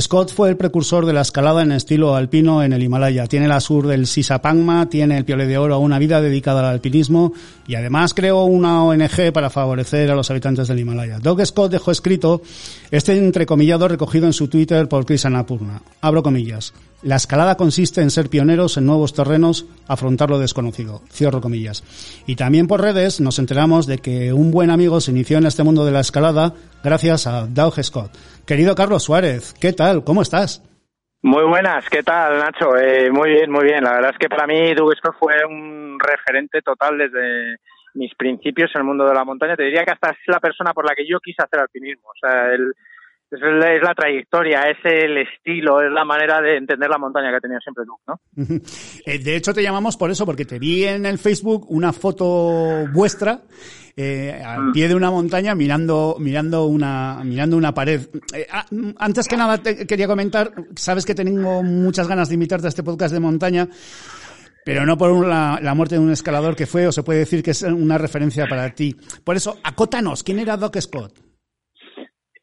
Scott 0.00 0.32
fue 0.32 0.48
el 0.48 0.56
precursor 0.56 1.04
de 1.04 1.12
la 1.12 1.20
escalada 1.20 1.62
en 1.62 1.72
estilo 1.72 2.16
alpino 2.16 2.62
en 2.62 2.72
el 2.72 2.82
Himalaya. 2.82 3.26
Tiene 3.26 3.46
la 3.46 3.60
sur 3.60 3.86
del 3.86 4.06
Sisapangma, 4.06 4.88
tiene 4.88 5.18
el 5.18 5.24
Piole 5.24 5.46
de 5.46 5.58
Oro, 5.58 5.78
una 5.80 5.98
vida 5.98 6.22
dedicada 6.22 6.60
al 6.60 6.66
alpinismo 6.66 7.32
y 7.66 7.74
además 7.74 8.14
creó 8.14 8.44
una 8.44 8.84
ONG 8.84 9.32
para 9.34 9.50
favorecer 9.50 10.10
a 10.10 10.14
los 10.14 10.30
habitantes 10.30 10.68
del 10.68 10.80
Himalaya. 10.80 11.18
Doug 11.18 11.44
Scott 11.44 11.72
dejó 11.72 11.90
escrito 11.90 12.40
este 12.90 13.16
entrecomillado 13.18 13.86
recogido 13.86 14.26
en 14.26 14.32
su 14.32 14.48
Twitter 14.48 14.88
por 14.88 15.04
Chris 15.04 15.26
Annapurna. 15.26 15.82
Abro 16.00 16.22
comillas. 16.22 16.72
La 17.02 17.16
escalada 17.16 17.56
consiste 17.56 18.00
en 18.00 18.12
ser 18.12 18.30
pioneros 18.30 18.76
en 18.76 18.86
nuevos 18.86 19.12
terrenos, 19.12 19.66
afrontar 19.88 20.30
lo 20.30 20.38
desconocido. 20.38 21.02
Cierro 21.12 21.40
comillas. 21.40 21.82
Y 22.28 22.36
también 22.36 22.68
por 22.68 22.80
redes 22.80 23.20
nos 23.20 23.40
enteramos 23.40 23.86
de 23.86 23.98
que 23.98 24.32
un 24.32 24.52
buen 24.52 24.70
amigo 24.70 25.00
se 25.00 25.10
inició 25.10 25.38
en 25.38 25.46
este 25.46 25.64
mundo 25.64 25.84
de 25.84 25.90
la 25.90 26.00
escalada 26.00 26.54
gracias 26.84 27.26
a 27.26 27.48
Doug 27.48 27.74
Scott. 27.82 28.12
Querido 28.46 28.76
Carlos 28.76 29.02
Suárez, 29.02 29.52
¿qué 29.58 29.72
tal? 29.72 29.81
¿Cómo 30.04 30.22
estás? 30.22 30.62
Muy 31.22 31.44
buenas, 31.44 31.88
¿qué 31.88 32.02
tal, 32.02 32.38
Nacho? 32.38 32.76
Eh, 32.76 33.10
muy 33.10 33.30
bien, 33.30 33.50
muy 33.50 33.64
bien. 33.64 33.84
La 33.84 33.92
verdad 33.94 34.10
es 34.12 34.18
que 34.18 34.28
para 34.28 34.46
mí 34.46 34.74
Doug 34.74 34.92
Scott 34.96 35.16
fue 35.18 35.34
un 35.48 35.98
referente 36.00 36.60
total 36.62 36.98
desde 36.98 37.56
mis 37.94 38.14
principios 38.14 38.70
en 38.74 38.80
el 38.80 38.86
mundo 38.86 39.06
de 39.06 39.14
la 39.14 39.24
montaña. 39.24 39.56
Te 39.56 39.64
diría 39.64 39.84
que 39.84 39.92
hasta 39.92 40.10
es 40.10 40.16
la 40.26 40.40
persona 40.40 40.72
por 40.72 40.84
la 40.88 40.94
que 40.94 41.06
yo 41.06 41.18
quise 41.20 41.42
hacer 41.42 41.60
alpinismo. 41.60 42.08
O 42.08 42.14
sea, 42.20 42.52
él, 42.52 42.72
es, 43.30 43.40
el- 43.42 43.62
es 43.62 43.82
la 43.82 43.94
trayectoria, 43.94 44.62
es 44.70 44.78
el 44.84 45.18
estilo, 45.18 45.80
es 45.82 45.90
la 45.92 46.04
manera 46.04 46.40
de 46.40 46.56
entender 46.56 46.88
la 46.90 46.98
montaña 46.98 47.30
que 47.30 47.36
ha 47.36 47.40
tenido 47.40 47.60
siempre 47.60 47.84
Doug, 47.86 48.00
¿no? 48.06 48.20
Eh, 49.06 49.18
De 49.18 49.36
hecho, 49.36 49.52
te 49.54 49.62
llamamos 49.62 49.96
por 49.96 50.10
eso, 50.10 50.26
porque 50.26 50.44
te 50.44 50.58
vi 50.58 50.84
en 50.84 51.06
el 51.06 51.18
Facebook 51.18 51.66
una 51.70 51.92
foto 51.92 52.86
vuestra 52.92 53.40
eh, 53.96 54.42
al 54.44 54.72
pie 54.72 54.88
de 54.88 54.94
una 54.94 55.10
montaña 55.10 55.54
mirando 55.54 56.16
mirando 56.18 56.66
una 56.66 57.22
mirando 57.24 57.56
una 57.56 57.74
pared. 57.74 58.08
Eh, 58.32 58.46
mm, 58.70 58.90
antes 58.98 59.28
que 59.28 59.36
nada 59.36 59.58
te 59.58 59.86
quería 59.86 60.06
comentar, 60.06 60.52
sabes 60.76 61.04
que 61.04 61.14
tengo 61.14 61.62
muchas 61.62 62.08
ganas 62.08 62.28
de 62.28 62.34
invitarte 62.34 62.66
a 62.66 62.70
este 62.70 62.82
podcast 62.82 63.12
de 63.12 63.20
montaña, 63.20 63.68
pero 64.64 64.86
no 64.86 64.96
por 64.96 65.26
la, 65.26 65.58
la 65.62 65.74
muerte 65.74 65.96
de 65.96 66.00
un 66.00 66.10
escalador 66.10 66.56
que 66.56 66.66
fue 66.66 66.86
o 66.86 66.92
se 66.92 67.02
puede 67.02 67.20
decir 67.20 67.42
que 67.42 67.50
es 67.50 67.62
una 67.62 67.98
referencia 67.98 68.46
para 68.46 68.74
ti. 68.74 68.96
Por 69.24 69.36
eso, 69.36 69.58
acótanos, 69.62 70.22
¿quién 70.22 70.38
era 70.38 70.56
Doc 70.56 70.78
Scott? 70.80 71.21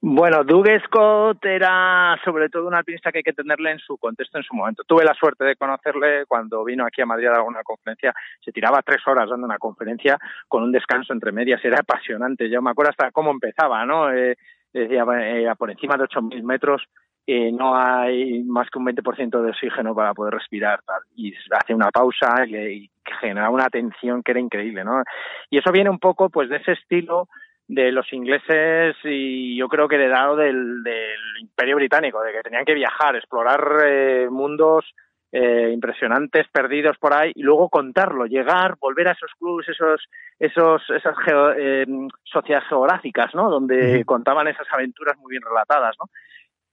Bueno, 0.02 0.46
Doug 0.46 0.66
Scott 0.86 1.44
era 1.44 2.18
sobre 2.24 2.48
todo 2.48 2.68
un 2.68 2.74
alpinista 2.74 3.12
que 3.12 3.18
hay 3.18 3.24
que 3.24 3.34
tenerle 3.34 3.72
en 3.72 3.80
su 3.80 3.98
contexto 3.98 4.38
en 4.38 4.46
su 4.46 4.56
momento. 4.56 4.84
Tuve 4.88 5.04
la 5.04 5.14
suerte 5.14 5.44
de 5.44 5.58
conocerle 5.58 6.26
cuando 6.26 6.64
vino 6.64 6.86
aquí 6.86 7.02
a 7.02 7.06
Madrid 7.06 7.28
a 7.28 7.32
dar 7.32 7.42
una 7.42 7.64
conferencia. 7.64 8.14
Se 8.40 8.54
tiraba 8.54 8.82
tres 8.82 9.06
horas 9.06 9.30
dando 9.30 9.46
una 9.46 9.58
conferencia 9.58 10.18
con 10.48 10.64
un 10.64 10.72
descanso 10.72 11.12
entre 11.12 11.34
medias. 11.34 11.60
Era 11.66 11.80
apasionante. 11.80 12.50
Yo 12.50 12.62
me 12.62 12.72
acuerdo 12.72 12.92
hasta 12.92 13.12
cómo 13.12 13.32
empezaba, 13.32 13.86
¿no? 13.86 14.10
Eh, 14.14 14.38
decía, 14.72 15.04
eh, 15.20 15.52
por 15.58 15.70
encima 15.70 15.98
de 15.98 16.06
8.000 16.06 16.44
metros 16.44 16.82
eh, 17.28 17.52
no 17.52 17.76
hay 17.76 18.42
más 18.46 18.70
que 18.70 18.80
un 18.80 18.86
20% 18.86 19.42
de 19.42 19.50
oxígeno 19.50 19.94
para 19.94 20.14
poder 20.14 20.36
respirar. 20.36 20.80
Y 21.14 21.34
hace 21.52 21.76
una 21.76 21.92
pausa 21.92 22.46
y, 22.48 22.56
y 22.56 22.92
generaba 23.20 23.50
una 23.50 23.70
tensión 23.70 24.24
que 24.24 24.32
era 24.32 24.40
increíble, 24.40 24.86
¿no? 24.86 25.04
Y 25.50 25.58
eso 25.58 25.74
viene 25.74 25.90
un 25.90 26.00
poco 26.00 26.30
pues 26.30 26.48
de 26.48 26.56
ese 26.56 26.72
estilo 26.72 27.28
de 27.70 27.92
los 27.92 28.12
ingleses 28.12 28.96
y 29.04 29.56
yo 29.56 29.70
creo 29.70 29.88
que 29.88 29.96
heredado 29.96 30.36
del, 30.36 30.82
del 30.84 31.20
imperio 31.40 31.76
británico, 31.76 32.20
de 32.22 32.32
que 32.32 32.42
tenían 32.42 32.66
que 32.66 32.74
viajar, 32.74 33.16
explorar 33.16 33.64
eh, 33.86 34.28
mundos 34.30 34.86
eh, 35.32 35.70
impresionantes, 35.72 36.48
perdidos 36.52 36.98
por 36.98 37.14
ahí, 37.14 37.32
y 37.36 37.44
luego 37.44 37.70
contarlo, 37.70 38.26
llegar, 38.26 38.76
volver 38.80 39.10
a 39.10 39.12
esos 39.12 39.32
clubes, 39.38 39.70
esos, 39.70 40.02
esos, 40.40 40.82
esas 40.90 41.16
geo, 41.24 41.52
eh, 41.52 41.86
sociedades 42.24 42.68
geográficas, 42.68 43.36
¿no? 43.36 43.52
Donde 43.52 44.04
contaban 44.04 44.48
esas 44.48 44.66
aventuras 44.72 45.16
muy 45.20 45.30
bien 45.30 45.44
relatadas, 45.44 45.96
¿no? 46.00 46.10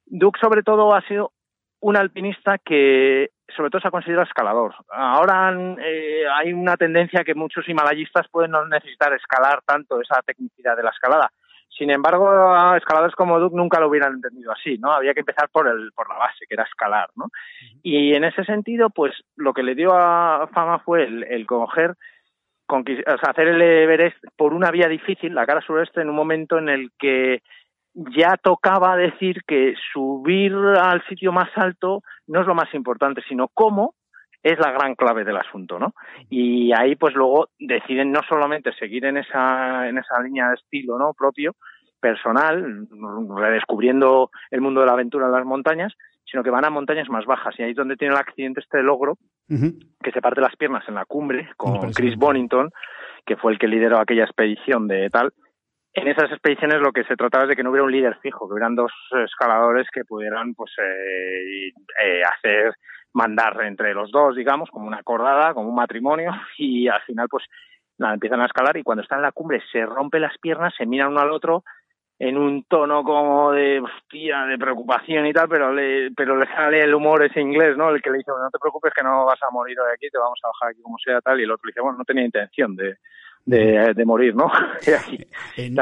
Duke, 0.07 0.40
sobre 0.40 0.62
todo, 0.62 0.94
ha 0.94 1.03
sido 1.03 1.32
un 1.81 1.97
alpinista 1.97 2.59
que 2.59 3.31
sobre 3.55 3.70
todo 3.70 3.81
se 3.81 3.89
ha 3.89 3.93
considerado 3.93 4.27
escalador. 4.27 4.74
Ahora 4.91 5.55
eh, 5.79 6.24
hay 6.35 6.53
una 6.53 6.77
tendencia 6.77 7.22
que 7.24 7.35
muchos 7.35 7.68
himalayistas 7.68 8.27
pueden 8.29 8.51
no 8.51 8.66
necesitar 8.66 9.12
escalar 9.12 9.61
tanto 9.64 10.01
esa 10.01 10.20
tecnicidad 10.22 10.77
de 10.77 10.83
la 10.83 10.91
escalada, 10.91 11.31
Sin 11.68 11.91
embargo, 11.91 12.27
escaladores 12.77 13.14
como 13.14 13.39
Duke 13.39 13.57
nunca 13.57 13.79
lo 13.79 13.89
hubieran 13.89 14.14
entendido 14.14 14.53
así, 14.53 14.79
¿no? 14.79 14.93
Había 14.93 15.14
que 15.14 15.20
empezar 15.20 15.49
por 15.51 15.68
el 15.68 15.93
por 15.93 16.09
la 16.09 16.16
base, 16.16 16.47
que 16.49 16.55
era 16.55 16.64
escalar, 16.64 17.09
¿no? 17.14 17.27
Y 17.83 18.14
en 18.14 18.24
ese 18.24 18.45
sentido, 18.45 18.91
pues 18.91 19.12
lo 19.37 19.53
que 19.53 19.62
le 19.62 19.74
dio 19.74 19.95
a 19.95 20.49
fama 20.53 20.81
fue 20.81 21.05
el, 21.05 21.22
el 21.24 21.47
coger 21.47 21.95
o 22.68 23.18
sea, 23.18 23.31
hacer 23.31 23.49
el 23.49 23.62
Everest 23.62 24.16
por 24.37 24.53
una 24.53 24.70
vía 24.70 24.89
difícil, 24.89 25.35
la 25.35 25.47
cara 25.47 25.61
sureste, 25.61 26.01
en 26.01 26.11
un 26.11 26.16
momento 26.16 26.59
en 26.59 26.68
el 26.68 26.91
que 26.99 27.43
ya 27.97 28.36
tocaba 28.36 28.97
decir 28.97 29.42
que 29.47 29.74
subir 29.92 30.53
al 30.55 31.03
sitio 31.09 31.32
más 31.32 31.49
alto 31.57 32.03
no 32.26 32.42
es 32.42 32.47
lo 32.47 32.55
más 32.55 32.72
importante, 32.74 33.22
sino 33.26 33.49
cómo 33.49 33.94
es 34.42 34.59
la 34.59 34.70
gran 34.70 34.94
clave 34.94 35.24
del 35.24 35.38
asunto, 35.38 35.78
¿no? 35.78 35.94
Y 36.28 36.72
ahí 36.72 36.94
pues 36.94 37.14
luego 37.14 37.49
deciden 37.59 38.12
no 38.12 38.20
solamente 38.28 38.72
seguir 38.74 39.07
en 39.07 39.16
esa 39.16 39.88
en 39.88 39.99
esa 39.99 40.20
línea 40.20 40.49
de 40.49 40.55
estilo, 40.55 40.99
¿no? 40.99 41.14
propio, 41.14 41.57
personal, 41.99 42.86
redescubriendo 43.36 44.30
el 44.51 44.61
mundo 44.61 44.80
de 44.80 44.86
la 44.86 44.92
aventura 44.92 45.26
en 45.26 45.32
las 45.32 45.44
montañas, 45.44 45.94
sino 46.30 46.42
que 46.42 46.51
van 46.51 46.64
a 46.64 46.70
montañas 46.70 47.09
más 47.09 47.24
bajas 47.24 47.55
y 47.59 47.62
ahí 47.62 47.70
es 47.70 47.76
donde 47.76 47.97
tiene 47.97 48.14
el 48.14 48.20
accidente 48.20 48.61
este 48.61 48.82
logro 48.82 49.16
que 49.49 50.12
se 50.12 50.20
parte 50.20 50.40
las 50.40 50.57
piernas 50.57 50.84
en 50.88 50.94
la 50.94 51.07
cumbre 51.07 51.49
con 51.57 51.92
Chris 51.92 52.16
Bonington, 52.16 52.70
que 53.24 53.36
fue 53.36 53.53
el 53.53 53.59
que 53.59 53.68
lideró 53.68 53.99
aquella 53.99 54.24
expedición 54.24 54.86
de 54.86 55.09
tal. 55.11 55.32
En 55.97 56.09
esas 56.09 56.30
expediciones 56.30 56.78
lo 56.82 56.92
que 56.92 57.05
se 57.05 57.16
trataba 57.16 57.44
es 57.44 57.49
de 57.49 57.57
que 57.57 57.62
no 57.62 57.70
hubiera 57.70 57.84
un 57.84 57.90
líder 57.90 58.18
fijo, 58.20 58.47
que 58.47 58.53
hubieran 58.53 58.74
dos 58.74 58.92
escaladores 59.24 59.86
que 59.90 60.05
pudieran 60.05 60.55
pues 60.55 60.70
eh, 60.78 61.68
eh, 62.05 62.22
hacer 62.22 62.74
mandar 63.14 63.59
entre 63.64 63.94
los 63.94 64.11
dos, 64.11 64.36
digamos, 64.36 64.68
como 64.68 64.86
una 64.86 64.99
acordada, 64.99 65.55
como 65.55 65.70
un 65.70 65.74
matrimonio, 65.74 66.32
y 66.59 66.86
al 66.86 67.01
final, 67.03 67.28
pues, 67.30 67.44
nada, 67.97 68.12
empiezan 68.12 68.42
a 68.42 68.44
escalar 68.44 68.76
y 68.76 68.82
cuando 68.82 69.03
están 69.03 69.20
en 69.20 69.22
la 69.22 69.32
cumbre 69.32 69.62
se 69.72 69.86
rompen 69.86 70.20
las 70.20 70.36
piernas, 70.36 70.74
se 70.76 70.84
miran 70.84 71.12
uno 71.12 71.20
al 71.20 71.30
otro 71.30 71.64
en 72.18 72.36
un 72.36 72.64
tono 72.64 73.03
como 73.03 73.53
de 73.53 73.80
hostia, 73.80 74.44
de 74.44 74.59
preocupación 74.59 75.26
y 75.26 75.32
tal, 75.32 75.49
pero 75.49 75.72
le, 75.72 76.11
pero 76.11 76.36
le 76.36 76.47
sale 76.47 76.80
el 76.80 76.94
humor 76.94 77.24
ese 77.24 77.40
inglés, 77.40 77.74
¿no? 77.76 77.88
El 77.88 78.03
que 78.03 78.11
le 78.11 78.18
dice, 78.18 78.30
no 78.30 78.51
te 78.51 78.59
preocupes 78.59 78.92
que 78.94 79.03
no 79.03 79.24
vas 79.24 79.42
a 79.42 79.51
morir 79.51 79.80
hoy 79.80 79.92
aquí, 79.94 80.09
te 80.11 80.18
vamos 80.18 80.38
a 80.42 80.49
bajar 80.49 80.70
aquí 80.70 80.82
como 80.82 80.99
sea 80.99 81.22
tal, 81.22 81.40
y 81.40 81.44
el 81.44 81.51
otro 81.51 81.64
le 81.64 81.70
dice, 81.70 81.80
bueno, 81.80 81.97
no 81.97 82.05
tenía 82.05 82.24
intención 82.24 82.76
de, 82.76 82.97
de, 83.47 83.94
de 83.94 84.05
morir, 84.05 84.34
¿no? 84.34 84.51
y. 85.57 85.74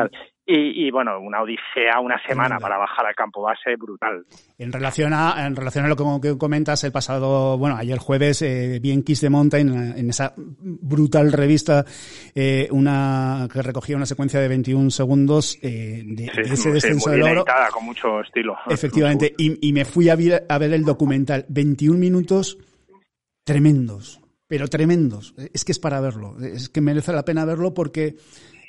Y, 0.47 0.87
y, 0.87 0.91
bueno, 0.91 1.19
una 1.21 1.41
odisea, 1.41 2.01
una 2.01 2.21
semana 2.27 2.59
para 2.59 2.77
bajar 2.77 3.07
al 3.07 3.15
campo 3.15 3.41
base 3.41 3.77
brutal. 3.77 4.27
En 4.59 4.73
relación 4.73 5.15
a, 5.15 5.47
en 5.47 5.57
relación 5.57 5.87
a 5.87 5.89
lo 5.89 5.97
que 6.21 6.37
comentas, 6.37 6.85
el 6.85 6.93
pasado, 6.93 7.57
bueno, 7.57 7.77
ayer 7.77 7.97
jueves, 7.97 8.43
eh, 8.43 8.79
vi 8.79 8.91
en 8.91 9.03
Kiss 9.03 9.21
the 9.21 9.31
Mountain, 9.31 9.97
en 9.97 10.11
esa 10.11 10.35
brutal 10.37 11.33
revista, 11.33 11.87
eh, 12.35 12.69
una, 12.73 13.49
que 13.51 13.63
recogía 13.63 13.97
una 13.97 14.05
secuencia 14.05 14.39
de 14.39 14.49
21 14.49 14.91
segundos, 14.91 15.59
eh, 15.63 16.03
de, 16.05 16.27
ese 16.27 16.73
descenso 16.73 17.09
del 17.09 17.23
oro. 17.23 17.47
con 17.73 17.87
mucho 17.87 18.21
estilo. 18.21 18.55
Efectivamente. 18.69 19.33
Y, 19.39 19.67
y, 19.67 19.73
me 19.73 19.87
fui 19.87 20.11
a 20.11 20.17
ver, 20.17 20.45
a 20.47 20.59
ver 20.59 20.75
el 20.75 20.85
documental. 20.85 21.47
21 21.49 21.99
minutos 21.99 22.59
tremendos. 23.45 24.21
Pero 24.47 24.69
tremendos. 24.69 25.35
Es 25.53 25.65
que 25.65 25.73
es 25.73 25.79
para 25.79 26.01
verlo. 26.01 26.37
Es 26.41 26.69
que 26.69 26.81
merece 26.81 27.13
la 27.13 27.25
pena 27.25 27.45
verlo 27.45 27.73
porque, 27.73 28.17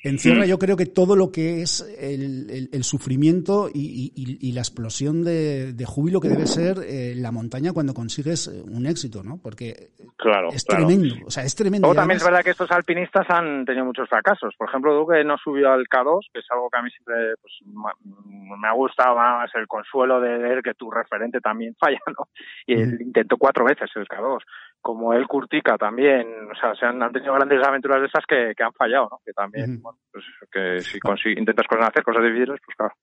encierra 0.09 0.45
yo 0.45 0.59
creo 0.59 0.77
que 0.77 0.85
todo 0.85 1.15
lo 1.15 1.31
que 1.31 1.61
es 1.61 1.81
el, 1.99 2.69
el, 2.71 2.83
sufrimiento 2.83 3.69
y, 3.73 4.11
y, 4.15 4.37
y, 4.39 4.51
la 4.51 4.61
explosión 4.61 5.23
de, 5.23 5.73
de, 5.73 5.85
júbilo 5.85 6.21
que 6.21 6.29
debe 6.29 6.45
ser 6.45 6.77
eh, 6.85 7.13
la 7.15 7.31
montaña 7.31 7.73
cuando 7.73 7.93
consigues 7.93 8.47
eh, 8.47 8.61
un 8.63 8.85
éxito, 8.85 9.23
¿no? 9.23 9.39
Porque 9.41 9.89
claro, 10.15 10.49
es 10.49 10.63
claro. 10.63 10.85
tremendo, 10.85 11.15
o 11.25 11.31
sea, 11.31 11.43
es 11.43 11.55
tremendo. 11.55 11.89
O 11.89 11.95
también 11.95 12.17
es 12.17 12.23
verdad 12.23 12.43
que 12.43 12.51
estos 12.51 12.71
alpinistas 12.71 13.25
han 13.29 13.65
tenido 13.65 13.85
muchos 13.85 14.07
fracasos. 14.07 14.53
Por 14.57 14.69
ejemplo, 14.69 14.93
Duque 14.93 15.23
no 15.23 15.37
subió 15.37 15.71
al 15.71 15.87
K2, 15.87 16.19
que 16.31 16.39
es 16.39 16.45
algo 16.51 16.69
que 16.69 16.77
a 16.77 16.83
mí 16.83 16.89
siempre 16.91 17.15
pues, 17.41 17.53
me 17.65 18.67
ha 18.67 18.73
gustado 18.73 19.15
más 19.15 19.49
el 19.55 19.67
consuelo 19.67 20.21
de 20.21 20.37
ver 20.37 20.61
que 20.61 20.75
tu 20.75 20.91
referente 20.91 21.41
también 21.41 21.75
falla, 21.79 22.01
¿no? 22.07 22.27
Y 22.67 22.73
él 22.73 22.99
intentó 23.01 23.37
cuatro 23.37 23.65
veces 23.65 23.89
el 23.95 24.07
K2 24.07 24.39
como 24.85 25.13
el 25.13 25.25
Curtica 25.25 25.79
también, 25.79 26.27
o 26.51 26.53
sea, 26.53 26.75
se 26.75 26.85
han, 26.85 27.01
han, 27.01 27.11
tenido 27.11 27.33
grandes 27.33 27.59
aventuras 27.67 28.01
de 28.01 28.05
esas 28.05 28.23
que, 28.27 28.53
que 28.55 28.63
han 28.63 28.71
fallado, 28.71 29.07
¿no? 29.09 29.19
Que 29.25 29.33
también, 29.33 29.71
uh 29.71 29.73
-huh. 29.73 29.81
bueno, 29.81 29.97
pues 30.11 30.23
que 30.51 30.79
si 30.79 31.29
intentas 31.29 31.65
cosas 31.67 31.89
hacer 31.89 32.03
cosas 32.03 32.21
difíciles, 32.21 32.59
pues 32.63 32.77
claro. 32.77 32.93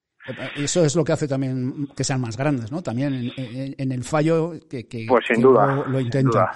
Eso 0.54 0.84
es 0.84 0.94
lo 0.94 1.02
que 1.02 1.10
hace 1.10 1.26
también 1.26 1.88
que 1.96 2.04
sean 2.04 2.20
más 2.20 2.36
grandes, 2.36 2.70
¿no? 2.70 2.82
También 2.82 3.12
en, 3.14 3.32
en, 3.36 3.74
en 3.76 3.90
el 3.90 4.04
fallo 4.04 4.52
que, 4.70 4.86
que, 4.86 5.06
pues 5.08 5.24
sin 5.26 5.38
que 5.38 5.42
duda, 5.42 5.66
lo, 5.66 5.86
lo 5.88 5.98
sin 5.98 6.06
intenta. 6.06 6.30
duda. 6.30 6.52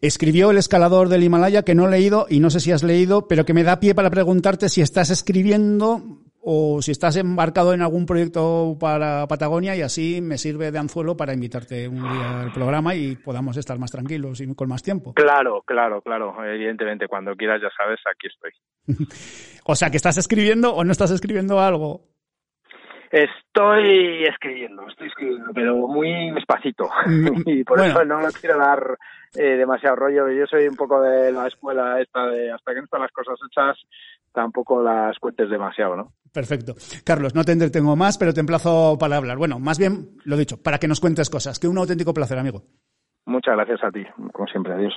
Escribió 0.00 0.52
El 0.52 0.58
escalador 0.58 1.08
del 1.08 1.24
Himalaya, 1.24 1.64
que 1.64 1.74
no 1.74 1.88
he 1.88 1.90
leído 1.90 2.26
y 2.30 2.38
no 2.38 2.50
sé 2.50 2.60
si 2.60 2.70
has 2.70 2.84
leído, 2.84 3.26
pero 3.26 3.44
que 3.44 3.52
me 3.52 3.64
da 3.64 3.80
pie 3.80 3.96
para 3.96 4.08
preguntarte 4.10 4.68
si 4.68 4.82
estás 4.82 5.10
escribiendo 5.10 6.19
o 6.42 6.80
si 6.80 6.90
estás 6.90 7.16
embarcado 7.16 7.74
en 7.74 7.82
algún 7.82 8.06
proyecto 8.06 8.76
para 8.80 9.26
Patagonia 9.26 9.76
y 9.76 9.82
así 9.82 10.20
me 10.22 10.38
sirve 10.38 10.70
de 10.70 10.78
anzuelo 10.78 11.16
para 11.16 11.34
invitarte 11.34 11.86
un 11.88 12.02
día 12.02 12.40
al 12.40 12.52
programa 12.52 12.94
y 12.94 13.16
podamos 13.16 13.56
estar 13.56 13.78
más 13.78 13.90
tranquilos 13.90 14.40
y 14.40 14.54
con 14.54 14.68
más 14.68 14.82
tiempo. 14.82 15.12
Claro, 15.14 15.62
claro, 15.66 16.00
claro. 16.00 16.34
Evidentemente, 16.44 17.08
cuando 17.08 17.34
quieras, 17.36 17.60
ya 17.60 17.68
sabes, 17.76 18.00
aquí 18.10 18.28
estoy. 18.28 18.52
o 19.64 19.74
sea, 19.74 19.90
que 19.90 19.98
estás 19.98 20.16
escribiendo 20.16 20.74
o 20.74 20.84
no 20.84 20.92
estás 20.92 21.10
escribiendo 21.10 21.60
algo. 21.60 22.06
Estoy 23.10 24.24
escribiendo, 24.24 24.86
estoy 24.88 25.08
escribiendo, 25.08 25.50
pero 25.52 25.74
muy 25.88 26.30
despacito. 26.30 26.88
y 27.46 27.64
por 27.64 27.78
Bueno. 27.78 27.92
eso 27.92 28.04
no 28.04 28.28
quiero 28.40 28.56
dar 28.58 28.96
eh, 29.34 29.56
demasiado 29.56 29.96
rollo. 29.96 30.30
Yo 30.30 30.46
soy 30.46 30.68
un 30.68 30.76
poco 30.76 31.00
de 31.02 31.32
la 31.32 31.48
escuela 31.48 32.00
esta 32.00 32.26
de 32.26 32.52
hasta 32.52 32.72
que 32.72 32.78
no 32.78 32.84
están 32.84 33.00
las 33.02 33.10
cosas 33.10 33.36
hechas, 33.50 33.76
tampoco 34.32 34.80
las 34.82 35.18
cuentes 35.18 35.50
demasiado, 35.50 35.96
¿no? 35.96 36.12
Perfecto. 36.32 36.74
Carlos, 37.04 37.34
no 37.34 37.44
te 37.44 37.52
entretengo 37.52 37.96
más, 37.96 38.18
pero 38.18 38.32
te 38.32 38.40
emplazo 38.40 38.96
para 38.98 39.16
hablar. 39.16 39.36
Bueno, 39.36 39.58
más 39.58 39.78
bien, 39.78 40.10
lo 40.24 40.36
dicho, 40.36 40.62
para 40.62 40.78
que 40.78 40.88
nos 40.88 41.00
cuentes 41.00 41.30
cosas. 41.30 41.58
Que 41.58 41.68
un 41.68 41.78
auténtico 41.78 42.14
placer, 42.14 42.38
amigo. 42.38 42.62
Muchas 43.26 43.54
gracias 43.54 43.82
a 43.84 43.90
ti, 43.90 44.04
como 44.32 44.46
siempre. 44.46 44.74
Adiós. 44.74 44.94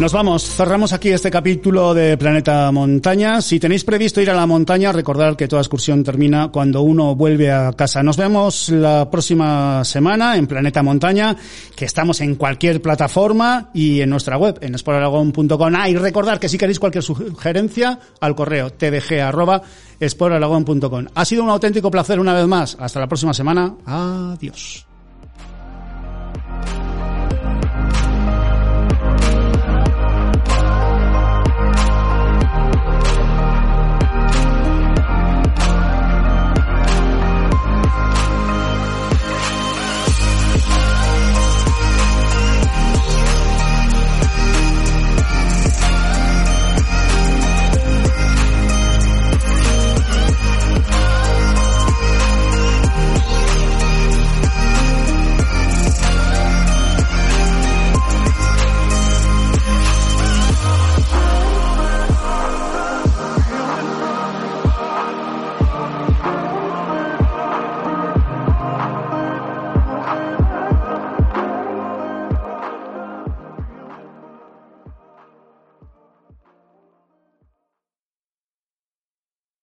Nos 0.00 0.12
vamos, 0.14 0.44
cerramos 0.44 0.94
aquí 0.94 1.10
este 1.10 1.30
capítulo 1.30 1.92
de 1.92 2.16
Planeta 2.16 2.72
Montaña. 2.72 3.42
Si 3.42 3.60
tenéis 3.60 3.84
previsto 3.84 4.22
ir 4.22 4.30
a 4.30 4.34
la 4.34 4.46
montaña, 4.46 4.92
recordad 4.92 5.36
que 5.36 5.46
toda 5.46 5.60
excursión 5.60 6.02
termina 6.02 6.48
cuando 6.48 6.80
uno 6.80 7.14
vuelve 7.14 7.52
a 7.52 7.74
casa. 7.74 8.02
Nos 8.02 8.16
vemos 8.16 8.70
la 8.70 9.10
próxima 9.10 9.84
semana 9.84 10.38
en 10.38 10.46
Planeta 10.46 10.82
Montaña, 10.82 11.36
que 11.76 11.84
estamos 11.84 12.22
en 12.22 12.36
cualquier 12.36 12.80
plataforma 12.80 13.68
y 13.74 14.00
en 14.00 14.08
nuestra 14.08 14.38
web, 14.38 14.56
en 14.62 14.72
exploraragón.com. 14.72 15.74
Ah, 15.76 15.90
y 15.90 15.96
recordad 15.96 16.38
que 16.38 16.48
si 16.48 16.56
queréis 16.56 16.80
cualquier 16.80 17.04
sugerencia, 17.04 17.98
al 18.22 18.34
correo 18.34 18.70
tdg.exploraragón.com. 18.70 21.08
Ha 21.14 21.24
sido 21.26 21.44
un 21.44 21.50
auténtico 21.50 21.90
placer 21.90 22.20
una 22.20 22.32
vez 22.32 22.46
más. 22.46 22.74
Hasta 22.80 23.00
la 23.00 23.06
próxima 23.06 23.34
semana. 23.34 23.74
Adiós. 23.84 24.86